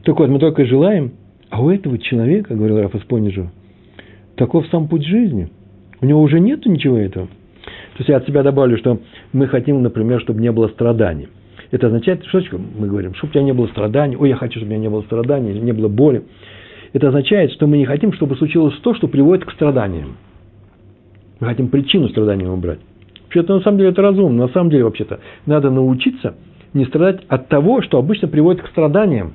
Так 0.04 0.18
вот, 0.18 0.30
мы 0.30 0.40
только 0.40 0.66
желаем, 0.66 1.12
а 1.50 1.62
у 1.62 1.70
этого 1.70 1.98
человека, 1.98 2.56
говорил 2.56 2.80
Раф 2.82 2.96
Испонижу, 2.96 3.52
таков 4.36 4.66
сам 4.68 4.88
путь 4.88 5.06
жизни. 5.06 5.50
У 6.02 6.06
него 6.06 6.22
уже 6.22 6.40
нету 6.40 6.72
ничего 6.72 6.98
этого. 6.98 7.28
То 7.94 8.00
есть 8.00 8.10
я 8.10 8.18
от 8.18 8.26
себя 8.26 8.44
добавлю, 8.44 8.78
что 8.78 9.00
мы 9.34 9.48
хотим, 9.48 9.84
например, 9.84 10.20
чтобы 10.22 10.42
не 10.42 10.52
было 10.52 10.68
страданий. 10.68 11.28
Это 11.72 11.88
означает, 11.88 12.26
что 12.26 12.42
мы 12.58 12.88
говорим, 12.88 13.14
чтобы 13.16 13.32
у 13.32 13.34
тебя 13.34 13.44
не 13.44 13.54
было 13.54 13.68
страданий, 13.68 14.16
ой, 14.16 14.30
я 14.30 14.36
хочу, 14.36 14.60
чтобы 14.60 14.72
у 14.72 14.74
меня 14.74 14.82
не 14.84 14.90
было 14.90 15.02
страданий, 15.04 15.60
не 15.60 15.72
было 15.72 15.88
боли. 15.88 16.24
Это 16.94 17.08
означает, 17.08 17.52
что 17.52 17.68
мы 17.68 17.78
не 17.78 17.86
хотим, 17.86 18.14
чтобы 18.14 18.36
случилось 18.36 18.76
то, 18.84 18.94
что 18.94 19.08
приводит 19.08 19.46
к 19.46 19.52
страданиям. 19.52 20.18
Мы 21.40 21.48
хотим 21.48 21.68
причину 21.68 22.10
страдания 22.10 22.48
убрать. 22.48 22.80
Вообще-то, 23.24 23.56
на 23.56 23.62
самом 23.62 23.80
деле, 23.80 23.90
это 23.90 24.02
разумно. 24.02 24.46
На 24.46 24.54
самом 24.54 24.70
деле, 24.70 24.84
вообще-то, 24.84 25.20
надо 25.48 25.72
научиться 25.72 26.36
не 26.74 26.86
страдать 26.86 27.24
от 27.28 27.48
того, 27.50 27.82
что 27.82 27.98
обычно 27.98 28.28
приводит 28.28 28.62
к 28.64 28.68
страданиям. 28.68 29.34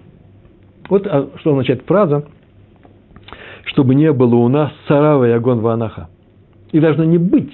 Вот 0.88 1.06
а, 1.06 1.28
что 1.40 1.50
означает 1.50 1.82
фраза, 1.86 2.24
чтобы 3.64 3.94
не 3.94 4.12
было 4.12 4.36
у 4.36 4.48
нас 4.48 4.72
царава 4.86 5.28
и 5.28 5.32
огонь 5.32 5.58
ванаха. 5.58 6.08
И 6.72 6.80
должно 6.80 7.04
не 7.04 7.18
быть. 7.18 7.52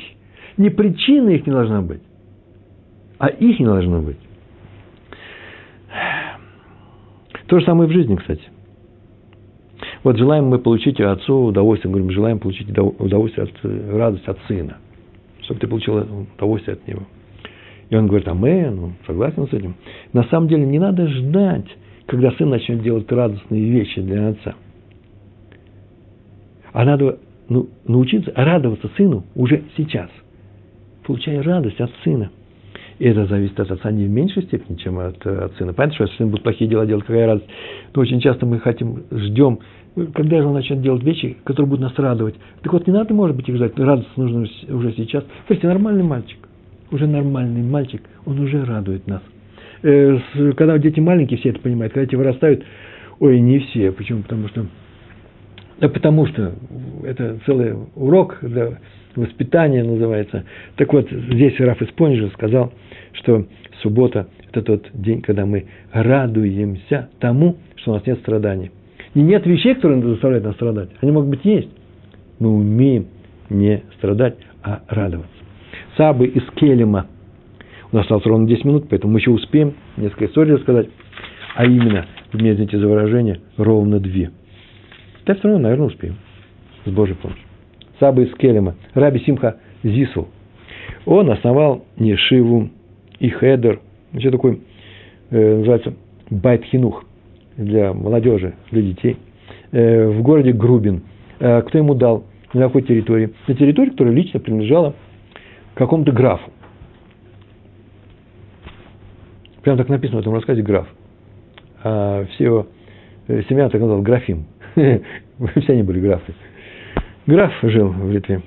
Не 0.57 0.71
причина 0.71 1.31
их 1.31 1.47
не 1.47 1.53
должна 1.53 1.83
быть, 1.83 2.03
а 3.19 3.29
их 3.29 3.59
не 3.59 3.67
должно 3.67 4.01
быть. 4.01 4.19
То 7.47 7.59
же 7.59 7.65
самое 7.65 7.89
в 7.89 7.93
жизни, 7.93 8.17
кстати. 8.17 8.43
Вот 10.03 10.17
желаем 10.17 10.47
мы 10.47 10.59
получить 10.59 11.01
отцу 11.01 11.47
удовольствие, 11.47 11.91
говорим, 11.91 12.11
желаем 12.11 12.39
получить 12.39 12.69
удовольствие, 12.71 13.47
от, 13.47 13.95
радость 13.95 14.27
от 14.29 14.39
сына, 14.47 14.77
чтобы 15.43 15.61
ты 15.61 15.67
получил 15.67 15.97
удовольствие 16.37 16.75
от 16.75 16.87
него. 16.87 17.03
И 17.91 17.97
он 17.97 18.07
говорит, 18.07 18.29
амен, 18.29 18.79
он 18.79 18.93
согласен 19.07 19.47
с 19.49 19.53
этим. 19.53 19.77
На 20.13 20.25
самом 20.25 20.49
деле 20.49 20.65
не 20.67 20.79
надо 20.79 21.07
ждать, 21.09 21.67
когда 22.07 22.33
сын 22.33 22.51
начнет 22.51 22.83
делать 22.83 23.11
радостные 23.11 23.71
вещи 23.71 24.01
для 24.01 24.29
отца. 24.29 24.55
А 26.73 26.85
надо 26.85 27.19
ну, 27.49 27.69
научиться 27.87 28.33
радоваться 28.35 28.91
сыну 28.97 29.25
уже 29.35 29.63
сейчас, 29.77 30.11
получая 31.07 31.43
радость 31.43 31.81
от 31.81 31.91
сына– 32.03 32.31
и 32.99 33.07
это 33.07 33.27
зависит 33.27 33.59
от 33.59 33.71
отца 33.71 33.91
не 33.91 34.07
в 34.07 34.11
меньшей 34.11 34.45
степени, 34.45 34.77
чем 34.77 34.99
от, 34.99 35.27
от 35.27 35.55
сына. 35.57 35.73
Понятно, 35.73 35.95
что 35.95 36.05
если 36.05 36.17
сын 36.17 36.31
будет 36.31 36.43
плохие 36.43 36.71
дела 36.71 36.87
делать, 36.87 37.05
какая 37.05 37.27
радость. 37.27 37.47
Но 37.95 38.03
очень 38.03 38.21
часто 38.21 38.47
мы 38.47 38.61
хотим, 38.61 39.03
ждем, 39.11 39.59
когда 40.15 40.41
же 40.41 40.47
он 40.47 40.55
начнет 40.55 40.81
делать 40.81 41.03
вещи, 41.03 41.37
которые 41.45 41.71
будут 41.71 41.83
нас 41.83 41.99
радовать. 41.99 42.37
Так 42.63 42.73
вот, 42.73 42.87
не 42.87 42.93
надо, 42.93 43.13
может 43.13 43.37
быть, 43.37 43.49
их 43.49 43.57
ждать. 43.57 43.79
Радость 43.79 44.17
нужно 44.17 44.47
уже 44.69 44.93
сейчас. 44.93 45.25
Смотрите, 45.47 45.67
нормальный 45.67 46.05
мальчик, 46.05 46.39
уже 46.91 47.07
нормальный 47.07 47.63
мальчик, 47.63 48.03
он 48.27 48.39
уже 48.39 48.65
радует 48.65 49.07
нас. 49.09 49.23
Э, 49.83 50.19
когда 50.57 50.79
дети 50.79 51.01
маленькие, 51.01 51.39
все 51.39 51.51
это 51.51 51.61
понимают. 51.61 51.93
Когда 51.93 52.05
эти 52.05 52.15
вырастают, 52.15 52.65
ой, 53.19 53.41
не 53.41 53.59
все. 53.59 53.91
Почему? 53.91 54.23
Потому 54.23 54.49
что 54.49 54.67
да 55.81 55.89
потому 55.89 56.27
что 56.27 56.53
это 57.03 57.41
целый 57.45 57.75
урок 57.97 58.39
для 58.41 58.79
воспитания 59.17 59.83
называется. 59.83 60.45
Так 60.77 60.93
вот, 60.93 61.09
здесь 61.11 61.59
Раф 61.61 61.81
из 61.83 61.89
Понежа 61.89 62.29
сказал, 62.35 62.73
что 63.13 63.47
суббота– 63.83 64.29
это 64.51 64.63
тот 64.63 64.87
день, 64.95 65.23
когда 65.23 65.47
мы 65.47 65.67
радуемся 65.93 67.09
тому, 67.21 67.57
что 67.77 67.93
у 67.93 67.95
нас 67.95 68.07
нет 68.07 68.19
страданий. 68.21 68.71
И 69.15 69.21
нет 69.21 69.47
вещей, 69.47 69.75
которые 69.75 70.03
заставляют 70.03 70.45
нас 70.45 70.55
страдать. 70.57 70.91
Они 71.01 71.13
могут 71.13 71.31
быть 71.31 71.45
есть. 71.45 71.69
Мы 72.39 72.51
умеем 72.51 73.07
не 73.49 73.83
страдать, 73.99 74.37
а 74.63 74.83
радоваться. 74.89 75.31
Сабы 75.97 76.27
из 76.27 76.43
Келема. 76.57 77.07
У 77.93 77.97
нас 77.97 78.05
осталось 78.05 78.27
ровно 78.27 78.49
10 78.49 78.65
минут, 78.65 78.87
поэтому 78.89 79.13
мы 79.13 79.21
еще 79.21 79.31
успеем 79.31 79.75
несколько 79.97 80.27
историй 80.27 80.55
рассказать. 80.55 80.89
А 81.55 81.65
именно, 81.65 82.07
вы 82.33 82.41
меня 82.41 82.55
извините 82.55 82.79
за 82.79 82.89
выражение, 82.89 83.41
ровно 83.57 84.01
две. 84.01 84.33
Да 85.27 85.35
все 85.35 85.45
равно, 85.45 85.63
наверное, 85.63 85.87
успеем. 85.87 86.17
С 86.85 86.91
Божьей 86.91 87.15
помощью. 87.15 87.44
Саба 88.01 88.23
из 88.23 88.35
Келема. 88.35 88.75
Раби 88.95 89.21
Симха 89.21 89.57
Зисул. 89.83 90.29
Он 91.07 91.31
основал 91.31 91.85
Нешиву 91.97 92.71
и 93.19 93.29
Хедер, 93.29 93.81
что 94.19 94.31
такой, 94.31 94.61
э, 95.31 95.57
называется 95.59 95.95
Байт 96.31 96.65
Хинух, 96.65 97.05
для 97.57 97.93
молодежи, 97.93 98.55
для 98.71 98.83
детей, 98.83 99.17
э, 99.73 100.09
в 100.09 100.23
городе 100.23 100.53
Грубин. 100.53 101.03
Э, 101.39 101.63
кто 101.63 101.79
ему 101.79 101.95
дал? 101.95 102.25
На 102.53 102.63
какой 102.63 102.83
территории? 102.83 103.31
На 103.49 103.55
территории, 103.55 103.91
которая 103.91 104.15
лично 104.15 104.41
принадлежала 104.41 104.95
какому-то 105.75 106.13
графу. 106.13 106.51
Прямо 109.63 109.79
так 109.79 109.89
написано 109.89 110.19
в 110.19 110.21
этом 110.21 110.35
рассказе 110.35 110.63
граф. 110.63 110.87
А 111.83 112.25
все 112.35 112.45
его 112.45 112.67
семья 113.27 113.69
так 113.69 113.81
называлась 113.81 114.05
графим. 114.05 114.45
Все 114.77 115.73
они 115.73 115.83
были 115.83 116.01
графы. 116.01 116.35
Граф 117.27 117.53
жил 117.63 117.89
в 117.89 118.11
Литве. 118.13 118.43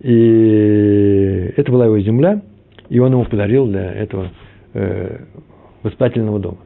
И 0.00 1.52
это 1.56 1.70
была 1.72 1.86
его 1.86 1.98
земля, 2.00 2.42
и 2.88 2.98
он 2.98 3.12
ему 3.12 3.24
подарил 3.24 3.66
для 3.66 3.92
этого 3.92 4.28
э, 4.74 5.18
воспитательного 5.82 6.38
дома. 6.38 6.58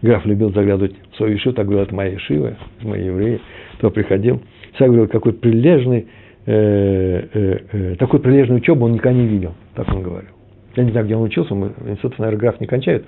Граф 0.00 0.24
любил 0.26 0.52
заглядывать 0.52 0.94
в 1.12 1.16
свою 1.16 1.36
ишиву, 1.36 1.54
так 1.54 1.66
говорил, 1.66 1.84
это 1.84 1.94
моя 1.94 2.14
ишива, 2.14 2.56
мои 2.82 3.06
евреи. 3.06 3.40
Кто 3.78 3.90
приходил, 3.90 4.40
всегда 4.74 4.86
говорил, 4.86 5.08
какой 5.08 5.32
прилежный, 5.32 6.06
э, 6.46 7.24
э, 7.32 7.58
э, 7.72 7.94
такой 7.96 8.20
прилежный 8.20 8.56
учебу 8.56 8.84
он 8.84 8.92
никогда 8.92 9.18
не 9.18 9.26
видел, 9.26 9.54
так 9.74 9.88
он 9.88 10.02
говорил. 10.02 10.30
Я 10.76 10.84
не 10.84 10.92
знаю, 10.92 11.06
где 11.06 11.16
он 11.16 11.22
учился, 11.22 11.54
мы 11.54 11.72
институтов, 11.86 12.20
наверное, 12.20 12.40
граф 12.40 12.60
не 12.60 12.68
кончают. 12.68 13.04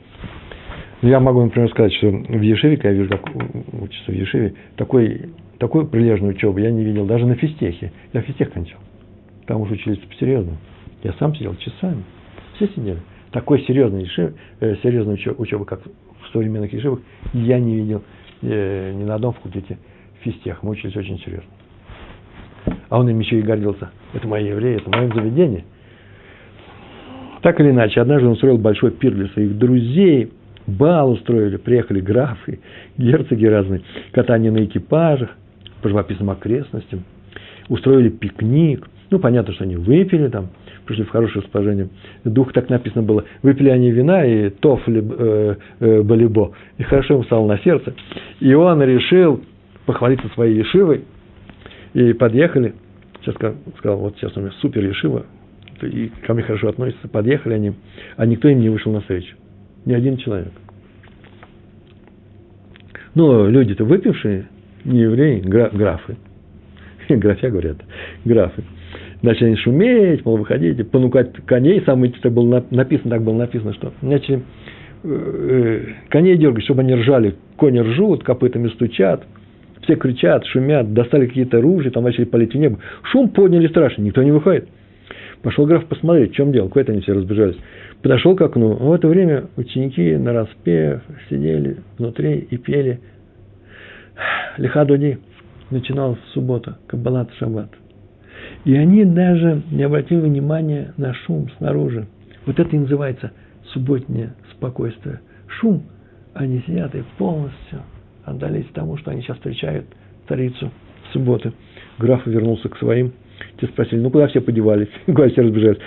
Я 1.02 1.18
могу, 1.18 1.42
например, 1.42 1.70
сказать, 1.70 1.94
что 1.94 2.10
в 2.10 2.42
Ешиве, 2.42 2.76
когда 2.76 2.90
я 2.90 2.94
вижу, 2.96 3.10
как 3.10 3.22
учится 3.80 4.12
в 4.12 4.14
Ешиве, 4.14 4.54
такой, 4.76 5.30
такой 5.58 5.86
прилежной 5.86 6.30
учебы 6.30 6.60
я 6.60 6.70
не 6.70 6.84
видел, 6.84 7.06
даже 7.06 7.26
на 7.26 7.36
физтехе. 7.36 7.92
Я 8.12 8.20
физтех 8.20 8.52
кончал. 8.52 8.80
Там 9.46 9.62
уже 9.62 9.74
учились 9.74 9.98
по-серьезному. 9.98 10.58
Я 11.02 11.14
сам 11.14 11.34
сидел 11.34 11.56
часами. 11.56 12.02
Все 12.56 12.68
сидели. 12.68 12.98
Такой 13.32 13.62
серьезной, 13.62 14.02
ешив, 14.02 14.34
э, 14.60 14.76
серьезной 14.82 15.14
учебы, 15.38 15.64
как 15.64 15.80
в 15.84 16.32
современных 16.32 16.72
ешивах, 16.72 17.00
я 17.32 17.58
не 17.58 17.76
видел 17.76 18.02
э, 18.42 18.92
ни 18.92 19.04
на 19.04 19.14
одном 19.14 19.32
факультете 19.32 19.78
физтех. 20.20 20.62
Мы 20.62 20.72
учились 20.72 20.96
очень 20.96 21.18
серьезно. 21.20 21.48
А 22.90 22.98
он 22.98 23.08
им 23.08 23.18
еще 23.20 23.38
и 23.38 23.42
гордился. 23.42 23.90
Это 24.12 24.28
мои 24.28 24.46
евреи, 24.46 24.76
это 24.76 24.90
мое 24.90 25.10
заведение. 25.14 25.64
Так 27.40 27.58
или 27.58 27.70
иначе, 27.70 28.02
однажды 28.02 28.26
он 28.26 28.32
устроил 28.34 28.58
большой 28.58 28.90
пир 28.90 29.14
для 29.14 29.28
своих 29.28 29.56
друзей, 29.56 30.30
бал 30.70 31.12
устроили, 31.12 31.56
приехали 31.56 32.00
графы, 32.00 32.60
герцоги 32.96 33.46
разные, 33.46 33.82
катание 34.12 34.50
на 34.50 34.64
экипажах 34.64 35.30
по 35.82 35.88
живописным 35.88 36.30
окрестностям, 36.30 37.04
устроили 37.68 38.08
пикник. 38.08 38.88
Ну, 39.10 39.18
понятно, 39.18 39.52
что 39.54 39.64
они 39.64 39.76
выпили 39.76 40.28
там, 40.28 40.50
пришли 40.86 41.04
в 41.04 41.10
хорошее 41.10 41.42
расположение. 41.42 41.88
Дух 42.24 42.52
так 42.52 42.68
написано 42.68 43.02
было. 43.02 43.24
Выпили 43.42 43.68
они 43.68 43.90
вина 43.90 44.24
и 44.24 44.50
тофли 44.50 45.02
э, 45.02 45.56
э, 45.80 46.02
балибо. 46.02 46.52
И 46.78 46.84
хорошо 46.84 47.14
ему 47.14 47.24
стало 47.24 47.46
на 47.46 47.58
сердце. 47.58 47.94
И 48.38 48.54
он 48.54 48.80
решил 48.82 49.42
похвалиться 49.86 50.28
своей 50.34 50.58
ешивой. 50.58 51.04
И 51.94 52.12
подъехали. 52.12 52.74
Сейчас 53.20 53.34
сказал, 53.78 53.98
вот 53.98 54.16
сейчас 54.16 54.36
у 54.36 54.40
меня 54.40 54.50
супер 54.60 54.84
ешива, 54.84 55.26
и 55.82 56.10
ко 56.26 56.32
мне 56.32 56.42
хорошо 56.42 56.68
относятся, 56.68 57.06
подъехали 57.08 57.54
они, 57.54 57.72
а 58.16 58.24
никто 58.24 58.48
им 58.48 58.60
не 58.60 58.70
вышел 58.70 58.92
на 58.92 59.00
встречу. 59.00 59.36
Ни 59.84 59.94
один 59.94 60.16
человек. 60.18 60.52
Но 63.14 63.48
люди-то 63.48 63.84
выпившие, 63.84 64.46
не 64.84 65.00
евреи, 65.00 65.40
графы. 65.40 66.16
Графья 67.08 67.50
говорят, 67.50 67.78
графы. 68.24 68.62
Начали 69.22 69.54
шуметь, 69.56 70.24
мол, 70.24 70.38
выходите, 70.38 70.84
понукать 70.84 71.32
коней, 71.44 71.82
самое 71.84 72.12
так 72.12 72.32
было 72.32 72.64
написано, 72.70 73.10
так 73.10 73.22
было 73.22 73.36
написано, 73.36 73.74
что 73.74 73.92
начали 74.00 74.42
э, 75.02 75.08
э, 75.08 76.08
коней 76.08 76.38
дергать, 76.38 76.64
чтобы 76.64 76.80
они 76.80 76.94
ржали. 76.94 77.34
Кони 77.56 77.80
ржут, 77.80 78.24
копытами 78.24 78.68
стучат, 78.68 79.26
все 79.82 79.96
кричат, 79.96 80.46
шумят, 80.46 80.94
достали 80.94 81.26
какие-то 81.26 81.60
ружья, 81.60 81.90
там 81.90 82.04
начали 82.04 82.24
полить 82.24 82.54
в 82.54 82.58
небо. 82.58 82.78
Шум 83.10 83.28
подняли 83.28 83.66
страшно, 83.68 84.02
никто 84.02 84.22
не 84.22 84.30
выходит. 84.30 84.68
Пошел 85.42 85.64
граф 85.64 85.86
посмотреть, 85.86 86.32
в 86.32 86.34
чем 86.34 86.52
дело, 86.52 86.68
куда-то 86.68 86.92
они 86.92 87.00
все 87.00 87.14
разбежались. 87.14 87.56
Подошел 88.02 88.36
к 88.36 88.42
окну, 88.42 88.72
а 88.72 88.84
в 88.84 88.92
это 88.92 89.08
время 89.08 89.46
ученики 89.56 90.16
на 90.16 90.32
распев 90.34 91.00
сидели 91.30 91.78
внутри 91.98 92.38
и 92.50 92.56
пели 92.58 93.00
Лихадуди. 94.58 95.18
Начиналась 95.70 96.18
суббота, 96.34 96.78
Каббалат 96.88 97.32
Шаббат. 97.38 97.70
И 98.64 98.74
они 98.74 99.04
даже 99.04 99.62
не 99.70 99.84
обратили 99.84 100.18
внимания 100.18 100.92
на 100.96 101.14
шум 101.14 101.48
снаружи. 101.58 102.06
Вот 102.44 102.58
это 102.58 102.74
и 102.74 102.78
называется 102.78 103.30
субботнее 103.72 104.34
спокойствие. 104.52 105.20
Шум, 105.46 105.84
они 106.34 106.60
сидят 106.66 106.94
и 106.96 107.04
полностью 107.18 107.82
отдались 108.24 108.66
тому, 108.74 108.96
что 108.96 109.12
они 109.12 109.22
сейчас 109.22 109.36
встречают 109.36 109.86
царицу 110.28 110.70
субботы. 111.12 111.52
Граф 111.98 112.26
вернулся 112.26 112.68
к 112.68 112.76
своим– 112.76 113.12
те 113.60 113.66
спросили, 113.66 114.00
ну 114.00 114.10
куда 114.10 114.28
все 114.28 114.40
подевались, 114.40 114.88
куда 115.06 115.28
все 115.28 115.42
разбежались? 115.42 115.78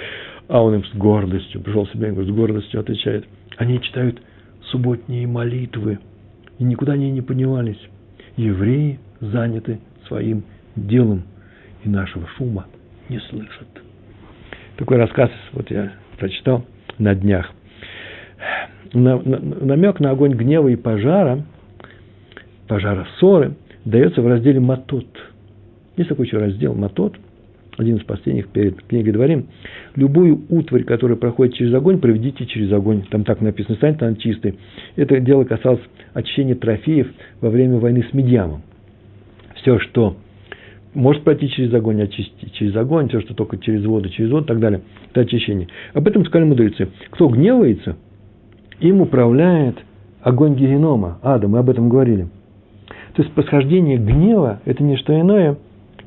А 0.47 0.61
он 0.61 0.75
им 0.75 0.85
с 0.85 0.93
гордостью, 0.95 1.61
пришел 1.61 1.87
себе, 1.87 2.13
с 2.13 2.29
гордостью 2.29 2.79
отвечает. 2.79 3.25
Они 3.57 3.81
читают 3.81 4.21
субботние 4.65 5.27
молитвы, 5.27 5.99
и 6.59 6.63
никуда 6.63 6.93
они 6.93 7.11
не 7.11 7.21
поднимались. 7.21 7.79
Евреи 8.35 8.99
заняты 9.19 9.79
своим 10.07 10.43
делом, 10.75 11.23
и 11.83 11.89
нашего 11.89 12.27
шума 12.37 12.65
не 13.09 13.19
слышат. 13.19 13.67
Такой 14.77 14.97
рассказ, 14.97 15.29
вот 15.53 15.69
я 15.71 15.93
прочитал 16.17 16.65
на 16.97 17.15
днях. 17.15 17.51
На, 18.93 19.17
на, 19.17 19.39
намек 19.39 19.99
на 19.99 20.11
огонь 20.11 20.33
гнева 20.33 20.67
и 20.67 20.75
пожара, 20.75 21.43
пожара 22.67 23.07
ссоры, 23.17 23.55
дается 23.85 24.21
в 24.21 24.27
разделе 24.27 24.59
«Матот». 24.59 25.07
Есть 25.95 26.09
такой 26.09 26.25
еще 26.25 26.37
раздел 26.37 26.73
«Матот», 26.73 27.17
один 27.77 27.97
из 27.97 28.03
последних 28.03 28.47
перед 28.49 28.81
книгой 28.83 29.13
Дворим, 29.13 29.47
любую 29.95 30.41
утварь, 30.49 30.83
которая 30.83 31.17
проходит 31.17 31.55
через 31.55 31.73
огонь, 31.73 31.99
проведите 31.99 32.45
через 32.45 32.71
огонь. 32.71 33.03
Там 33.09 33.23
так 33.23 33.41
написано, 33.41 33.75
станет 33.75 34.01
она 34.03 34.15
чистой. 34.15 34.55
Это 34.95 35.19
дело 35.19 35.43
касалось 35.43 35.81
очищения 36.13 36.55
трофеев 36.55 37.07
во 37.41 37.49
время 37.49 37.77
войны 37.77 38.05
с 38.09 38.13
Медиамом. 38.13 38.61
Все, 39.55 39.79
что 39.79 40.15
может 40.93 41.23
пройти 41.23 41.49
через 41.49 41.73
огонь, 41.73 42.01
очистить 42.01 42.53
через 42.53 42.75
огонь, 42.75 43.09
все, 43.09 43.21
что 43.21 43.33
только 43.33 43.57
через 43.57 43.85
воду, 43.85 44.09
через 44.09 44.29
воду 44.29 44.45
и 44.45 44.47
так 44.47 44.59
далее, 44.59 44.81
это 45.11 45.21
очищение. 45.21 45.67
Об 45.93 46.07
этом 46.07 46.25
сказали 46.25 46.47
мудрецы. 46.47 46.89
Кто 47.11 47.27
гневается, 47.29 47.95
им 48.79 49.01
управляет 49.01 49.77
огонь 50.21 50.55
генома, 50.55 51.19
ада, 51.21 51.47
мы 51.47 51.59
об 51.59 51.69
этом 51.69 51.89
говорили. 51.89 52.27
То 53.15 53.21
есть, 53.21 53.33
посхождение 53.33 53.97
гнева– 53.97 54.61
это 54.65 54.83
не 54.83 54.97
что 54.97 55.19
иное, 55.19 55.57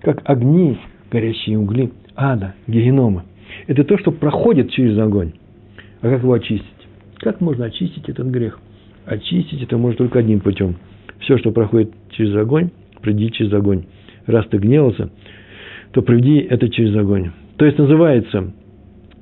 как 0.01 0.23
огни, 0.25 0.79
горящие 1.17 1.59
угли 1.59 1.93
ада, 2.15 2.55
генома. 2.67 3.25
Это 3.67 3.85
то, 3.85 3.97
что 3.97 4.13
проходит 4.13 4.71
через 4.73 4.99
огонь. 4.99 5.33
А 6.03 6.11
как 6.11 6.23
его 6.23 6.35
очистить? 6.35 6.67
Как 7.17 7.41
можно 7.41 7.65
очистить 7.65 8.07
этот 8.07 8.27
грех? 8.27 8.61
Очистить 9.07 9.63
это 9.63 9.79
можно 9.79 9.97
только 9.97 10.19
одним 10.19 10.41
путем. 10.41 10.77
Все, 11.21 11.39
что 11.39 11.53
проходит 11.53 11.91
через 12.11 12.37
огонь, 12.37 12.71
пройди 13.01 13.31
через 13.31 13.51
огонь. 13.55 13.85
Раз 14.27 14.47
ты 14.49 14.59
гневался, 14.59 15.11
то 15.93 16.03
проведи 16.03 16.37
это 16.37 16.69
через 16.69 16.95
огонь. 16.95 17.31
То 17.57 17.65
есть 17.65 17.79
называется 17.79 18.53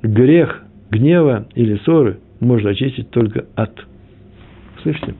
грех 0.03 0.63
гнева 0.91 1.47
или 1.55 1.77
ссоры 1.85 2.19
можно 2.41 2.71
очистить 2.71 3.09
только 3.11 3.45
от. 3.55 3.85
Слышите? 4.83 5.15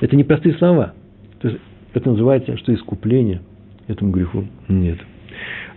Это 0.00 0.16
не 0.16 0.24
простые 0.24 0.54
слова. 0.54 0.94
То 1.40 1.48
есть 1.48 1.60
это 1.92 2.08
называется, 2.08 2.56
что 2.56 2.72
искупления 2.72 3.42
этому 3.86 4.12
греху 4.12 4.46
нет. 4.68 4.98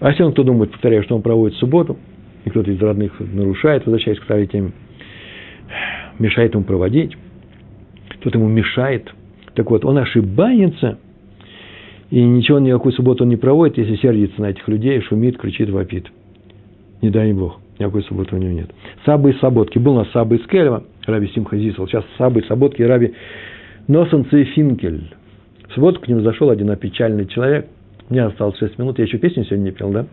А 0.02 0.10
если 0.10 0.24
он 0.24 0.34
кто 0.34 0.44
думает, 0.44 0.72
повторяю, 0.72 1.04
что 1.04 1.16
он 1.16 1.22
проводит 1.22 1.58
субботу, 1.58 1.96
и 2.44 2.50
кто-то 2.50 2.72
из 2.72 2.82
родных 2.82 3.14
нарушает, 3.20 3.86
возвращаясь 3.86 4.20
к 4.20 4.24
старой 4.24 4.48
теме, 4.48 4.72
мешает 6.18 6.56
ему 6.56 6.64
проводить, 6.64 7.16
кто-то 8.20 8.40
ему 8.40 8.50
мешает. 8.50 9.14
Так 9.54 9.70
вот, 9.70 9.86
он 9.86 10.00
ошибается, 10.00 10.98
и 12.10 12.20
ничего, 12.20 12.58
никакую 12.58 12.94
субботу 12.94 13.24
он 13.24 13.30
не 13.30 13.38
проводит, 13.38 13.78
если 13.78 13.96
сердится 13.96 14.42
на 14.42 14.50
этих 14.50 14.68
людей, 14.68 15.00
шумит, 15.02 15.38
кричит, 15.38 15.70
вопит. 15.70 16.08
Не 17.04 17.12
дай 17.12 17.32
бог, 17.32 17.60
никакой 17.78 18.02
субботы 18.04 18.36
у 18.36 18.40
него 18.40 18.54
нет. 18.54 18.72
Сабы 19.06 19.32
и 19.32 19.34
Саботки. 19.34 19.78
Был 19.78 19.94
у 19.94 19.98
нас 20.00 20.10
Сабы 20.12 20.38
из 20.38 20.48
Кельва, 20.48 20.84
Раби 21.06 21.28
Симха 21.28 21.58
Зисел. 21.58 21.88
Сейчас 21.88 22.06
Сабы 22.18 22.40
и 22.40 22.48
Саботки 22.48 22.82
и 22.82 22.86
Раби 22.86 23.14
Носен 23.88 24.26
Цейфинкель. 24.26 25.14
В 25.70 25.74
субботу 25.74 26.00
к 26.02 26.08
нему 26.08 26.22
зашел 26.22 26.50
один 26.50 26.72
опечальный 26.72 27.28
человек– 27.28 27.68
мне 28.12 28.24
осталось 28.24 28.58
6 28.58 28.78
минут, 28.78 29.00
я 29.00 29.06
еще 29.06 29.18
песню 29.18 29.46
сегодня 29.46 29.64
не 29.64 29.72
пел, 29.72 29.90
да? 29.92 30.06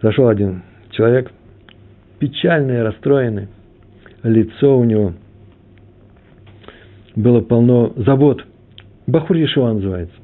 Зашел 0.00 0.28
один 0.28 0.62
человек, 0.90 1.30
печальный, 2.20 2.82
расстроенный, 2.82 3.48
лицо 4.22 4.78
у 4.78 4.84
него 4.84 5.14
было 7.16 7.40
полно 7.40 7.92
забот. 7.96 8.44
Бахур 9.06 9.36
Ешива 9.36 9.72
называется. 9.72 10.14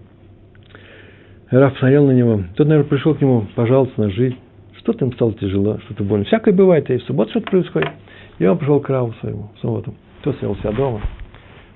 Раф 1.51 1.73
посмотрел 1.75 2.07
на 2.07 2.13
него. 2.13 2.45
Тот, 2.55 2.69
наверное, 2.69 2.89
пришел 2.89 3.15
к 3.15 3.21
нему 3.21 3.47
пожаловаться 3.55 4.01
на 4.01 4.11
жизнь. 4.11 4.37
Что-то 4.79 5.05
им 5.05 5.13
стало 5.13 5.33
тяжело, 5.35 5.79
что-то 5.87 6.05
больно. 6.05 6.25
Всякое 6.25 6.55
бывает, 6.55 6.89
и 6.91 6.99
в 6.99 7.03
субботу 7.03 7.31
что-то 7.31 7.51
происходит. 7.51 7.89
И 8.39 8.47
он 8.47 8.59
пришел 8.59 8.81
к 8.81 8.89
Раву 8.89 9.13
своему 9.21 9.51
в 9.57 9.61
субботу. 9.61 9.95
Тот 10.23 10.39
сел 10.39 10.55
себя 10.57 10.73
дома, 10.73 11.01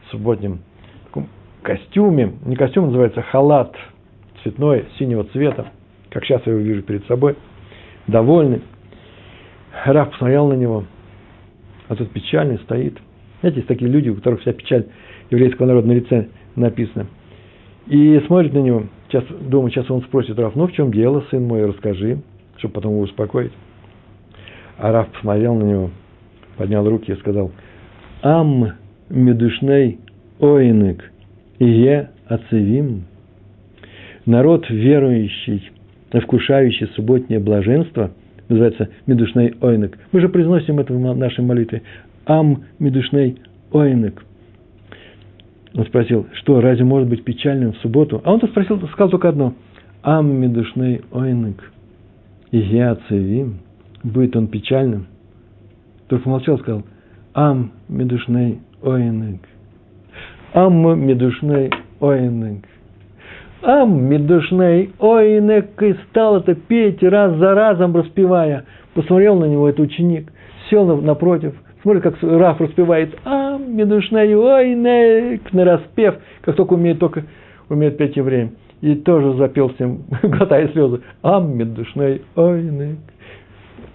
в 0.07 0.11
субботнем 0.11 0.61
таком 1.05 1.29
костюме, 1.63 2.33
не 2.45 2.55
костюм, 2.55 2.87
называется 2.87 3.23
халат 3.23 3.75
цветной, 4.43 4.87
синего 4.99 5.25
цвета, 5.25 5.69
как 6.11 6.25
сейчас 6.25 6.43
я 6.47 6.53
его 6.53 6.63
вижу 6.63 6.83
перед 6.83 7.07
собой, 7.07 7.37
довольный. 8.07 8.63
Раф 9.85 10.11
посмотрел 10.11 10.49
на 10.49 10.55
него, 10.55 10.85
а 11.89 11.97
тут 11.97 12.11
печальный 12.11 12.59
стоит. 12.59 12.99
Знаете, 13.41 13.59
есть 13.59 13.69
такие 13.69 13.91
люди, 13.91 14.09
у 14.09 14.17
которых 14.17 14.41
вся 14.41 14.53
печаль 14.53 14.87
еврейского 15.31 15.67
народа 15.67 15.89
на 15.89 15.93
лице 15.93 16.29
написана. 16.57 17.07
И 17.87 18.21
смотрит 18.27 18.53
на 18.53 18.59
него, 18.59 18.85
сейчас, 19.09 19.25
думаю, 19.41 19.71
сейчас 19.71 19.91
он 19.91 20.03
спросит 20.03 20.39
Раф, 20.39 20.55
ну 20.55 20.67
в 20.67 20.73
чем 20.73 20.93
дело, 20.93 21.25
сын 21.31 21.43
мой, 21.43 21.65
расскажи, 21.65 22.21
чтобы 22.59 22.75
потом 22.75 22.93
его 22.93 23.03
успокоить. 23.03 23.53
А 24.79 24.93
Раф 24.93 25.09
посмотрел 25.09 25.55
на 25.55 25.65
него, 25.65 25.91
поднял 26.57 26.89
руки 26.89 27.13
и 27.13 27.17
сказал, 27.17 27.51
Ам 28.23 28.73
медушней 29.09 29.99
оинек, 30.39 31.11
ие 31.59 32.11
ацевим. 32.27 33.05
Народ 34.31 34.71
верующий, 34.71 35.73
вкушающий 36.13 36.87
субботнее 36.95 37.41
блаженство, 37.41 38.13
называется 38.49 38.89
медушней 39.09 39.57
ойнек. 39.61 39.99
Мы 40.13 40.21
же 40.21 40.29
произносим 40.29 40.79
это 40.79 40.93
в 40.95 41.17
нашей 41.17 41.43
молитве. 41.43 41.83
Ам 42.27 42.63
медушней 42.79 43.39
ойнек. 43.73 44.25
Он 45.75 45.85
спросил, 45.85 46.29
что, 46.35 46.61
разве 46.61 46.85
может 46.85 47.09
быть 47.09 47.25
печальным 47.25 47.73
в 47.73 47.79
субботу? 47.79 48.23
А 48.25 48.33
он-то 48.33 48.47
спросил, 48.47 48.79
сказал 48.91 49.11
только 49.11 49.31
одно. 49.31 49.55
Ам 50.05 50.31
медушней 50.41 51.01
ойнек. 51.11 51.73
Я 52.53 52.99
цевим. 53.09 53.59
Будет 54.05 54.37
он 54.37 54.47
печальным. 54.47 55.09
Только 56.07 56.29
молчал, 56.29 56.57
сказал, 56.61 56.85
Ам 57.35 57.73
медушней 57.89 58.61
ойнек. 58.81 59.41
Ам 60.55 61.05
медушней 61.05 61.73
ойнек. 61.99 62.65
Ам 63.63 64.05
медушней 64.09 64.93
ойнек. 64.99 65.83
И 65.83 65.95
стал 66.09 66.39
это 66.39 66.55
петь, 66.55 67.03
раз 67.03 67.37
за 67.37 67.55
разом 67.55 67.95
распевая. 67.95 68.65
Посмотрел 68.95 69.39
на 69.39 69.45
него 69.45 69.69
этот 69.69 69.81
ученик, 69.81 70.33
сел 70.69 70.85
напротив, 71.01 71.55
смотрит, 71.83 72.03
как 72.03 72.17
Раф 72.23 72.61
распевает 72.61 73.17
Ам 73.25 73.77
медушней 73.77 74.35
ойнек 74.35 75.53
на 75.53 75.65
распев, 75.65 76.17
как 76.43 76.57
только 76.57 76.75
умеет, 76.75 76.99
только 76.99 77.25
умеет 77.69 77.97
петь 77.97 78.17
евреем. 78.17 78.53
И 78.81 78.95
тоже 78.95 79.35
запел 79.37 79.69
всем, 79.75 80.01
глотая 80.23 80.69
слезы. 80.69 81.03
Ам 81.23 81.57
медушней 81.57 82.23
ойнек. 82.35 82.99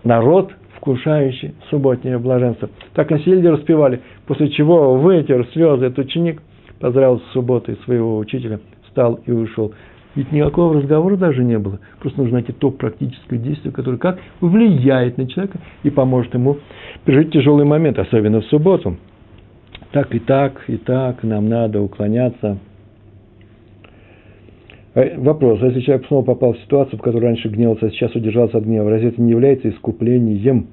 Народ 0.04 0.52
вкушающий 0.78 1.56
субботнее 1.72 2.20
блаженство. 2.20 2.70
Так 2.94 3.10
на 3.10 3.20
сельде 3.20 3.50
распевали, 3.50 4.02
после 4.28 4.50
чего 4.50 4.96
вытер 4.96 5.48
слезы 5.54 5.88
этот 5.88 6.06
ученик, 6.06 6.42
поздравил 6.80 7.20
с 7.20 7.32
субботой 7.32 7.78
своего 7.86 8.18
учителя, 8.18 8.60
встал 8.96 9.20
и 9.26 9.32
ушел. 9.32 9.74
Ведь 10.16 10.32
никакого 10.32 10.76
разговора 10.76 11.18
даже 11.18 11.44
не 11.44 11.60
было. 11.60 11.80
Просто 12.00 12.22
нужно 12.22 12.36
найти 12.36 12.54
то 12.54 12.72
практическое 12.72 13.38
действие, 13.38 13.74
которое 13.74 13.98
как 13.98 14.18
влияет 14.40 15.18
на 15.18 15.28
человека 15.28 15.60
и 15.84 15.90
поможет 15.90 16.34
ему 16.34 16.58
пережить 17.04 17.34
тяжелый 17.34 17.66
момент, 17.66 18.00
особенно 18.00 18.40
в 18.40 18.46
субботу. 18.46 18.96
Так 19.92 20.16
и 20.16 20.20
так, 20.20 20.64
и 20.68 20.78
так 20.78 21.24
нам 21.24 21.50
надо 21.50 21.82
уклоняться 21.82 22.58
а, 24.94 25.04
вопрос, 25.18 25.60
а 25.62 25.66
если 25.66 25.82
человек 25.82 26.08
снова 26.08 26.24
попал 26.24 26.54
в 26.54 26.60
ситуацию, 26.60 26.98
в 26.98 27.02
которой 27.02 27.26
раньше 27.26 27.50
гневался, 27.50 27.88
а 27.88 27.90
сейчас 27.90 28.16
удержался 28.16 28.60
от 28.60 28.64
гнева, 28.64 28.90
разве 28.90 29.10
это 29.10 29.22
не 29.22 29.32
является 29.32 29.70
искуплением? 29.70 30.68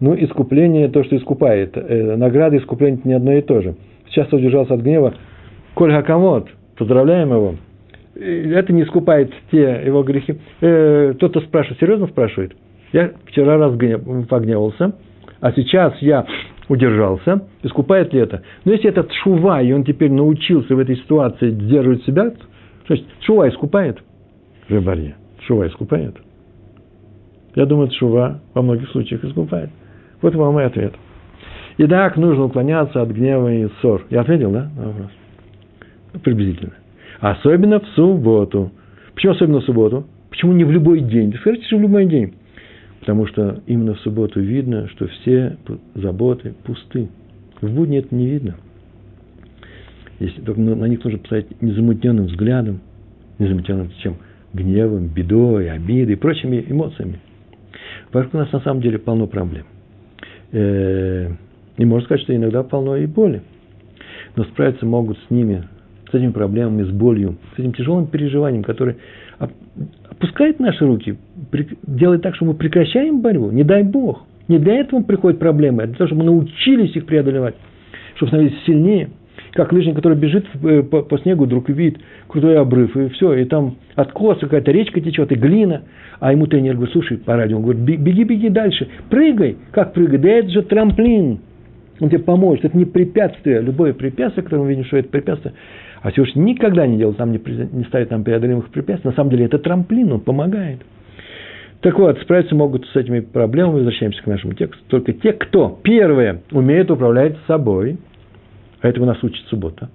Ну, 0.00 0.14
искупление– 0.14 0.88
то, 0.90 1.02
что 1.04 1.16
искупает. 1.16 1.72
Э, 1.76 2.16
награда 2.16 2.58
искупления– 2.58 2.98
это 3.00 3.08
не 3.08 3.14
одно 3.14 3.32
и 3.32 3.40
то 3.40 3.62
же. 3.62 3.76
Сейчас 4.10 4.30
удержался 4.32 4.74
от 4.74 4.80
гнева. 4.80 5.14
Коль 5.74 5.92
Хакамот, 5.92 6.48
поздравляем 6.80 7.30
его. 7.30 7.56
Это 8.14 8.72
не 8.72 8.82
искупает 8.82 9.32
те 9.50 9.82
его 9.84 10.02
грехи. 10.02 10.36
Э, 10.62 11.12
кто-то 11.14 11.40
спрашивает, 11.42 11.78
серьезно 11.78 12.06
спрашивает? 12.06 12.56
Я 12.92 13.12
вчера 13.26 13.58
раз 13.58 13.72
погневался, 14.26 14.94
а 15.40 15.52
сейчас 15.52 15.94
я 16.00 16.26
удержался, 16.68 17.44
искупает 17.62 18.12
ли 18.14 18.20
это? 18.20 18.42
Но 18.64 18.72
если 18.72 18.88
этот 18.88 19.12
шува, 19.12 19.60
и 19.60 19.72
он 19.72 19.84
теперь 19.84 20.10
научился 20.10 20.74
в 20.74 20.78
этой 20.78 20.96
ситуации 20.96 21.50
сдерживать 21.50 22.04
себя, 22.04 22.30
то 22.86 22.94
есть 22.94 23.04
шува 23.20 23.48
искупает? 23.48 23.98
Рыбарье. 24.68 25.16
Шува 25.46 25.68
искупает? 25.68 26.16
Я 27.54 27.66
думаю, 27.66 27.90
шува 27.92 28.40
во 28.54 28.62
многих 28.62 28.88
случаях 28.90 29.22
искупает. 29.22 29.68
Вот 30.22 30.34
вам 30.34 30.58
и 30.58 30.62
ответ. 30.62 30.94
Итак, 31.76 32.16
нужно 32.16 32.44
уклоняться 32.44 33.02
от 33.02 33.10
гнева 33.10 33.52
и 33.52 33.68
ссор. 33.80 34.06
Я 34.10 34.22
ответил, 34.22 34.50
да, 34.50 34.70
на 34.76 34.86
вопрос? 34.88 35.10
Приблизительно. 36.22 36.72
Особенно 37.20 37.80
в 37.80 37.86
субботу. 37.88 38.72
Почему 39.14 39.32
особенно 39.32 39.60
в 39.60 39.64
субботу? 39.64 40.06
Почему 40.30 40.52
не 40.52 40.64
в 40.64 40.70
любой 40.70 41.00
день? 41.00 41.34
Скажите, 41.40 41.66
что 41.66 41.76
в 41.76 41.82
любой 41.82 42.06
день. 42.06 42.34
Потому 43.00 43.26
что 43.26 43.62
именно 43.66 43.94
в 43.94 44.00
субботу 44.00 44.40
видно, 44.40 44.88
что 44.88 45.06
все 45.08 45.56
заботы 45.94 46.54
пусты. 46.64 47.08
В 47.60 47.70
будни 47.70 47.98
это 47.98 48.14
не 48.14 48.26
видно– 48.26 48.56
если 50.20 50.42
только 50.42 50.60
на 50.60 50.84
них 50.84 51.02
нужно 51.02 51.18
посмотреть 51.18 51.62
незамутненным 51.62 52.26
взглядом, 52.26 52.80
незамутненным 53.38 53.90
чем? 54.02 54.16
Гневом, 54.52 55.06
бедой, 55.06 55.70
обидой 55.70 56.12
и 56.12 56.16
прочими 56.16 56.64
эмоциями. 56.68 57.20
Вокруг 58.12 58.34
нас 58.34 58.52
на 58.52 58.60
самом 58.60 58.82
деле 58.82 58.98
полно 58.98 59.26
проблем. 59.26 59.64
Э, 60.52 61.30
и 61.78 61.84
можно 61.84 62.04
сказать, 62.04 62.24
что 62.24 62.36
иногда 62.36 62.62
полно 62.62 62.96
и 62.96 63.06
боли. 63.06 63.42
Но 64.36 64.44
справиться 64.44 64.84
могут 64.84 65.18
с 65.26 65.30
ними, 65.30 65.66
с 66.10 66.14
этими 66.14 66.30
проблемами, 66.30 66.82
с 66.82 66.90
болью, 66.90 67.36
с 67.54 67.58
этим 67.58 67.72
тяжелым 67.72 68.06
переживанием, 68.06 68.62
которое 68.62 68.96
опускает 70.08 70.60
наши 70.60 70.86
руки, 70.86 71.16
делает 71.86 72.22
так, 72.22 72.34
что 72.36 72.44
мы 72.44 72.54
прекращаем 72.54 73.20
борьбу. 73.20 73.50
Не 73.50 73.64
дай 73.64 73.82
Бог. 73.82 74.24
Не 74.48 74.58
для 74.58 74.80
этого 74.80 75.02
приходят 75.02 75.38
проблемы, 75.38 75.84
а 75.84 75.86
для 75.86 75.94
того, 75.94 76.08
чтобы 76.08 76.24
мы 76.24 76.30
научились 76.32 76.94
их 76.96 77.06
преодолевать, 77.06 77.54
чтобы 78.16 78.30
становились 78.30 78.58
сильнее– 78.64 79.10
как 79.52 79.72
лыжник, 79.72 79.96
который 79.96 80.16
бежит 80.16 80.46
э, 80.62 80.82
по, 80.82 81.02
по 81.02 81.18
снегу, 81.18 81.44
вдруг 81.44 81.68
видит 81.68 82.00
крутой 82.28 82.58
обрыв, 82.58 82.96
и 82.96 83.08
все, 83.08 83.34
и 83.34 83.44
там 83.44 83.76
откос, 83.94 84.38
какая-то 84.38 84.70
речка 84.70 85.00
течет, 85.00 85.32
и 85.32 85.34
глина, 85.34 85.82
а 86.18 86.32
ему 86.32 86.46
тренер 86.46 86.74
говорит, 86.74 86.92
слушай, 86.92 87.18
по 87.18 87.36
радио, 87.36 87.56
он 87.56 87.62
говорит, 87.62 87.82
беги, 87.82 88.24
беги 88.24 88.48
дальше, 88.48 88.88
прыгай, 89.08 89.56
как 89.72 89.92
прыгай, 89.92 90.18
да 90.18 90.28
это 90.28 90.50
же 90.50 90.62
трамплин, 90.62 91.40
он 92.00 92.08
тебе 92.08 92.20
поможет, 92.20 92.64
это 92.64 92.76
не 92.76 92.84
препятствие, 92.84 93.60
любое 93.60 93.92
препятствие, 93.92 94.44
которое 94.44 94.62
мы 94.62 94.70
видим, 94.70 94.84
что 94.84 94.96
это 94.96 95.08
препятствие, 95.08 95.54
а 96.02 96.10
Всевышний 96.10 96.42
никогда 96.42 96.86
не 96.86 96.98
делает, 96.98 97.18
там 97.18 97.32
не, 97.32 97.40
не 97.72 97.84
ставит 97.84 98.08
там 98.08 98.24
преодолимых 98.24 98.70
препятствий, 98.70 99.10
на 99.10 99.14
самом 99.14 99.30
деле 99.30 99.46
это 99.46 99.58
трамплин, 99.58 100.12
он 100.12 100.20
помогает. 100.20 100.80
Так 101.80 101.98
вот, 101.98 102.18
справиться 102.20 102.54
могут 102.54 102.86
с 102.86 102.96
этими 102.96 103.20
проблемами, 103.20 103.76
возвращаемся 103.76 104.22
к 104.22 104.26
нашему 104.26 104.54
тексту, 104.54 104.82
только 104.88 105.12
те, 105.12 105.32
кто, 105.32 105.78
первое, 105.82 106.42
умеет 106.52 106.90
управлять 106.90 107.36
собой– 107.46 107.98
а 108.80 108.88
этому 108.88 109.06
нас 109.06 109.22
учит 109.22 109.44
суббота. 109.46 109.90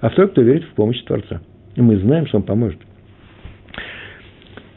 А 0.00 0.10
второй, 0.10 0.30
кто 0.30 0.42
верит 0.42 0.64
в 0.64 0.74
помощь 0.74 1.00
Творца. 1.02 1.40
И 1.76 1.80
мы 1.80 1.96
знаем, 1.98 2.26
что 2.26 2.38
он 2.38 2.42
поможет. 2.42 2.78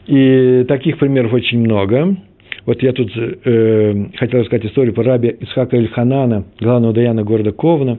И 0.06 0.64
таких 0.68 0.98
примеров 0.98 1.32
очень 1.32 1.60
много. 1.60 2.16
Вот 2.64 2.82
я 2.82 2.92
тут 2.92 3.10
э, 3.16 4.06
хотел 4.16 4.40
рассказать 4.40 4.66
историю 4.66 4.94
про 4.94 5.02
раби 5.02 5.36
Исхака 5.40 5.76
Ильханана, 5.76 6.44
главного 6.60 6.94
даяна 6.94 7.24
города 7.24 7.52
Ковна, 7.52 7.98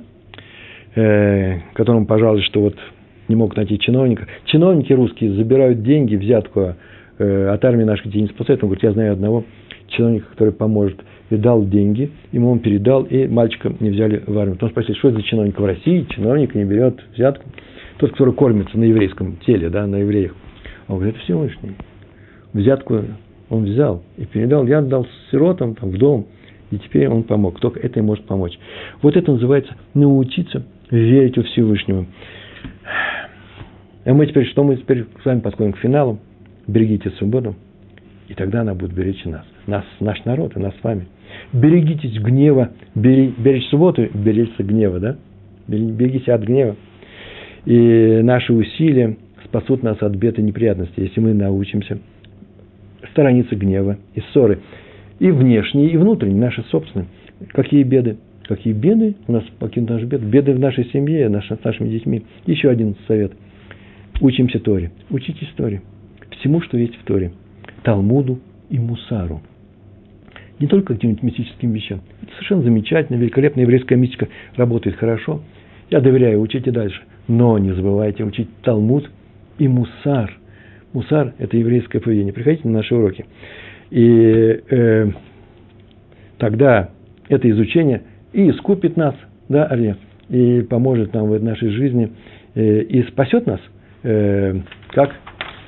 э, 0.98 1.60
которому 1.74 2.06
пожаловались, 2.06 2.45
что 2.45 2.62
вот 2.62 2.76
не 3.28 3.36
мог 3.36 3.56
найти 3.56 3.80
чиновника. 3.80 4.28
Чиновники 4.45 4.91
русские 4.93 5.34
забирают 5.34 5.84
деньги, 5.84 6.16
взятку 6.16 6.76
э, 7.20 7.48
от 7.48 7.64
армии 7.64 7.84
наших 7.84 8.08
детей 8.08 8.22
не 8.22 8.28
спасают. 8.28 8.64
Он 8.64 8.70
говорит, 8.70 8.84
я 8.84 8.91
знаю 8.91 9.14
одного 9.14 9.43
чиновника, 9.88 10.28
который 10.32 10.54
поможет 10.54 11.00
и 11.30 11.36
дал 11.36 11.66
деньги, 11.66 12.10
ему 12.32 12.52
он 12.52 12.60
передал, 12.60 13.04
и 13.04 13.28
мальчика 13.28 13.72
не 13.80 13.89
взяли 13.89 14.24
в 14.26 14.38
армию. 14.38 14.56
Потом 14.56 14.70
спросили, 14.72 14.95
что 14.95 15.10
это 15.10 15.18
за 15.18 15.24
чиновник 15.24 15.60
в 15.60 15.66
России? 15.66 16.08
Чиновник 16.10 16.56
не 16.56 16.64
берет 16.64 17.00
взятку. 17.14 17.50
Тот, 17.98 18.12
который 18.12 18.34
кормится 18.34 18.78
на 18.78 18.86
еврейском 18.86 19.38
теле, 19.45 19.70
да, 19.70 19.88
на 19.88 19.98
евреях. 19.98 20.34
Он 20.88 20.98
говорит, 20.98 21.16
это 21.16 21.24
Всевышний. 21.26 21.76
Взятку 22.54 23.02
он 23.50 23.66
взял 23.66 24.04
и 24.18 24.26
передал. 24.26 24.66
Я 24.66 24.80
отдал 24.80 25.06
сиротам 25.32 25.76
там, 25.76 25.89
в 25.89 25.98
дом, 25.98 26.28
и 26.72 26.78
теперь 26.78 27.10
он 27.10 27.24
помог. 27.24 27.60
Только 27.60 27.80
это 27.80 28.00
и 28.00 28.04
может 28.04 28.26
помочь. 28.26 28.58
Вот 29.02 29.16
это 29.16 29.32
называется 29.32 29.74
научиться 29.93 30.64
верить 30.90 31.38
во 31.38 31.44
Всевышнего. 31.44 32.06
А 34.06 34.14
мы 34.14 34.26
теперь, 34.26 34.46
что 34.48 34.64
мы 34.64 34.78
теперь 34.78 35.06
с 35.22 35.26
вами 35.26 35.40
подходим 35.40 35.74
к 35.74 35.80
финалу? 35.80 36.20
Берегите 36.68 37.10
свободу, 37.12 37.56
и 38.28 38.34
тогда 38.34 38.62
она 38.62 38.74
будет 38.74 38.94
беречь 38.94 39.24
нас. 39.26 39.46
Нас, 39.68 39.86
наш 40.00 40.24
народ 40.26 40.56
и 40.56 40.60
нас 40.60 40.74
с 40.80 40.84
вами 40.84 41.08
берегитесь 41.54 42.18
гнева, 42.20 42.72
беречь 42.96 43.68
субботу, 43.70 44.08
беречься 44.14 44.64
гнева, 44.64 45.00
да? 45.00 45.18
Берегитесь 45.68 46.30
от 46.30 46.44
гнева. 46.44 46.76
И 47.66 48.22
наши 48.24 48.54
усилия 48.54 49.18
спасут 49.46 49.84
нас 49.84 50.02
от 50.02 50.16
бед 50.16 50.40
и 50.40 50.42
неприятностей, 50.42 51.04
если 51.04 51.20
мы 51.20 51.34
научимся 51.34 52.00
сторониться 53.12 53.56
гнева 53.56 53.98
и 54.16 54.22
ссоры. 54.32 54.60
И 55.20 55.32
внешние, 55.32 55.90
и 55.90 55.98
внутренние, 55.98 56.40
наши 56.40 56.64
собственные. 56.70 57.08
Какие 57.50 57.84
беды? 57.84 58.18
Какие 58.48 58.74
беды 58.74 59.16
у 59.28 59.32
нас 59.32 59.43
покинут 59.60 59.89
наш 59.89 60.04
бед, 60.04 60.22
беды 60.22 60.54
в 60.54 60.60
нашей 60.60 60.86
семье, 60.91 61.30
наш, 61.30 61.48
с 61.48 61.64
нашими 61.64 61.89
детьми. 61.89 62.24
Еще 62.45 62.70
один 62.70 62.95
совет. 63.08 63.34
Учимся 64.22 64.60
Торе. 64.60 64.91
Учитесь 65.10 65.50
Торе. 65.56 65.82
Всему, 66.39 66.62
что 66.62 66.78
есть 66.78 66.95
в 66.95 67.04
Торе. 67.04 67.32
Талмуду 67.84 68.39
и 68.70 68.80
Мусару. 68.80 69.41
Не 70.60 70.68
только 70.68 70.95
каким-нибудь 70.95 71.24
мистическим 71.24 71.72
вещам. 71.72 72.02
Это 72.24 72.32
совершенно 72.34 72.64
замечательно, 72.64 73.18
великолепно. 73.18 73.62
Еврейская 73.62 73.95
мистика 73.95 74.28
работает 74.56 74.98
хорошо. 74.98 75.41
Я 75.89 76.02
доверяю, 76.02 76.41
учите 76.41 76.72
дальше. 76.72 77.02
Но 77.28 77.58
не 77.58 77.74
забывайте 77.74 78.24
учить 78.24 78.50
Талмуд 78.64 79.10
и 79.60 79.68
Мусар. 79.68 80.38
Мусар– 80.93 81.34
это 81.38 81.58
еврейское 81.58 82.00
поведение. 82.00 82.34
Приходите 82.34 82.68
на 82.68 82.76
наши 82.76 82.95
уроки. 82.95 83.26
И 83.91 84.62
э, 84.70 85.12
тогда 86.38 86.89
это 87.30 87.50
изучение 87.50 88.04
и 88.34 88.50
искупит 88.50 88.98
нас, 88.98 89.16
да, 89.50 89.70
и 90.30 90.62
поможет 90.62 91.14
нам 91.14 91.30
в 91.30 91.44
нашей 91.44 91.70
жизни, 91.70 92.12
э, 92.56 92.82
и 92.82 93.04
спасет 93.04 93.46
нас, 93.48 93.62
э, 94.04 94.60
как 94.92 95.16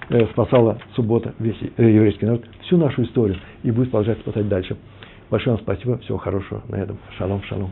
э, 0.09 0.25
спасала 0.31 0.79
суббота 0.95 1.33
весь 1.39 1.57
еврейский 1.77 2.25
народ, 2.25 2.45
всю 2.63 2.77
нашу 2.77 3.03
историю, 3.03 3.37
и 3.63 3.71
будет 3.71 3.91
продолжать 3.91 4.19
спасать 4.19 4.47
дальше. 4.47 4.75
Большое 5.29 5.55
вам 5.55 5.63
спасибо, 5.63 5.97
всего 5.99 6.17
хорошего 6.17 6.63
на 6.67 6.77
этом. 6.77 6.97
Шалом, 7.17 7.41
шалом. 7.43 7.71